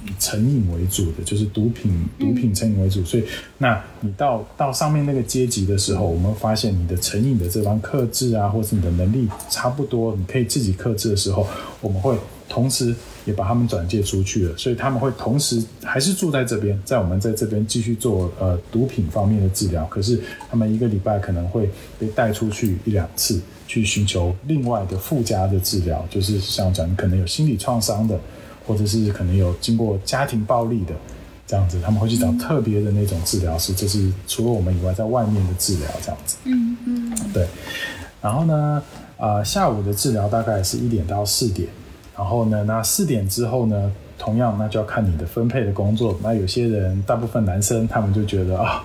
[0.06, 3.24] 以成瘾为主的，就是毒品，毒品成瘾为主，所以，
[3.58, 11.46] 那你到到上面那个阶级的时候，我们发现你的成瘾的这方克制啊，或是你的能力差不多，你可以自己克制的时候，
[11.80, 12.16] 我们会
[12.48, 21.68] 同时也把他们转介出去了，所以他们会同时还是住在这边，在我们在这边继续做呃毒品方面的治疗，可是他们一个礼拜可能会
[21.98, 28.18] 被带出去一两次，去寻求另外的附加的治疗，就是像讲可能有心理创伤的，
[28.66, 30.94] 或者是可能有经过家庭暴力的。
[31.48, 36.36] 这样子，他们会去找特别的那种治疗师，这是除了我们以外，在外面的治疗这样子。
[36.42, 37.46] 嗯嗯，对。
[38.20, 38.82] 然后呢，
[39.16, 41.68] 呃，下午的治疗大概是一点到四点。
[42.16, 46.18] 然后呢，那四点之后呢，同样那就要看你的分配的工作。
[46.20, 48.82] 那有些人，大部分男生，他们就觉得啊。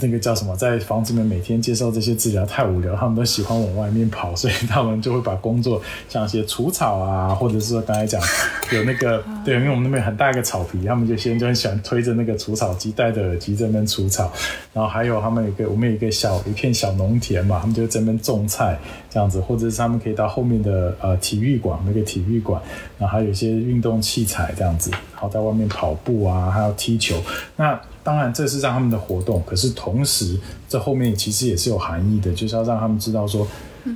[0.00, 8.20] 那个叫什么，在房子里面每天接受这些治疗太无聊，他们都喜欢往外面跑，所以他们就会把工作像一些除草啊，或者是说刚才讲
[8.72, 14.32] 有那个对，因为我们那边很大一个草皮，他们就先就很喜欢推着那个除草机，戴着耳机在那边除草。
[14.72, 18.78] 然后还有他们有一个，我们有一个小一片小农田嘛，他们就在那边种菜
[19.10, 22.60] 这样子，或者是他们可以到后面的呃体育馆那个体育馆，
[22.98, 27.22] 然后还有一些运动器材这样子，然后在外面跑步啊，还有踢球
[27.56, 27.78] 那。
[28.04, 30.36] 当然，这是让他们的活动，可是同时，
[30.68, 33.46] 这后面其实也是有含义的，就是要让他们知道说，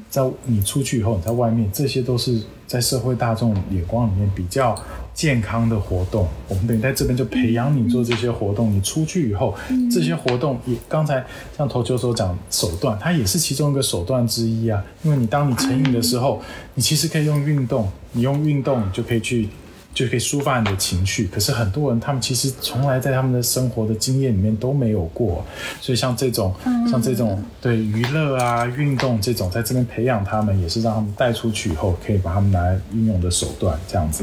[0.08, 4.80] 在你出去以后，你在外面，这些都是在社会大众眼光里面比较
[5.12, 6.28] 健康的活动。
[6.46, 9.52] 我们等于在这边就培养你做这些活动，你出去以后，
[9.90, 11.24] 这些活动也刚才
[11.56, 14.84] 像头球所讲手段，它也是其中一个手段之一啊。
[15.02, 16.40] 因为你当你成瘾的时候，
[16.74, 19.48] 你其实可以用运动，你用运动就可以去。
[19.96, 25.42] 就可以抒发你的情绪，可是很多人他们其实从来在他们的生活的经验里面都没有过，
[25.80, 26.54] 所以像这种
[26.90, 34.22] 像这种对娱乐啊、运动这种，在这边培养他们，也是让他们带出去以后可以把他们拿来运用的手段这样子。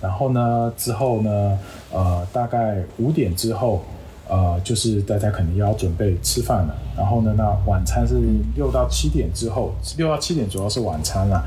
[0.00, 1.58] 然后呢，之后呢，
[1.90, 3.84] 呃，大概五点之后，
[4.28, 6.76] 呃，就是大家肯定要准备吃饭了。
[6.96, 8.14] 然后呢，那晚餐是
[8.54, 11.44] 六到七点之后，六到七点主要是晚餐了。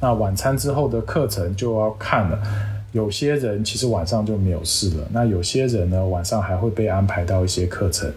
[0.00, 2.36] 那晚餐之后的课程就要看了。
[2.92, 8.12] 有些人其实晚上就没有事了，那有些人呢晚上还会被安排到一些课程，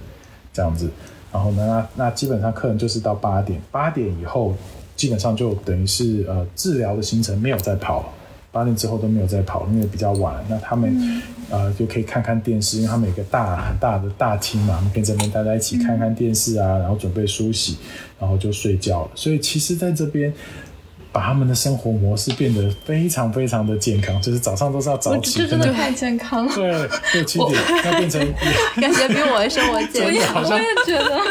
[0.51, 0.89] 这样子，
[1.31, 4.55] 然后呢，那那基本上客人就是到八点，八点以后
[4.95, 8.05] 基本上就等于是呃治疗的行程没有再跑了，
[8.51, 11.21] 八点之后都没有再跑，因为比较晚，那他们
[11.51, 17.77] 呃就可以看看电视，因为他们有个大很大的大厅嘛，跟这边待在一起看看电视啊，然后准备梳洗，
[18.19, 20.33] 然后就睡觉了，所以其实在这边。
[21.13, 26.55] 把他们的生活模式变得非常非常的健康，就是早上都是要早起，真的太健康了。
[26.55, 27.51] 对，六七点
[27.85, 28.19] 要变成，
[28.81, 30.43] 感觉比我的生活健康。
[30.43, 31.21] 我也觉得，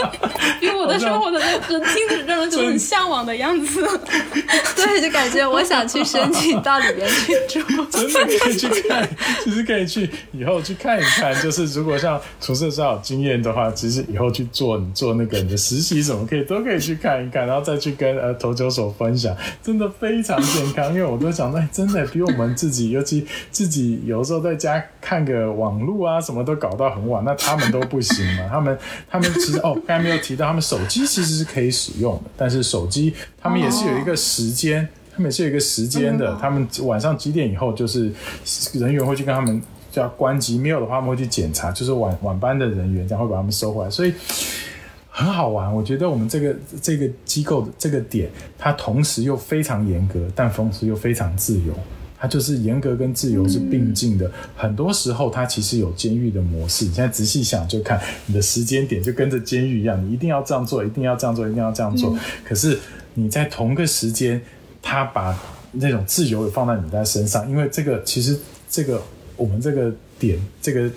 [0.60, 3.82] 比我的生活的人听着让人就很向往的样子。
[4.76, 7.84] 对，就感觉我想去申请到里面去住。
[7.86, 9.08] 真的可以去看，
[9.42, 11.34] 其实可以去以后去看一看。
[11.42, 19.36] 就是如果像厨师是有经验的话，其实以后去做你做那个你的实习什么，可以都可以去看一看，然后再去跟呃投酒手分享。
[19.62, 28.48] 真的非常健康，因为我都想，哎，真的比我们自己，尤其 自己有时候在家看个网络啊，什么都搞到很晚，那他们都不行嘛。
[28.50, 28.76] 他们
[29.08, 38.12] 他们其实哦，刚才没有提到，他们手机其实是可以使用的，但是手机他们也是有一个时间，他们也是有一个时间的，他们晚上几点以后就是
[38.74, 44.12] 人员会去跟他们叫关机，没有的话他们会去检查，就是晚晚班的人员这样会把他们收回来，所以。
[45.14, 51.74] 很好玩，我觉得我们这个这个机构的这个点，它同时又非常严格，但同时又非常自由。
[52.18, 54.30] 它就是严格跟自由是并进的。
[54.56, 56.86] 很多时候，它其实有监狱的模式。
[56.86, 62.16] 你现在仔细想，就看你的时间点，就跟着监狱一样，你一定要这样做，一定要这样做，一定要这样做。
[62.42, 62.78] 可是
[63.14, 64.40] 你在同个时间，
[64.80, 65.38] 他把
[65.72, 68.38] 那种自由也放在你在身上，因为这个其实
[68.70, 69.02] 这个
[69.36, 70.90] 我们这个点这个。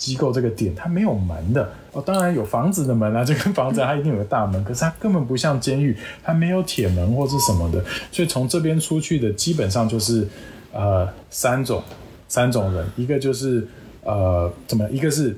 [0.00, 5.94] 机构这个点它没有门的哦，当然有房子的门啊，这个房子它一定有个大门，可是它根本不像监狱，
[6.24, 10.26] 它没有铁门或是什么的，所以从这边出去的基本上就是
[10.72, 11.82] 呃三种
[12.26, 13.68] 三种人，一个就是
[14.02, 15.36] 呃怎么，一个是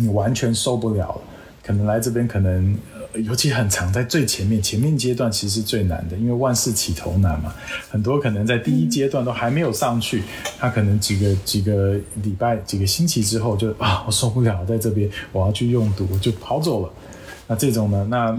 [0.00, 1.20] 你完全受不了，
[1.62, 2.76] 可能来这边可能。
[3.14, 7.52] 尤其很长，在最前面前面阶段其实是最难的，因为万事起头难嘛。
[7.90, 10.22] 很多可能在第一阶段都还没有上去，
[10.58, 16.92] 他可能几个几个礼拜、几个星期之后就啊，我受不了，在这边我要去用毒，就跑走了。
[17.52, 18.06] 那这种呢？
[18.08, 18.34] 那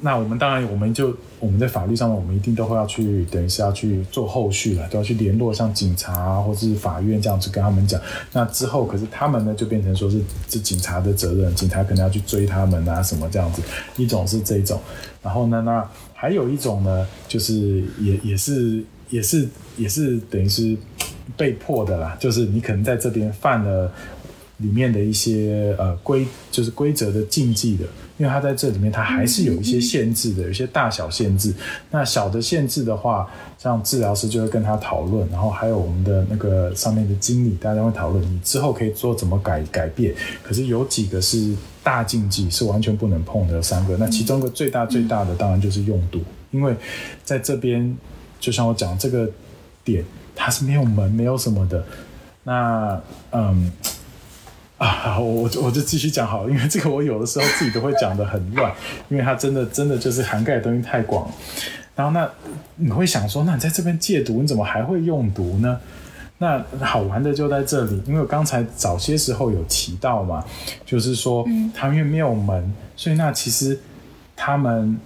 [0.00, 8.00] 那我们当然，我们就我们在法律上面，我们一定都会要去，等于是要去做后续了，都要去联络像警察或者是法院这样子跟他们讲。
[8.32, 13.60] 那之后，可是他们呢，就变成说是是警察的责任，警察可能要去追他们啊什么这样子。
[13.96, 14.80] 一种是这种，
[15.20, 15.84] 然后呢，那
[16.14, 18.80] 还有一种呢，就是也也是
[19.10, 20.76] 也是也是等于是
[21.36, 23.90] 被迫的啦，就是你可能在这边犯了
[24.58, 27.84] 里面的一些呃规，就是规则的禁忌的。
[28.22, 31.52] 因因为它在这里面它还是有一些限制的，有一些大小限制。
[31.90, 33.28] 那小的限制的话，
[33.58, 40.14] 像治疗师就会跟他讨论，然后还有我们的那个上面的经理，大家会讨论你之后可以做怎么改改变。
[40.40, 43.96] 可是有几个是大禁忌，是完全不能碰的三个。
[43.96, 46.20] 那其中个最大最大的当然就是用毒，
[46.52, 46.76] 因为
[47.24, 47.92] 在这边
[48.38, 49.28] 就像我讲这个
[49.82, 50.04] 点，
[50.36, 51.84] 它是没有门，没有什么的。
[52.44, 53.72] 那嗯。
[54.82, 58.74] 啊，我我我就继续讲好，了，因为这个我有的时候自己都会讲的很乱，
[59.08, 61.30] 因为它真的真的就是涵盖的东西太广。
[61.94, 62.28] 然后那
[62.74, 65.78] 你会想说，那你在这边戒毒，你怎么还会用毒呢？
[66.38, 70.44] 那好玩的就在这里，因为我刚才早些时候有提到嘛，
[70.84, 73.78] 就是说他们因为没有门，所以那其实
[74.34, 74.98] 他们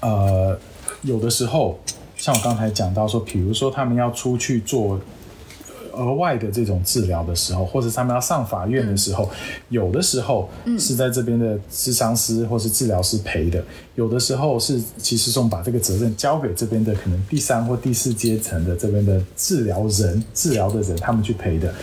[0.00, 0.54] 呃
[1.00, 1.80] 有的时候，
[2.18, 5.00] 像我刚才讲到说，比如说他们要出去做。
[5.96, 9.28] 额外的这种治疗的时候，或者他们要上法院的时候，
[9.68, 10.48] 有的时候
[10.78, 13.64] 是在这边的智商师或是治疗师赔的，
[13.94, 21.74] 有的时候是其实说把这个责任交给这边的可能第三或第四阶层的这边的治疗人、治疗的人他们去赔的。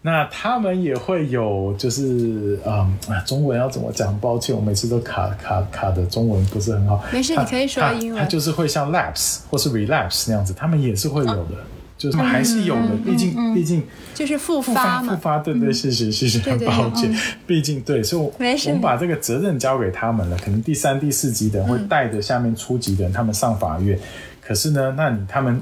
[0.00, 2.96] 那他们也会有，就是嗯，
[3.26, 4.16] 中文要怎么讲？
[4.20, 7.02] 抱歉，我每次都卡卡卡的，中文不是很好。
[7.12, 8.22] 没事，你可以说英文。
[8.22, 11.56] 它就是会像 lapse 或是 relapse 那样子，他们也是会有的。
[11.98, 13.82] 就是还是有的，毕竟毕竟
[14.14, 17.12] 就是复发复发，对对，谢谢谢谢，很抱歉，
[17.44, 20.36] 毕竟对，所以我们把这个责任交给他们了。
[20.38, 23.98] 可能第三、第四级的人会带着下面初级的人，他们上法院。
[24.40, 25.60] 可是呢，那你他们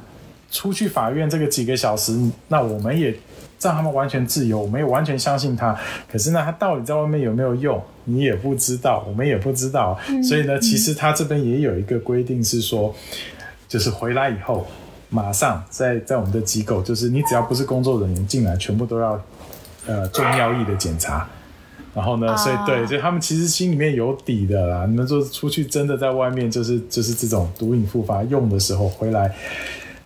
[0.50, 2.14] 出去法院这个几个小时，
[2.48, 3.16] 那我们也
[3.58, 5.74] 让他们完全自由，我们也完全相信他。
[6.06, 9.98] 可是呢，他到底在外面有没有用，你也不知道，我们也不知道。
[10.22, 12.94] 所以呢，其实他这边也有一个规定是说，
[13.66, 14.66] 就是回来以后。
[15.08, 19.20] 马上在在我们的机构，就是你只要不是工作人员进来，全部都要
[19.86, 21.28] 呃做尿液的检查。
[21.94, 24.84] 然后呢，所以对，所以他们其实心里面有底的啦。
[24.86, 29.34] 你们说出去真的在外面，就是就是这种毒瘾复发用的时候回来，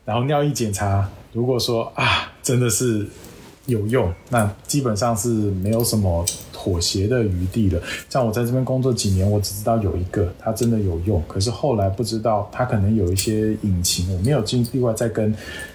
[0.04, 3.06] 然后尿液检查，如果说啊真的是
[3.66, 6.24] 有用，那基本上是没有什么。
[6.60, 7.80] 妥协的余地了。
[8.10, 11.22] 像我在这边工作几年，我只知道有一个，它真的有用。
[11.26, 15.34] 可是后来不知道，它可能有一些隐情，我没有进另外再跟，因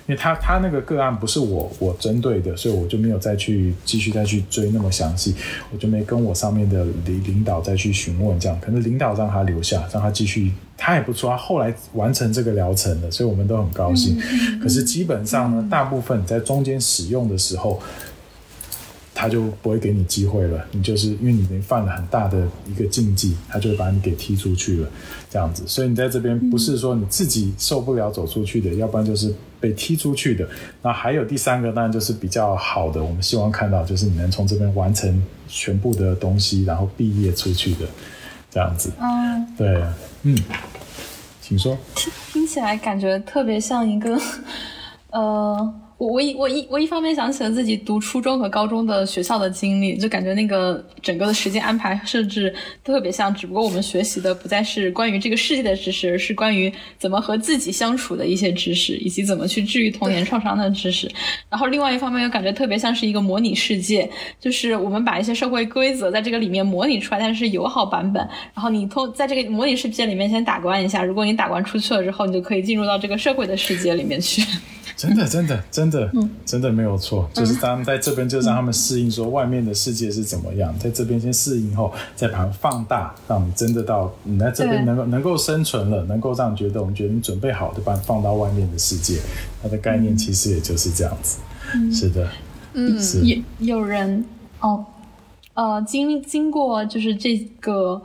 [0.10, 5.34] 为他他那个个案不是我我针对的，所以我就没有再去继续再去追那么详细，
[5.74, 14.16] 我就没跟我上面的领领导再去询问，这样可能领导让他留下，让他继续，他也不错，他后来完成这个疗程了，所以我们都很高兴。
[14.62, 17.82] 可是基本上呢，大部分在中间使用的时候。
[19.18, 24.90] 他就不会给你机会了，你就是因为你已经犯了很大的一个禁忌，他就会把你给踢出去了，
[25.30, 25.64] 这样子。
[25.66, 30.46] 所以你在这边不是说你自己受不了走出去的，要不然就是被踢出去的。
[30.82, 37.88] 那还有第三个，当然就是比较好的，我们希望看到就是你能从这边完成全部的东西，然后毕业出去的，
[38.52, 38.92] 这样子。
[39.00, 39.82] 嗯，对，
[40.24, 40.38] 嗯，
[41.42, 41.78] 请说。
[42.34, 44.20] 听起来感觉特别像一个，
[45.12, 45.74] 呃。
[45.98, 52.54] 我我一我一我一方面想起了自己读初中和高中的学校的经历，就感觉那个整个的时间安排设置
[52.84, 61.10] 特别像，只不过我们学习的不再是关于这个世界的知识，而是关于怎么和自己相处的一些知识，以及怎么去治愈童年创伤的知识。
[61.50, 68.22] 然后另外一方面又感觉特别像是一个模拟世界，就是我们把一些社会规则在这个里面模拟出来，但是友好版本。
[68.54, 74.44] 然后你通在这个模拟世界里面先打关一下，如果你打关出去了之后，你就可以进入到这个社会的世界里面去。
[74.98, 76.12] 真的，真的，真的，
[76.46, 77.30] 真的没有错。
[77.34, 89.20] 就是他们在这边，就让他们适应说外面的世界是怎么样，在这边先适应后，再把它放大，让你真的到你在这边能够能够生存了，能够让你觉得我们觉得你准备好的，把你放到外面的世界。
[89.62, 91.40] 它的概念其实也就是这样子。
[91.92, 92.28] 是的，
[92.74, 94.24] 嗯，是有有人
[94.62, 94.86] 哦，
[95.56, 98.02] 呃，经经过就是这个。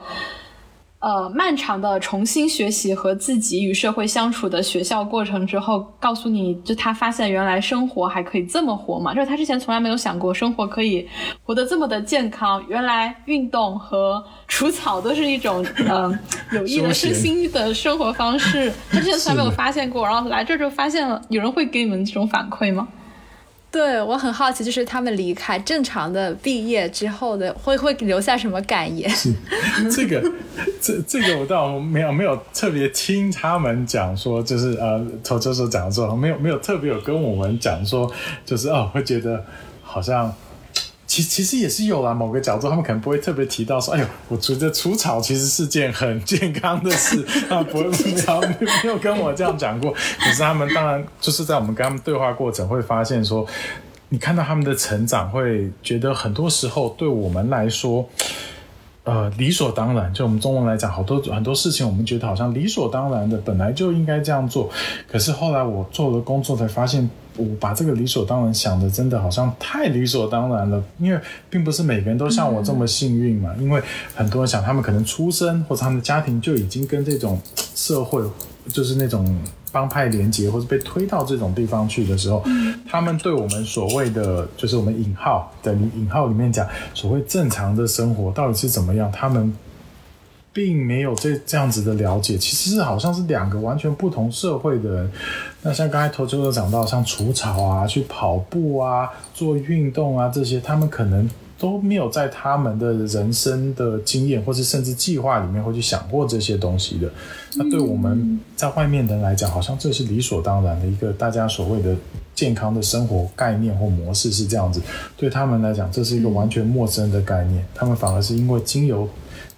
[1.01, 9.15] 呃，漫长的重新学习和自己与社会相处的学校过程之后，告诉你就他发现原来生活还可以这么活嘛？
[9.15, 11.09] 就是他之前从来没有想过生活可以
[11.43, 12.63] 活得这么的健康。
[12.69, 16.19] 原来运动和除草都是一种嗯
[16.53, 18.71] 有益的身心的生活方式。
[18.91, 21.23] 他之前从来没有发现过，然后来这就发现了。
[21.31, 22.87] 有人会给你们这种反馈吗？
[23.71, 29.11] 对我很好奇，就是他们离开正常的毕业之后的，会会留下什么感言？
[29.91, 30.21] 这个，
[30.81, 38.11] 这这个我倒没有没有特别听他们讲说，就是呃，头教授讲的时候，没有没有特别有跟我们讲说，
[38.45, 39.45] 就是哦，会觉得
[39.83, 40.35] 好像。
[41.11, 48.41] 其其实也是有啦，某个角度他们可能不会特别提到说，哎呦，我觉得除草其实是件很健康的事啊，不 会没有
[48.85, 49.91] 没有跟我这样讲过。
[49.91, 53.45] 可是他们当然就是在我们跟他们对话过程会发现说，
[54.11, 58.09] 你看到他们的成长，会觉得很多时候对我们来说，
[59.03, 60.15] 呃理所当然。
[60.15, 64.71] 就我们中文来讲，好多很多事情，我们觉得好像理所当然的，本来就应该这样做。
[65.11, 67.11] 可是后来我做了工作，才发现。
[67.41, 71.19] 我把这个理所当然想的真的好像太理所当然了，因为
[71.49, 73.51] 并不是每个人都像我这么幸运嘛。
[73.59, 73.83] 因为
[74.15, 77.41] 很多人想，他们可能出生或者他们的家庭就已经跟这种
[77.75, 78.23] 社会，
[78.69, 79.37] 就是那种
[79.73, 82.45] 帮派连结，或者被推到这种地方去的时候，
[82.89, 89.53] 他们对我们所谓的，就是我们引号的引号里面讲所谓正常的生活到底是怎么样，他们。
[90.53, 95.13] 并没有这这样子的了解，其实是好像是两个完全不同社会的人。
[95.63, 101.29] 那像刚才头就有讲到，像除草啊、去跑步啊、做运动啊这些，他们可能
[101.59, 107.11] 都没有在他们的人生的经验或是甚至计划里面会去想过这些东西的。
[107.57, 111.95] 那对我们在外面的人来讲，好像这是理所当然的一个大家所谓的
[112.35, 114.81] 健康的生活概念或模式是这样子。
[115.17, 117.65] 对他们来讲，这是一个完全陌生的概念。
[117.75, 119.09] 他们反而是因为经由。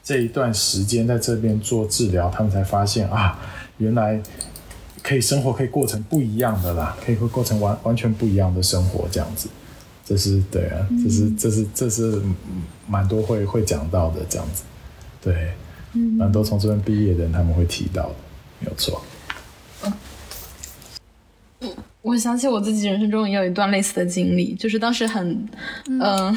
[0.04, 3.38] 这一段时间在这边做治疗，他们才发现啊，
[3.78, 4.20] 原来
[5.02, 9.48] 可以生活可以过成不一样的啦，可以会过成完完全不一样的生活这样子。
[10.04, 12.20] 这是对啊，这是这是这是
[12.86, 14.62] 蛮多会会讲到的这样子。
[15.20, 15.52] 对，
[16.16, 18.14] 蛮多从这边毕业的人他们会提到的，
[18.60, 19.02] 没有错。
[22.02, 25.48] 我想起我自己人生中也有一段类似的经历，就是当时很，
[25.86, 26.36] 嗯，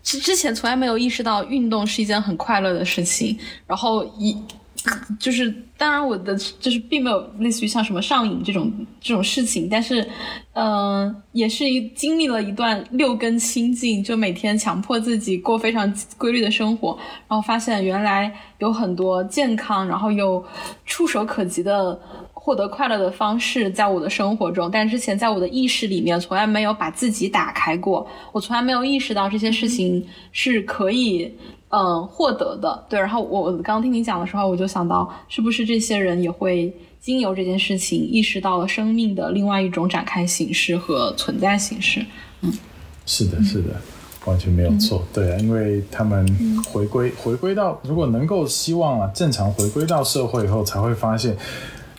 [0.00, 4.40] 之之前从来没有意识到运动是一件很快乐的事情，然后一，
[5.18, 10.08] 就是当然我的就是并没有类似于像什么上瘾这种这种事情，但是，
[10.54, 16.98] 嗯，也是一经历了一段六根清净，就每天强迫自己过非常规律的生活，
[17.28, 20.44] 然后发现原来有很多健康，然后又
[20.84, 22.00] 触手可及的。
[22.44, 31.32] 获得快乐的方式在我的生活中，但之前在我的意识里面从来没有把自己打开过，我从来没有意识到这些事情是可以
[31.68, 32.84] 嗯获得的。
[32.88, 42.04] 对，然后我刚刚听你讲的时候，我就想到，是不是这些人也会经由这件事情意识到了生命的另外一种展开形式和存在形式？
[42.40, 42.52] 嗯，
[43.06, 43.68] 是的，是的，
[44.24, 45.04] 完全没有错。
[45.14, 46.26] 对啊，因为他们
[46.64, 51.36] 回归回归到，如果能够希望啊正常回归到社会以后，才会发现。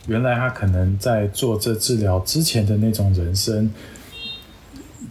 [0.08, 3.70] 原来他可能在做这治疗之前的那种人生，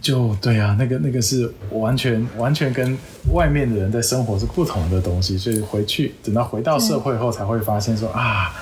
[0.01, 2.97] 就对啊，那个那个是完全完全跟
[3.31, 8.53] 外面的人在生活是不同的东西，所以回去等到回到社会后才会发现说啊。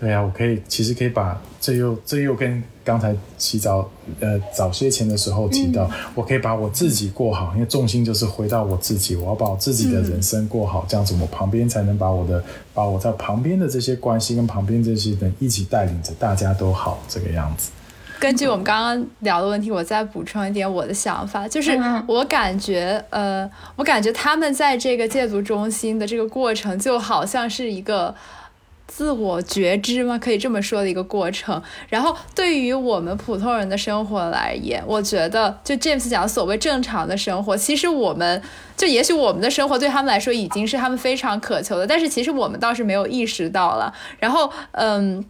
[0.00, 3.86] 对啊，我可以，其实可以把这又这又跟刚才洗澡，
[4.18, 12.42] 呃，早些前的时候提到，我可以把我自己过好，因为重心就是回到我自己，我要把我自己的人生过好，这样子我旁边才能把我的，
[12.72, 17.70] 把我在旁边的这些关系跟旁边这些人一起带领着，大家都好这个样子。
[18.18, 23.46] 根据我们刚刚聊的问题，我再补充一点我的想法，就是我感觉，呃，
[23.76, 28.14] 我感觉他们在这个戒毒中心的这个过程，就好像是一个。
[28.88, 30.18] 自我觉知吗？
[30.18, 31.62] 可以这么说的一个过程。
[31.88, 38.42] 然后对于我们普通人的生活而言，我觉得就 James 讲所谓正常的生活，其实我们
[38.76, 43.94] 就也许我们的生活对他们来说已经是他们非常渴求的，但是其实我们倒是没有意识到了。
[44.18, 45.24] 然后，嗯。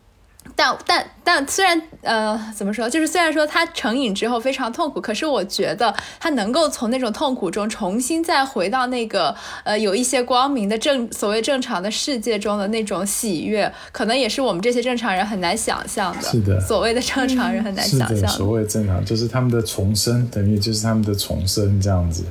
[0.59, 9.32] 但但但虽然呃怎么说，就是虽然说他成瘾之后非常痛苦，可是我觉得他能够从那种痛苦中重新再回到那个
[9.62, 16.22] 呃有一些光明的正所谓正常的世界中的那种喜悦，可能也是我们这些正常人很难想象的。
[16.22, 18.28] 是的，所谓的正常人很难想象。
[18.28, 22.24] 所谓正常就是他们的重生，等于就是他们的重生这样子。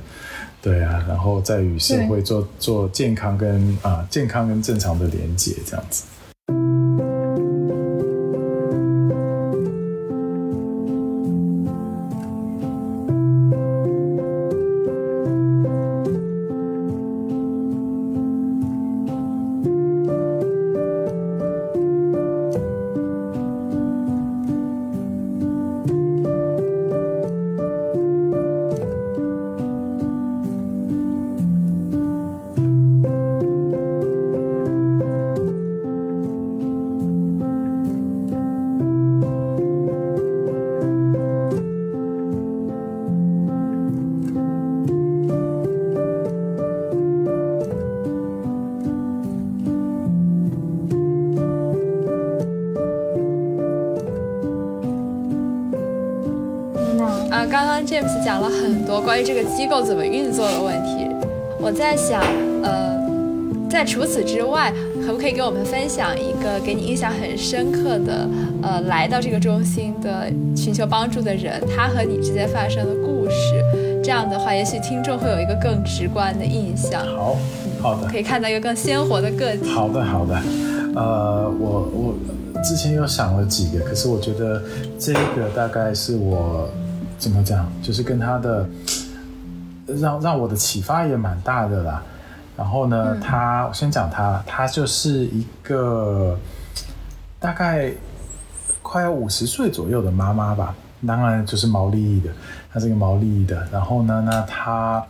[0.62, 6.04] 对啊，然后再与社会做做健康跟啊健康跟正常的连接这样子。
[57.98, 61.10] James 讲了很多关于这个机构怎么运作的问题，
[61.60, 62.22] 我在想，
[62.62, 62.96] 呃，
[63.68, 64.72] 在除此之外，
[65.04, 68.30] 可不可以给我们分享一个给你印象很深刻的，
[68.62, 73.66] 呃，来到这个中心的寻求帮助的人，他和你之间发生的故事？
[74.04, 77.04] 这样的话，也许听众会有一个更直观的印象。
[77.04, 77.36] 好。
[77.82, 79.72] 好的，可以看到一个更鲜活的个体。
[79.72, 80.40] 好的，好的。
[80.96, 82.16] 呃，我我
[82.64, 84.62] 之前有想了几个，可是我觉得
[85.00, 86.70] 这个大概是我
[87.18, 88.68] 怎么讲，就是跟他的
[89.88, 92.04] 让让我的启发也蛮大的啦。
[92.56, 96.38] 然后呢，他我先讲他，他就是一个
[97.40, 97.92] 大概
[98.82, 100.76] 快要五十岁左右的妈妈吧。
[101.06, 102.32] 当然就是毛利益的，
[102.74, 103.68] 他是个毛利益的。
[103.72, 105.06] 然后呢，那他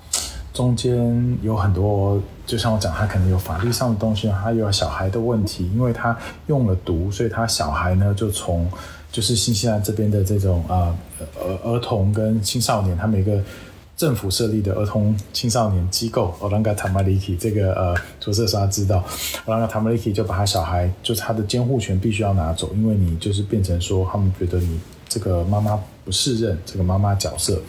[0.53, 6.17] 中间有很多，就像我讲，他可能有法律上的东西，他有小孩的问题，因为他
[6.47, 8.69] 用了毒，所以他小孩呢就从
[9.17, 10.95] 就是新西兰这边的这种啊
[11.41, 13.41] 儿儿童跟青少年，他们一个
[13.95, 19.03] 政府设立的儿童青少年机构 Olanga Tamaliki，这个呃，主持人他知道
[19.47, 24.79] ，Olanga Tamaliki 就把他小孩，就是他的监护权必须要拿走，因为你就是变成说，他们觉得你。
[25.09, 27.61] 这个妈妈不适任这个妈妈角色，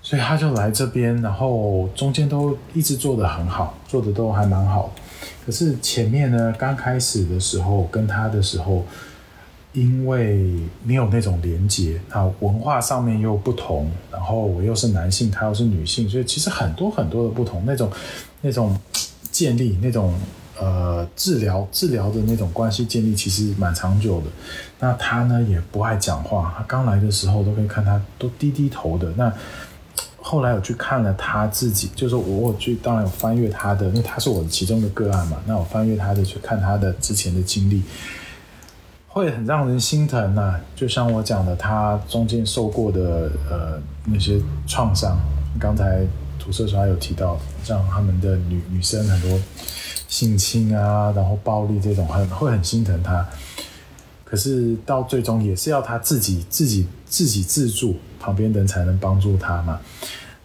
[0.00, 4.94] 所以他就来这边，然后中间都一直做的很好，做的都还蛮好。
[5.44, 8.84] 可是前面呢，刚开始的时候跟他的时候，
[9.72, 10.50] 因为
[10.82, 17.90] 没有那种连接，啊，文化上面又不同，然后我又是男性，他又是女性，所以其实很多很多的不同，那种
[18.40, 18.78] 那种
[19.30, 20.14] 建立那种。
[20.60, 24.26] 呃，治疗治疗的那种关系建立其实蛮长久的。
[24.80, 29.08] 那他呢也不爱讲话，他刚来的时候都可以看他都低低头的。
[29.16, 29.32] 那
[30.20, 35.40] 后来我去看了他自己，就是我我去当然有翻阅他的，因为他是我的其中的个案嘛。
[35.46, 37.80] 那我翻阅他的去看他的之前的经历，
[39.08, 40.60] 会很让人心疼呐。
[40.76, 45.18] 就像我讲的，他中间受过的呃那些创伤，
[45.58, 46.06] 刚才
[46.38, 49.40] 涂色还有提到，像他们的女女生很多。
[50.08, 53.28] 性侵啊，然后暴力这种很会很心疼他，
[54.24, 59.78] 可是到最终也是要他自己自己自己自助，旁边人才能帮助他嘛。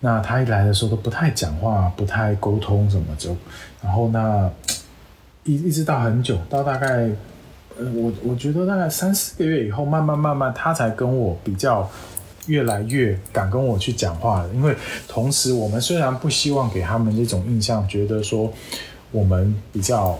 [0.01, 3.33] 那他一来的时候都不太讲话，不太沟通什么就，
[3.81, 4.51] 然后那
[5.45, 7.09] 一一直到很久，到大概
[7.77, 11.89] 呃我我觉得大概三四个月以后，慢慢慢慢他才跟我比较
[12.47, 14.49] 越来越敢跟我去讲话了。
[14.53, 14.75] 因为
[15.07, 18.51] 同时我们虽然不希望给他们那种印象，觉得说。
[19.13, 20.17] 我们比较，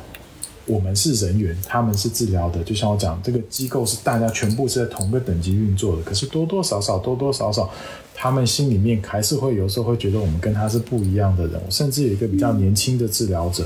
[0.68, 2.64] 我们是人员，他们是治疗的。
[2.64, 6.04] 就像我讲，这个机构是大家全部是在同个等级运作的。
[6.04, 7.68] 可是多多少少，多多少少，
[8.14, 11.60] 他们心里面还是会有时候会觉得我们跟他是不一样的人。
[11.72, 13.66] 甚至有一个比较年轻的治疗者，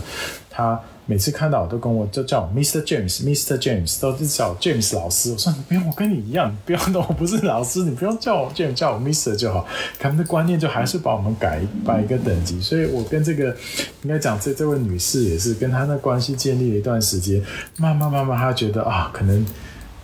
[0.50, 0.80] 他。
[1.10, 2.82] 每次看到我都跟我就叫我 Mr.
[2.82, 3.58] James，Mr.
[3.58, 5.32] James 都是叫 James 老师。
[5.32, 9.34] 我说你不用，我跟你一样，不要我不是老师，你不用叫我 James，叫我 Mr.
[9.34, 9.66] 就好。
[9.98, 12.60] 他们的观念就还是把我们改摆一个等级。
[12.60, 13.56] 所以我跟这个
[14.04, 17.42] 应该讲这这位女士也是跟她的关系建立了一段时间，
[17.78, 19.46] 慢慢慢慢她觉得啊，可能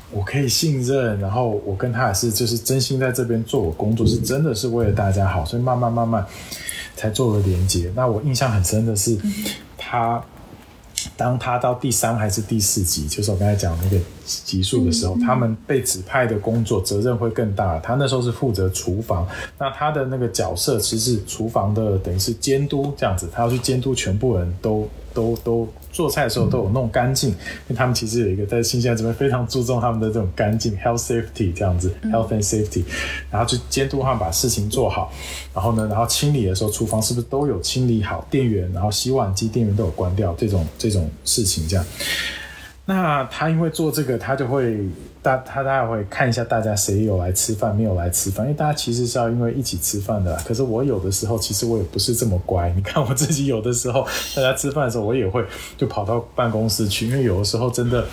[0.09, 6.25] 我可以信任，然后我跟她也是就是真心在这边做我工作，是真的是为了大家好，所以慢慢慢慢
[6.95, 7.91] 才做了连接。
[7.93, 9.17] 那我印象很深的是
[9.77, 10.23] 她。
[11.15, 17.79] 当他到第三还是第四集，就是我刚才讲那个集数的时候，他们被指派的工作责任会更大。
[17.79, 19.27] 他那时候是负责厨房，
[19.57, 25.67] 那他的那个角色其实是厨房的，等于是监督这样子，他要去监督全部人都都都。
[25.93, 27.37] 做菜的时候都有弄干净，因
[27.69, 32.83] 为他们其实有一个在新西兰这边非常注重他们的这种干净 health safety 这样子 health and safety，
[33.31, 35.13] 然后去监督他们把事情做好，
[35.53, 41.85] 然后呢，然后清理的时候厨房是不是都有清理好，电源，然后洗碗机电源都有关掉，这种这种事情这样。
[42.85, 44.77] 那他因为做这个，他就会
[45.23, 50.35] 大他大概会看一下大家谁有来吃饭，没有来吃饭，因为大家其实是要因为一起吃饭的。
[50.45, 54.05] 可是我有的时候其实我也不是这么乖，你看我自己有的时候
[54.35, 55.43] 大家吃饭的时候，我也会
[55.77, 58.05] 就跑到办公室去，因为有的时候真的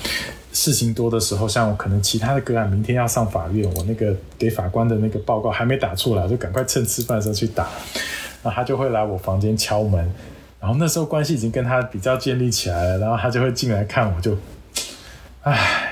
[0.52, 7.68] 事情多的时候，像我可能其他的个案明天要上法院，我那个给法官的那个报告还没打出来，就赶快趁吃饭的时候去打，
[8.44, 10.00] 那他就会来我房间敲门，
[10.60, 14.36] 然后那时候关系已经跟他比较建立起来了，然后他就会进来看我就。
[15.42, 15.89] 唉，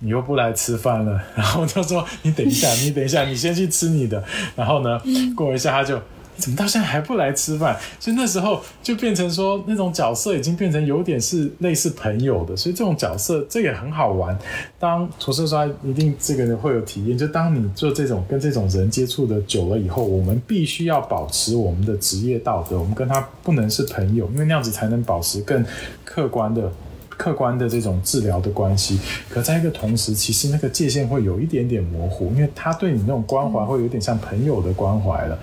[0.00, 4.22] 你又不来吃饭了， 然后就说你等一下，你等一下，你先去吃你的。
[4.54, 5.00] 然后呢，
[5.36, 6.00] 过一下他就
[6.36, 7.76] 怎么到现在还不来吃饭？
[7.98, 14.38] 所以那时候就变成说那种角色已经变成有点是类似朋友的，所以这种角色这也很好玩。
[14.78, 25.64] 当厨师说一定这个人会有体验，就当你做这种跟这种人接触的久了以后，我们必须要保持我们的职业道德，我们跟他不能是朋友，因为那样子才能保持更
[26.04, 26.70] 客观的。
[27.18, 35.38] 客观的这种治疗的关系，可在一个同时，其实那个界限会有一点点模糊，因为他对你那种关怀会有点像朋友的关怀了。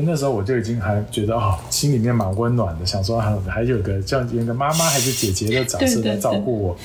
[0.00, 6.76] 所以那时候我就已经还觉得哦，心里面蛮温暖的，想说还还有个这样一个妈妈还是姐姐的角色来照顾我。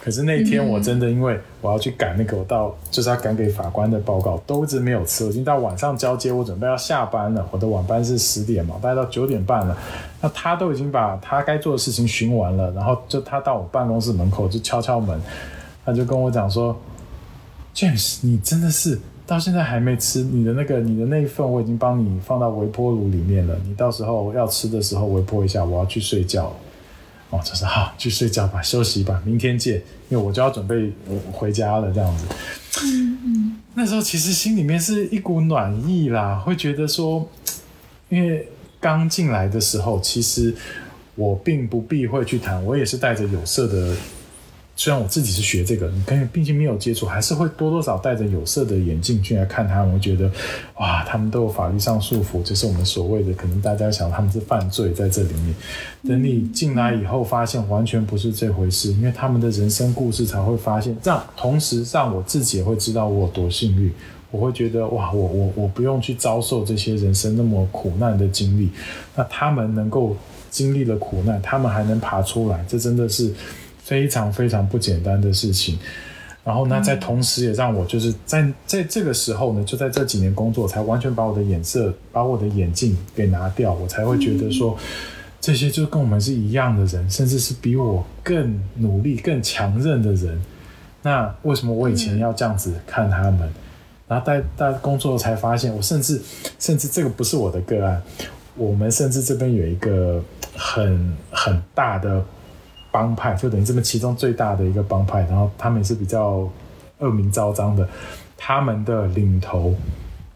[0.00, 5.22] 可是那天我真的因为我要去赶那个我到就是要赶给法官的报告，都一直没有吃。
[5.26, 9.76] 我已经到晚上交接，我准备要下班了，我的晚班是十点嘛，大概到九点半了。
[10.22, 15.20] 那他都已经把他该做的事情巡完了，然后就他到我办公室门口就敲敲门，
[15.84, 16.74] 他就跟我讲说
[17.74, 18.98] ：“James，你真的是
[19.32, 23.58] 到现在还没吃你的那个你的那一份，我已经帮你放到微波炉里面了。
[23.66, 26.54] 你到时候要吃的时候微波一下，我要去睡觉。”
[27.30, 29.76] 哦，就是好去睡觉吧，休息吧，明天见。
[30.10, 30.92] 因为我就要准备
[31.32, 32.26] 回家了，这样子。
[32.84, 33.56] 嗯嗯。
[33.74, 37.26] 那时候其实心里面是一股暖意啦，会觉得说，
[38.10, 38.46] 因为
[38.78, 40.54] 刚进来的时候，其实
[41.14, 43.96] 我并不避讳去谈，我也是带着有色的。
[44.82, 50.28] 虽然我自己是学这个，你跟毕竟没有接触，还是会多多少戴着有色的眼镜去来看他们，会觉得
[50.74, 55.54] 哇，他们都有法律上束缚，这是我们所谓的可能大家想他们是犯罪在这里面。
[56.04, 63.88] 等你进来以后，发现完全不是这回事，因为他们的人生故事才会发现，这样同时让我自己也会知道我有多幸运，
[64.32, 68.68] 我会觉得哇，我我我不用去遭受这些人生那么苦难的经历，
[69.14, 70.16] 那他们能够
[70.50, 73.32] 经历了苦难，他们还能爬出来，这真的是。
[73.84, 75.78] 非常非常不简单的事情，
[76.44, 84.76] 然后呢，在同时也让我就是在在这个时候呢，就在这几年工作，才完全把我的眼色、把我的眼镜给拿掉，我才会觉得说，
[85.40, 90.40] 这些就跟我们是一样的人，甚至是比我更努力、更强韧的人。
[91.02, 93.52] 那为什么我以前要这样子看他们？
[94.06, 96.20] 然后在在工作才发现，我甚至
[96.58, 98.00] 甚至这个不是我的个案，
[98.56, 100.22] 我们甚至这边有一个
[100.54, 102.24] 很很大的。
[102.92, 106.48] 帮派就等于这边其中最大的一个帮派，然后他们也是比较
[106.98, 107.88] 恶名昭彰的。
[108.36, 109.74] 他们的领头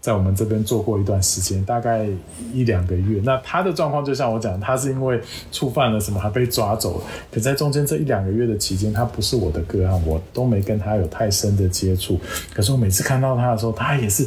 [0.01, 2.09] 在我们这边做过一段时间，大概
[2.53, 3.21] 一两个月。
[3.25, 5.21] 那他的状况就像我讲，他是因为
[5.53, 7.03] 触犯了什么，还被抓走。
[7.31, 12.19] 可在中间这一两个月的期间，他不是我的个案，我都没跟他有太深的接触。
[12.55, 14.27] 可是我每次看到他的时候，他也是。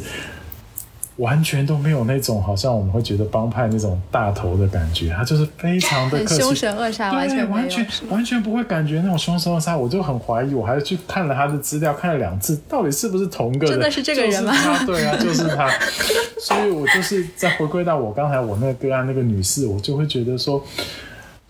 [1.20, 9.76] 完全都没有那种好像我们会觉得帮派那种大头的感觉，他就是非常的凶神恶煞，完全完全完全不会感觉那种凶神恶煞。
[9.76, 13.70] 我就很怀疑，我还是去看了他的资料，看了两次，到底是不是同个人？
[13.70, 14.54] 真的是这个人吗？
[14.86, 15.70] 对啊，就是他。
[16.40, 20.64] 所以我就是再回归到我刚才我那个个案那个女士，我就会觉得说。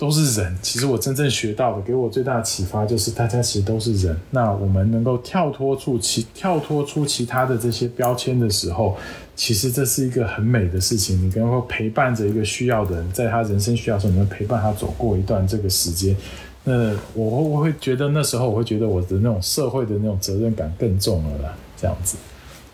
[0.00, 4.18] 都是人，其实我真正学到的，给我最大的启发就是，大家其实都是人。
[4.30, 8.96] 那我们能够跳脱出其跳脱出其他的这些标签的时候，
[9.36, 11.22] 其实这是一个很美的事情。
[11.22, 16.16] 你能够陪伴着一个需要的人，在他人生需要的时候，你能陪伴他走过一段这个时间。
[16.64, 21.54] 那我我会觉得那时候，我会觉得我的那种社会的那种责任感更重了啦。
[21.76, 22.16] 这样子，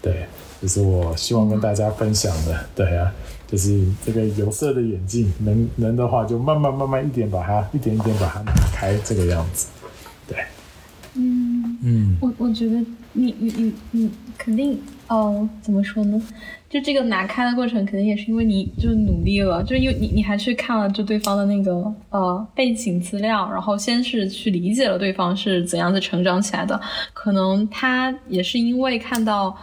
[0.00, 0.26] 对，
[0.62, 2.56] 这是我希望跟大家分享的。
[2.76, 3.12] 对啊。
[3.46, 9.68] 就是这个有色的眼镜，能能的话就慢慢慢慢一点把它一点一点把它拿开，这个样子，
[10.26, 10.36] 对，
[11.14, 16.20] 嗯嗯，我我觉得你你你你肯定哦，怎么说呢？
[16.68, 26.78] 就这个拿开的过程，肯定也是因为你就努力了，就因为你你还去看了就对方的那个呃背景资料，然后先是去理解了对方是怎样的成长起来的，
[27.14, 29.56] 可能他也是因为看到。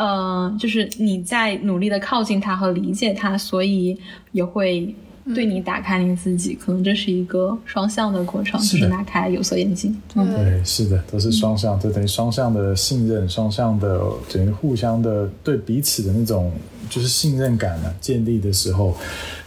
[0.00, 3.94] 嗯，就是你在努力的靠近他和理解他，所以
[4.32, 4.94] 也会
[5.34, 6.54] 对你打开你自己。
[6.54, 9.94] 可能这是一个双向的过程，就是拿开有色眼镜。
[10.14, 14.00] 对，是的，都是双向，就等于双向的信任，双向的
[14.32, 16.50] 等于互相的对彼此的那种
[16.88, 18.96] 就是信任感呢建立的时候，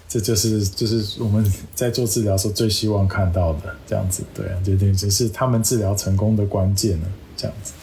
[0.08, 1.44] 这就是就是我们
[1.74, 4.24] 在做治疗时候最希望看到的这样子。
[4.36, 7.74] 对啊，就等于这是他们治疗成功的关键呢，这样子。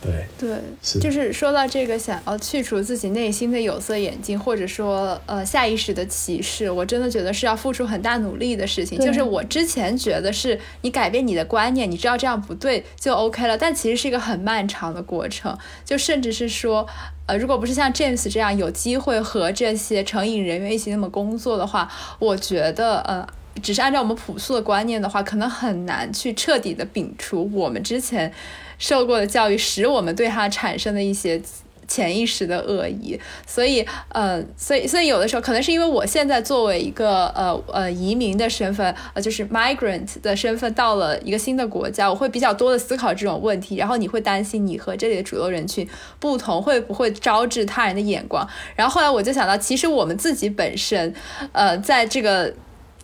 [0.00, 8.98] 对对，就是说到这个，想要去除自己内心的有色眼镜，或者说呃下意识的歧视，我真的觉得是要付出很大努力的事情。
[8.98, 15.56] 就是我之前觉得是你改变你的观念，你知道这样不对就 OK 了，但其实是一个很漫长的过程。
[15.84, 16.86] 就甚至是说，
[17.26, 23.26] 呃，如果不是像 James 这样有机会和这些成瘾人员一起那么工作的话，我觉得呃，
[23.60, 28.32] 只是按照我们朴素的观念的话，可能很难去彻底的摒除我们之前。
[28.78, 31.40] 受过的教育使我们对他产生的一些
[31.86, 43.76] 潜意识的恶意，所以，呃，所以，所以有的时候可能是因为我现在作为一个呃呃移民的身份，呃，就是 migrant 的身份到了一个新的国家，我会比较多的思考这种问题。
[43.76, 45.88] 然后你会担心你和这里的主流人群
[46.20, 48.46] 不同，会不会招致他人的眼光？
[48.76, 51.14] 然后后来我就想到，其实我们自己本身，
[51.52, 52.54] 呃，在这个。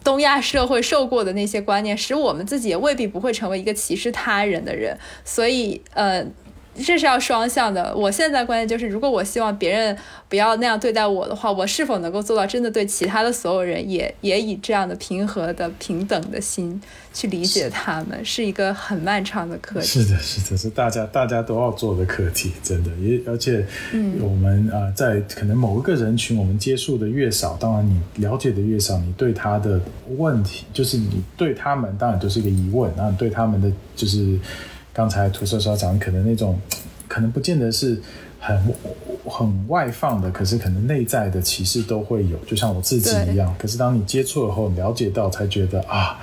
[0.05, 4.97] 东亚社会受过的那些观念，使我们自己也未必不会成为一个歧视他人的人。
[5.25, 6.25] 所以，呃，
[6.77, 7.95] 这是要双向的。
[7.97, 9.97] 我现在关键就是，如果我希望别人
[10.29, 16.81] 不要那样对待我的话，我是否能够做到真的对其他的所有人也也以这样的平和的平等的心
[17.13, 19.87] 去理解他们，是一个很漫长的课题。
[19.87, 29.81] 是的，是的，是大家大家都要做的课题，真的也而且，嗯，我们啊，在可能某一个人群，我们接触的越少，当然你了解的越少，你对他的
[30.17, 34.39] 问题，就是你对他们当然都是一个疑问，然后对他们的就是。
[34.95, 36.59] 刚才涂色所讲，可能那种，
[37.09, 38.01] 可能不见得是
[38.39, 38.75] 很
[39.25, 43.53] 很外放的，可是可能内在的歧视都会有，就像我自己一样。
[43.59, 46.21] 可是当你接触了后，了解到，才觉得啊，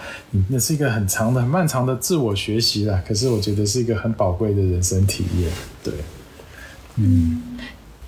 [0.48, 3.04] 那是一个很长的、很漫长的自我学习啦。
[3.06, 5.52] 可是我觉得是一个很宝贵的人生体验。
[5.84, 5.94] 对，
[6.96, 7.42] 嗯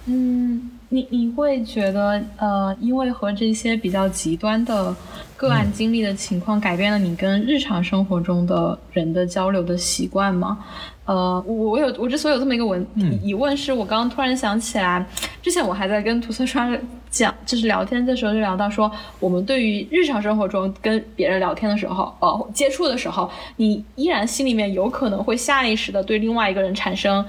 [0.05, 4.95] 嗯，你你会觉得呃，因为和这些比较极端的。
[5.35, 10.57] 个案经历的情况改变了你跟日常生活中的人的交流的习惯吗？
[11.03, 12.87] 呃，我我有我之所以有这么一个问
[13.21, 15.05] 疑问，是我刚刚突然想起来，
[15.41, 16.71] 之前我还在跟涂色刷
[17.09, 18.89] 讲，就是聊天的时候就聊到说，
[19.19, 27.25] 我们对于日常生活中跟别人聊天的时候，呃，接触的时候，你依然心里面有可能会下意识的对另外一个人产生。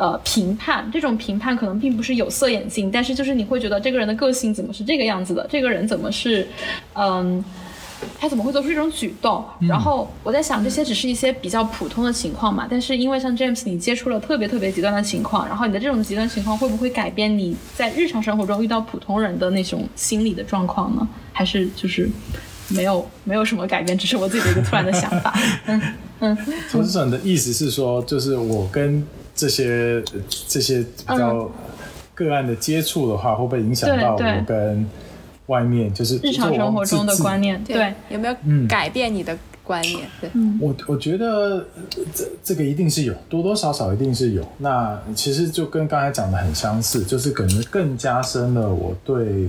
[0.00, 6.48] 呃，评判这种评判可能并不是有色眼镜，但是就是你会觉得这个人的个性怎么是这个样子的，这个人怎么是，
[6.94, 7.44] 嗯，
[8.18, 9.44] 他怎么会做出这种举动？
[9.68, 12.66] 然后我在想，这些只是一些比较普通的情况嘛。
[12.70, 21.06] 但是因为像 James，你接触了特别特别极端的情况，然后你的这种极端情况会不会改变你在日常生活中遇到普通人的那种心理的状况呢？
[21.34, 22.08] 还是就是
[22.68, 25.38] 没有没有什么改变，只是我自己的一个突然的想法？
[25.66, 25.82] 嗯
[26.20, 26.38] 嗯。
[26.72, 29.06] 投资者的意思是说，就是我跟。
[29.40, 30.04] 这些
[30.46, 31.50] 这些比较
[32.14, 34.86] 个案的接触的话，会不会影响到我跟
[35.46, 37.64] 外面就是日常生活中的观念？
[37.64, 38.36] 对，有没有
[38.68, 39.34] 改变你的
[39.64, 40.06] 观念？
[40.20, 40.30] 对，
[40.60, 41.64] 我我觉得
[42.14, 44.46] 这这个一定是有，多多少少一定是有。
[44.58, 49.48] 那其实就跟刚才讲的很相似，就是可能更加深了我对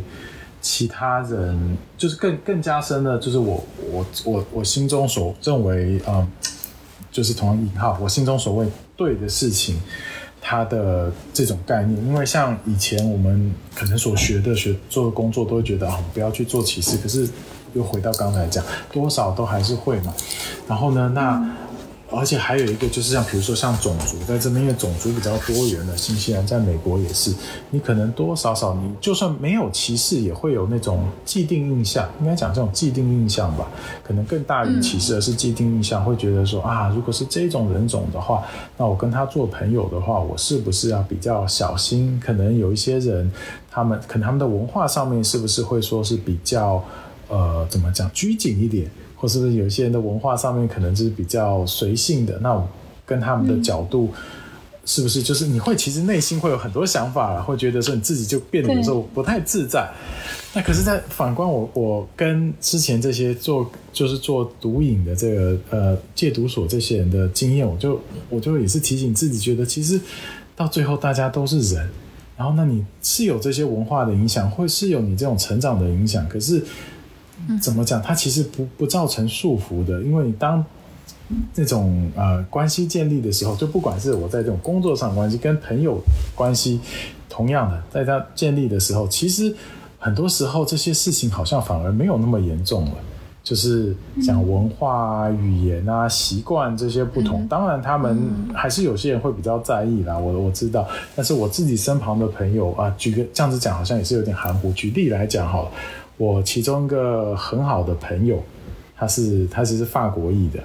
[0.62, 3.62] 其他人，就是更更加深了，就是我
[3.92, 6.26] 我我我心中所认为嗯，
[7.12, 8.66] 就是同样引号，我心中所谓。
[9.02, 9.76] 对的事情，
[10.40, 16.98] 他的这种概念，因为像以前我们可能所学的、学做的工作，都会觉得啊，不要去做歧视。
[16.98, 17.28] 可是
[17.74, 20.14] 又回到刚才讲，多少都还是会嘛。
[20.68, 21.44] 然后呢，那。
[22.12, 27.34] 而且还有一个就是像，比如说像种族，在这边因为种族比较多元的，新西兰在美国也是，
[27.70, 33.68] 你可能多多少少你就算没有歧视，也会有那种既定印象，应该讲这种既定印象吧，
[34.04, 38.44] 可能更大于歧视，而是既定印象，会觉得说啊，如果是这种人种的话，
[38.78, 42.22] 那我跟他做朋友的话，我是不是要比较小心？
[42.24, 43.32] 可能有一些人，
[43.70, 46.84] 他们可能他们的文化上面是不是会说是比较
[47.30, 48.90] 呃，怎么讲拘谨一点？
[49.22, 52.68] 或是不是有些人的文化上面可能就是比较随性的，那我
[53.06, 54.10] 跟他们的角度
[54.84, 59.88] 是不是就是你会其实内心会有很多想法，会觉得说你自己就变得有时候不太自在。
[60.56, 70.02] 那可是，在反观我，我跟之前这些做就是做毒瘾的这个呃戒毒所这些人的经验，我就我就也是提醒自己，觉得其实
[70.56, 71.88] 到最后大家都是人，
[72.36, 76.66] 然后那你是有这些文化的影响，会是有你这种成长的影响，可是。
[77.62, 78.02] 怎么讲？
[78.02, 80.64] 它其实不不造成束缚的，因为当
[81.54, 86.02] 这种呃关系建立的时候，就不管是我在这种工作上关系，跟朋友
[86.36, 86.80] 关系，
[87.30, 89.56] 同样的，在它建立的时候，其实
[89.98, 92.92] 很多时候这些事情好像反而没有那么严重了。
[93.44, 98.16] 就是讲文化、语言啊、习惯这些不同，当然他们
[98.54, 100.16] 还是有些人会比较在意啦。
[100.16, 104.72] 我我知道，但是我自己身旁的朋友啊，举个这样子讲，好像也是有点含糊。
[104.74, 105.72] 举例来讲好了。
[106.22, 108.44] 我其中一个很好的朋友，
[108.96, 110.60] 他是他其实是法国裔的，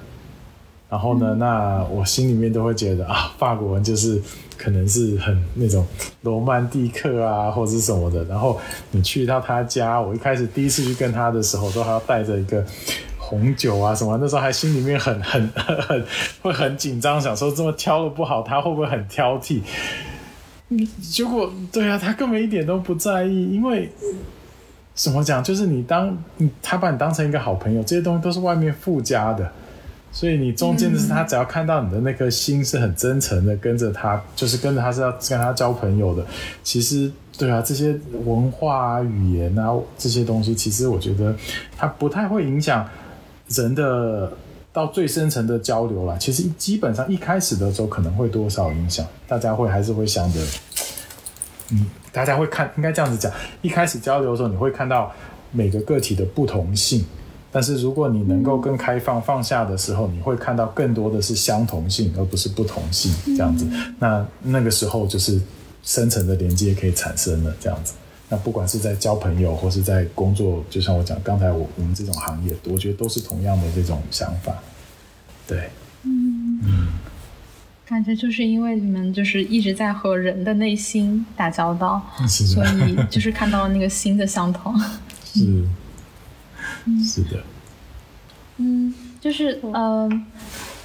[0.87, 4.21] 然后呢，那我心里面都会觉得啊，法国人就是
[4.55, 5.83] 可能是很那种
[6.21, 8.23] 罗曼蒂克啊，或者是什么的。
[8.25, 8.59] 然后
[8.91, 12.63] 你去到他家，我一开始第一次去跟他的时候，都还要带着一个
[13.17, 16.05] 红酒啊什么，那时候还心里面很很很
[16.43, 19.61] 会很紧张，想说这么挑的不好，他会不会很挑剔？
[21.01, 23.89] 结果对啊，他根本一点都不在意，因为。
[24.97, 25.43] 怎么讲？
[25.43, 29.49] 就是你当你他把你当成一个好朋友，这些东西都是外面附加的，
[30.11, 36.25] 所以你中间的是他只要看到你的那颗心是很真诚的，跟着他，就是跟着他是要跟他交朋友的。
[36.63, 37.95] 其实，对啊，这些
[38.25, 41.35] 文化啊、语言啊这些东西，其实我觉得
[41.77, 42.89] 它不太会影响
[43.49, 44.33] 人的
[44.73, 46.17] 到最深层的交流了。
[46.17, 50.39] 其实基本上一开始的时候可能会多少影响，大家会还是会想着，
[51.71, 51.85] 嗯。
[52.17, 53.31] 大家会看，应该这样子讲。
[53.61, 55.13] 一开始交流的时候，你会看到
[55.51, 57.05] 每个个体的不同性，
[57.51, 63.67] 但是如果你能够更开放放下的时候，你会看到更多的是相同性，而不是不同性这样子。
[63.99, 65.39] 那那个时候就是
[65.83, 67.93] 深层的连接可以产生了这样子。
[68.29, 74.55] 那不管是在交朋友或是在工作，就像我讲刚才我我们这种行业，我觉得都是同样的这种想法。
[75.47, 75.69] 对，
[76.01, 76.87] 嗯嗯，
[77.87, 84.73] 感觉就是因为你们就是一直在和人的内心打交道， 所以就是看到了那个心的相同。
[85.23, 85.63] 是。
[87.03, 87.43] 是的，
[88.57, 90.25] 嗯，就是嗯，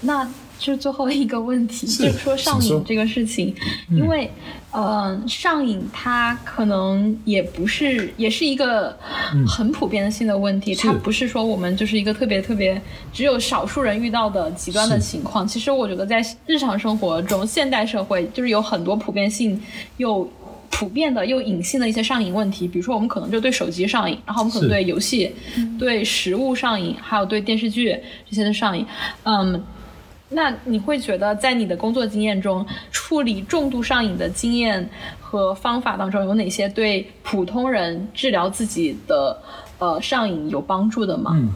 [0.01, 0.29] 那
[0.63, 3.53] 就最后一个问题，就是说上瘾这个事情，
[3.91, 4.31] 因为
[4.71, 8.97] 嗯，上瘾它可能也不是，也是一个
[9.45, 12.81] 很普遍性的问题，它不是说我们就是一个特别特别
[13.13, 15.47] 只有少数人遇到的极端的情况。
[15.47, 19.61] 其实我觉得在日常生活中，现代社会就是有很多普遍性
[19.97, 20.31] 又。
[20.75, 25.31] 普遍的又隐性的一些上瘾问题，比如说我们可能就对手机上瘾，然后我们可能对游戏、
[25.79, 27.95] 对食物上瘾，还有对电视剧
[28.29, 28.85] 这些的上瘾。
[29.25, 29.63] 嗯，
[30.33, 34.89] 那你会觉得在你的工作经验中，处理重度上瘾的经验
[35.21, 39.41] 和方法当中，有哪些对普通人治疗自己的
[39.79, 41.33] 呃上瘾有帮助的吗？
[41.35, 41.55] 嗯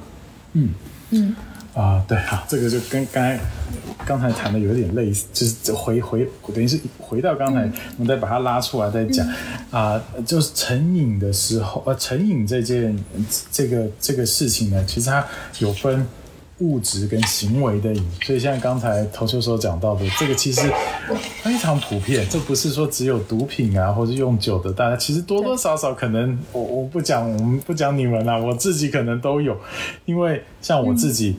[0.52, 0.68] 嗯
[1.10, 1.36] 嗯。
[1.74, 3.38] 啊，对啊，这个就跟刚才
[4.06, 9.26] 刚才谈的有点类似，就是回回等于是回到刚才，我们再把它拉出来再讲
[9.70, 12.98] 啊，就是成瘾的时候，呃，成瘾这件
[13.52, 15.22] 这个这个事情呢，其实它
[15.58, 16.06] 有分
[16.58, 20.62] 物质跟行为的瘾，所以像刚才头球所讲到的，这个其实
[21.42, 29.56] 非常普遍，这不是说只有毒品啊，或是用酒的，大家其实多多少少可能，我我不讲，我们不讲你们啦，我自己可能都有，
[30.04, 31.36] 因为像我自己。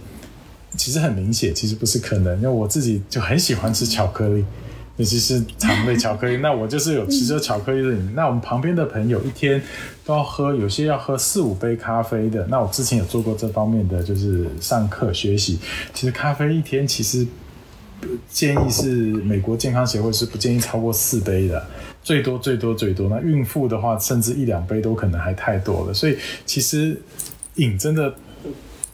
[0.76, 4.46] 其实很明显，其实不是可能，因为我自己就很喜欢吃巧克力，
[4.98, 6.38] 尤其是糖类巧克力。
[6.44, 8.14] 那我就是有吃着巧克力的瘾。
[8.14, 9.60] 那我们旁边的朋友一天
[10.08, 12.48] 都要喝，有些要喝四五杯咖啡的。
[12.48, 15.60] 那我之前有做过这方面的，就是上课学习。
[15.94, 17.28] 其实咖啡一天其实
[18.30, 21.68] 建议是美国健康协会是不建议超过四杯的，
[22.02, 23.10] 最多最多最多。
[23.10, 25.94] 那孕妇的话，甚至一两杯都可能还太多了。
[25.94, 27.02] 所以其实
[27.56, 28.16] 饮真的。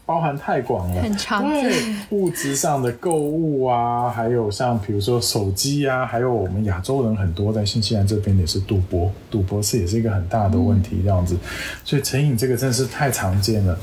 [0.05, 1.71] 包含太广了，很常见。
[2.09, 11.37] 物质上的购物啊，还有像比如说手机啊，还有我们亚洲人很多在新西兰这边也是赌博，赌博是也是一个很大的问题，这样子。
[11.85, 13.79] 所以成瘾这个真的是太常见了。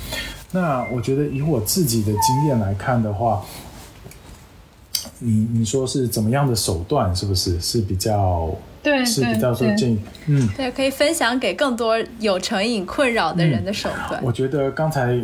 [0.52, 3.42] 那我觉得以我自己的经验来看的话，
[5.20, 8.54] 你你说是怎么样的手段，是不是是比较？
[8.82, 14.22] 对，是比较受建议，嗯，对，可以分享给更多有成瘾困扰的人的手段。
[14.24, 15.18] 我觉得刚才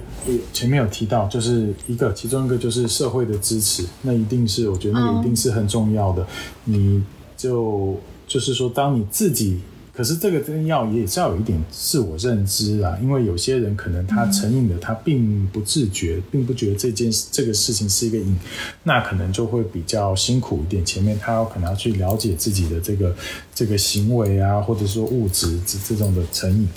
[0.53, 6.27] 前面有提到，就是一个，其中一个就是社会的支持，那一定是我觉得那个一定是很重要的。
[6.65, 7.03] 你
[7.37, 9.61] 就就是说，当你自己。
[9.97, 18.39] 可是这个真要也是要有一点自我认知啊，因为有些人可能他成瘾的，他并不自觉，并不觉得这件这个事情是一个瘾，
[18.83, 20.85] 那可能就会比较辛苦一点。
[20.85, 23.17] 前面他要可能要去了解自己的这个
[23.55, 26.69] 这个行为啊，或者说物质这这种的成瘾。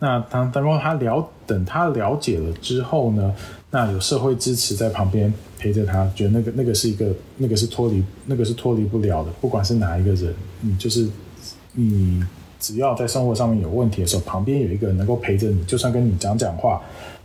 [0.00, 3.32] 那当当他了等他了解了之后呢，
[3.70, 11.08] 那有社会支持在旁边陪着他，觉得那个那个是一个那个是脱离那个是脱离不了的，不管是哪一个人，你就是
[11.74, 12.20] 你。
[12.64, 16.80] 只要在生活上面有问题的时候，旁边有一个人能够陪着你，就算跟你讲讲话，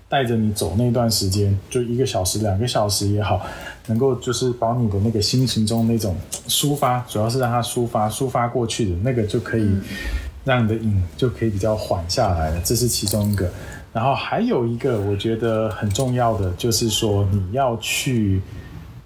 [0.09, 3.41] 带着你走那段时间，就一个小时、两个小时也好，
[3.87, 6.13] 能够就是把你的那个心情中那种
[6.49, 9.65] 抒发，主要是让它抒发、抒发过去的那个，就可以
[10.43, 12.61] 让你的瘾就可以比较缓下来了。
[12.65, 13.49] 这是其中一个。
[13.93, 18.41] 然后还有一个我觉得很重要的，就是说你要去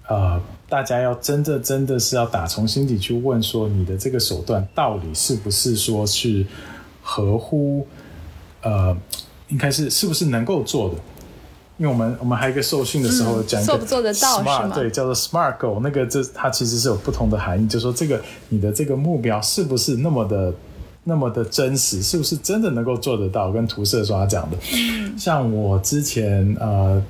[0.08, 0.40] 呃。
[0.74, 6.44] 大家要真的真的是要打从心底去问说，你的这个手段到底是不是说是
[7.00, 7.86] 合乎
[8.60, 8.96] 呃，
[9.50, 10.96] 应该是是不是能够做的？
[11.78, 14.66] 因为我们我们还有一个受训的时候讲一个做不做得到是吗？
[14.74, 20.52] 对，叫做 SMART Goal，那个这它其实是有不同的含义，就说这个你的这个目标是不是那么的
[21.04, 23.52] 那么的真实，是不是真的能够做得到？
[23.52, 24.56] 跟涂色刷讲的，
[25.16, 27.00] 像我之前呃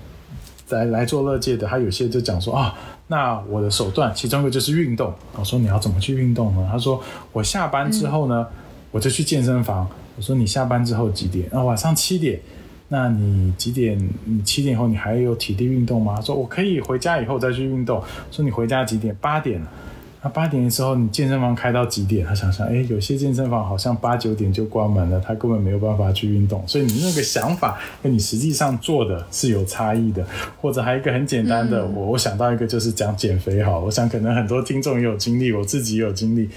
[0.69, 2.75] 来来做乐界的，他有些就讲说啊。
[3.15, 5.15] 那我的手段，其中一个就是运动。
[5.37, 6.69] 我说你要怎么去运动呢？
[6.69, 7.01] 他说
[7.31, 8.45] 我下班之后呢，
[8.91, 9.89] 我就去健身房。
[10.17, 11.49] 我说你下班之后几点？
[11.53, 12.41] 啊，晚上七点。
[12.89, 13.97] 那你几点？
[14.25, 16.21] 你七点后你还有体力运动吗？
[16.21, 18.03] 说我可以回家以后再去运动。
[18.33, 19.17] 说你回家几点？
[19.21, 19.63] 八点。
[20.25, 22.27] 那八点的时候，你健身房开到几点？
[22.27, 26.67] 他想想，哎，有些健身房好像八九点就关门了，他根本没有办法去运动。
[26.67, 30.25] 所以你那个想法跟你实际上做的是有差异的。
[30.63, 33.79] 或者还有一个很简单的，我我想到一个就是讲减肥哈。
[33.79, 36.49] 我想可能很多听众也有经历，我自己也有经历。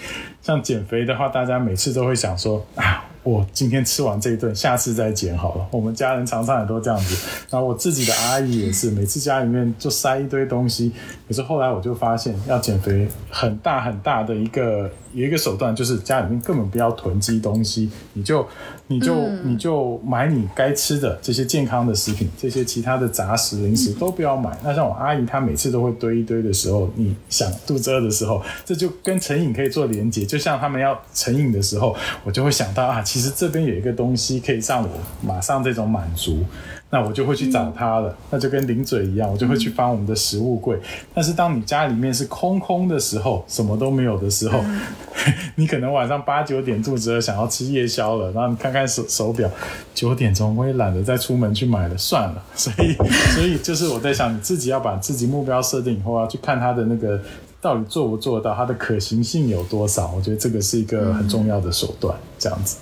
[0.42, 3.04] 像减肥的话，大家每次都会想说啊。
[3.24, 5.68] 我今天吃完这一顿，下次再减好了。
[5.72, 10.94] 我们家人常常也都这样子，然后我自己的阿姨也是，每次家里面就塞一堆东西。
[11.28, 18.48] 可是后来我就发现，要减肥很大很大的一个有一个手段，就是家里面根本不要囤积东西，你就
[18.88, 24.58] 你就你就买你该吃的这些健康的食品，这些其他的杂食零食都不要买。
[24.64, 30.26] 那像我阿姨，她每次都会堆一堆的时候，你想肚子饿的时候，这就跟成瘾可以做连接。
[30.26, 34.90] 就像他们要成瘾的时候，我就会想到啊，其实这边有一个东西可以让我
[35.22, 36.46] 马上这种满足。
[36.90, 40.80] 那我就会去找他了，那就跟零嘴一样，我就会去翻我们的食物柜。
[41.14, 44.64] 但是当你家里面是空空的时候，什么都没有的时候，
[45.56, 49.50] 你可能晚上八九点肚子饿，想要吃夜宵了，然后你看看手手表，
[49.94, 52.42] 九点钟，我也懒得再出门去买了，算了。
[52.56, 52.94] 所以，
[53.36, 57.22] 所以就是我在想，你自己要把自己目标设定以后，要去看它的那个
[57.60, 60.14] 到底做不做到，它的可行性有多少。
[60.16, 62.78] 我觉得这个是一个很重要的手段，这样子。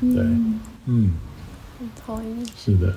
[0.00, 0.22] 对，
[0.86, 1.14] 嗯，
[2.06, 2.46] 同意。
[2.56, 2.94] 是的。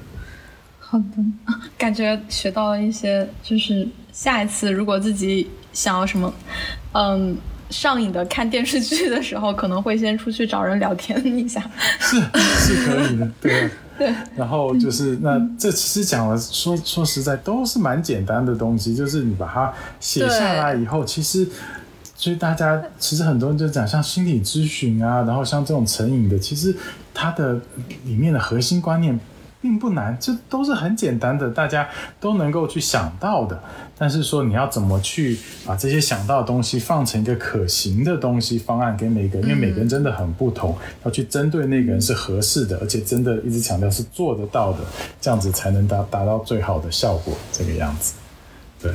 [0.91, 1.23] 好的，
[1.79, 6.33] 感觉学到了一些，就是下一次如果自己想要什么，
[6.91, 7.37] 嗯，
[7.69, 11.63] 上瘾的看电视剧的时候，可能会先出去找人聊天一下。
[11.97, 14.13] 是是可以的，对 对。
[14.35, 21.47] 然后就是那这其实讲了，说说实在都是蛮简单的东西，就是你把它写下来以后，其实
[22.17, 26.75] 所以大家其实很多人就讲像心理咨询啊，然后像这种成瘾的，其实
[27.13, 27.53] 它的
[28.03, 29.17] 里面的核心观念。
[29.61, 31.87] 并不难，这都是很简单的，大家
[32.19, 33.61] 都能够去想到的。
[33.97, 40.75] 但是说你要怎么去把这些想到的东西放成一个可行的东西方案给每个人，因为每个人真的很不同，
[41.05, 44.79] 要去针对那个人是合适的，而且真的一直强调是做得到的，
[45.21, 47.37] 这样子才能达达到最好的效果。
[47.51, 48.13] 这个样子，
[48.81, 48.91] 对，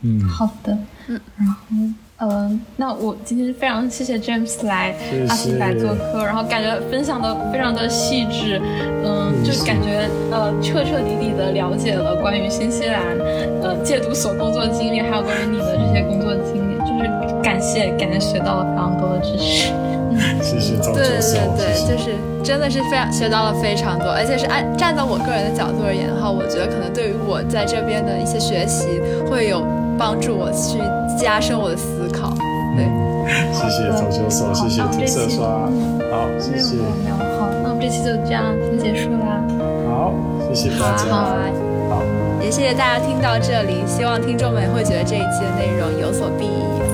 [0.00, 0.76] 嗯，好的，
[1.08, 1.58] 嗯，然后。
[2.18, 4.94] 嗯，那我今天非常谢谢 James 来
[5.28, 8.60] 阿斯来做客，然后感觉分享的非常的细致，
[9.04, 13.02] 嗯，就感觉呃彻彻底底的了解了关于新西兰
[13.62, 19.72] 呃戒毒所工作经历，还有关于你的这些工作经历，就是感谢，感觉学到了非常多的知识。
[20.40, 21.18] 谢谢对对
[21.58, 22.14] 对，就是
[22.44, 28.86] 真的是非常学到了非常多，而且是按站在我个人的角度而言的话，我觉得可能对于我在这边的一些学习
[29.28, 29.66] 会有。
[29.96, 30.76] 帮助我去
[31.18, 32.34] 加深我的思考，
[32.76, 32.84] 对，
[33.52, 35.46] 谢谢走秀手，谢谢涂色刷，
[36.10, 36.76] 好，谢谢，
[37.38, 39.42] 好，那我们这期就这样先结束啦，
[39.88, 40.12] 好，
[40.52, 41.04] 谢谢大家，
[41.88, 42.02] 好，
[42.42, 46.93] 也谢谢大家听到这里，希望听众们会觉得这一期的内容有所裨益。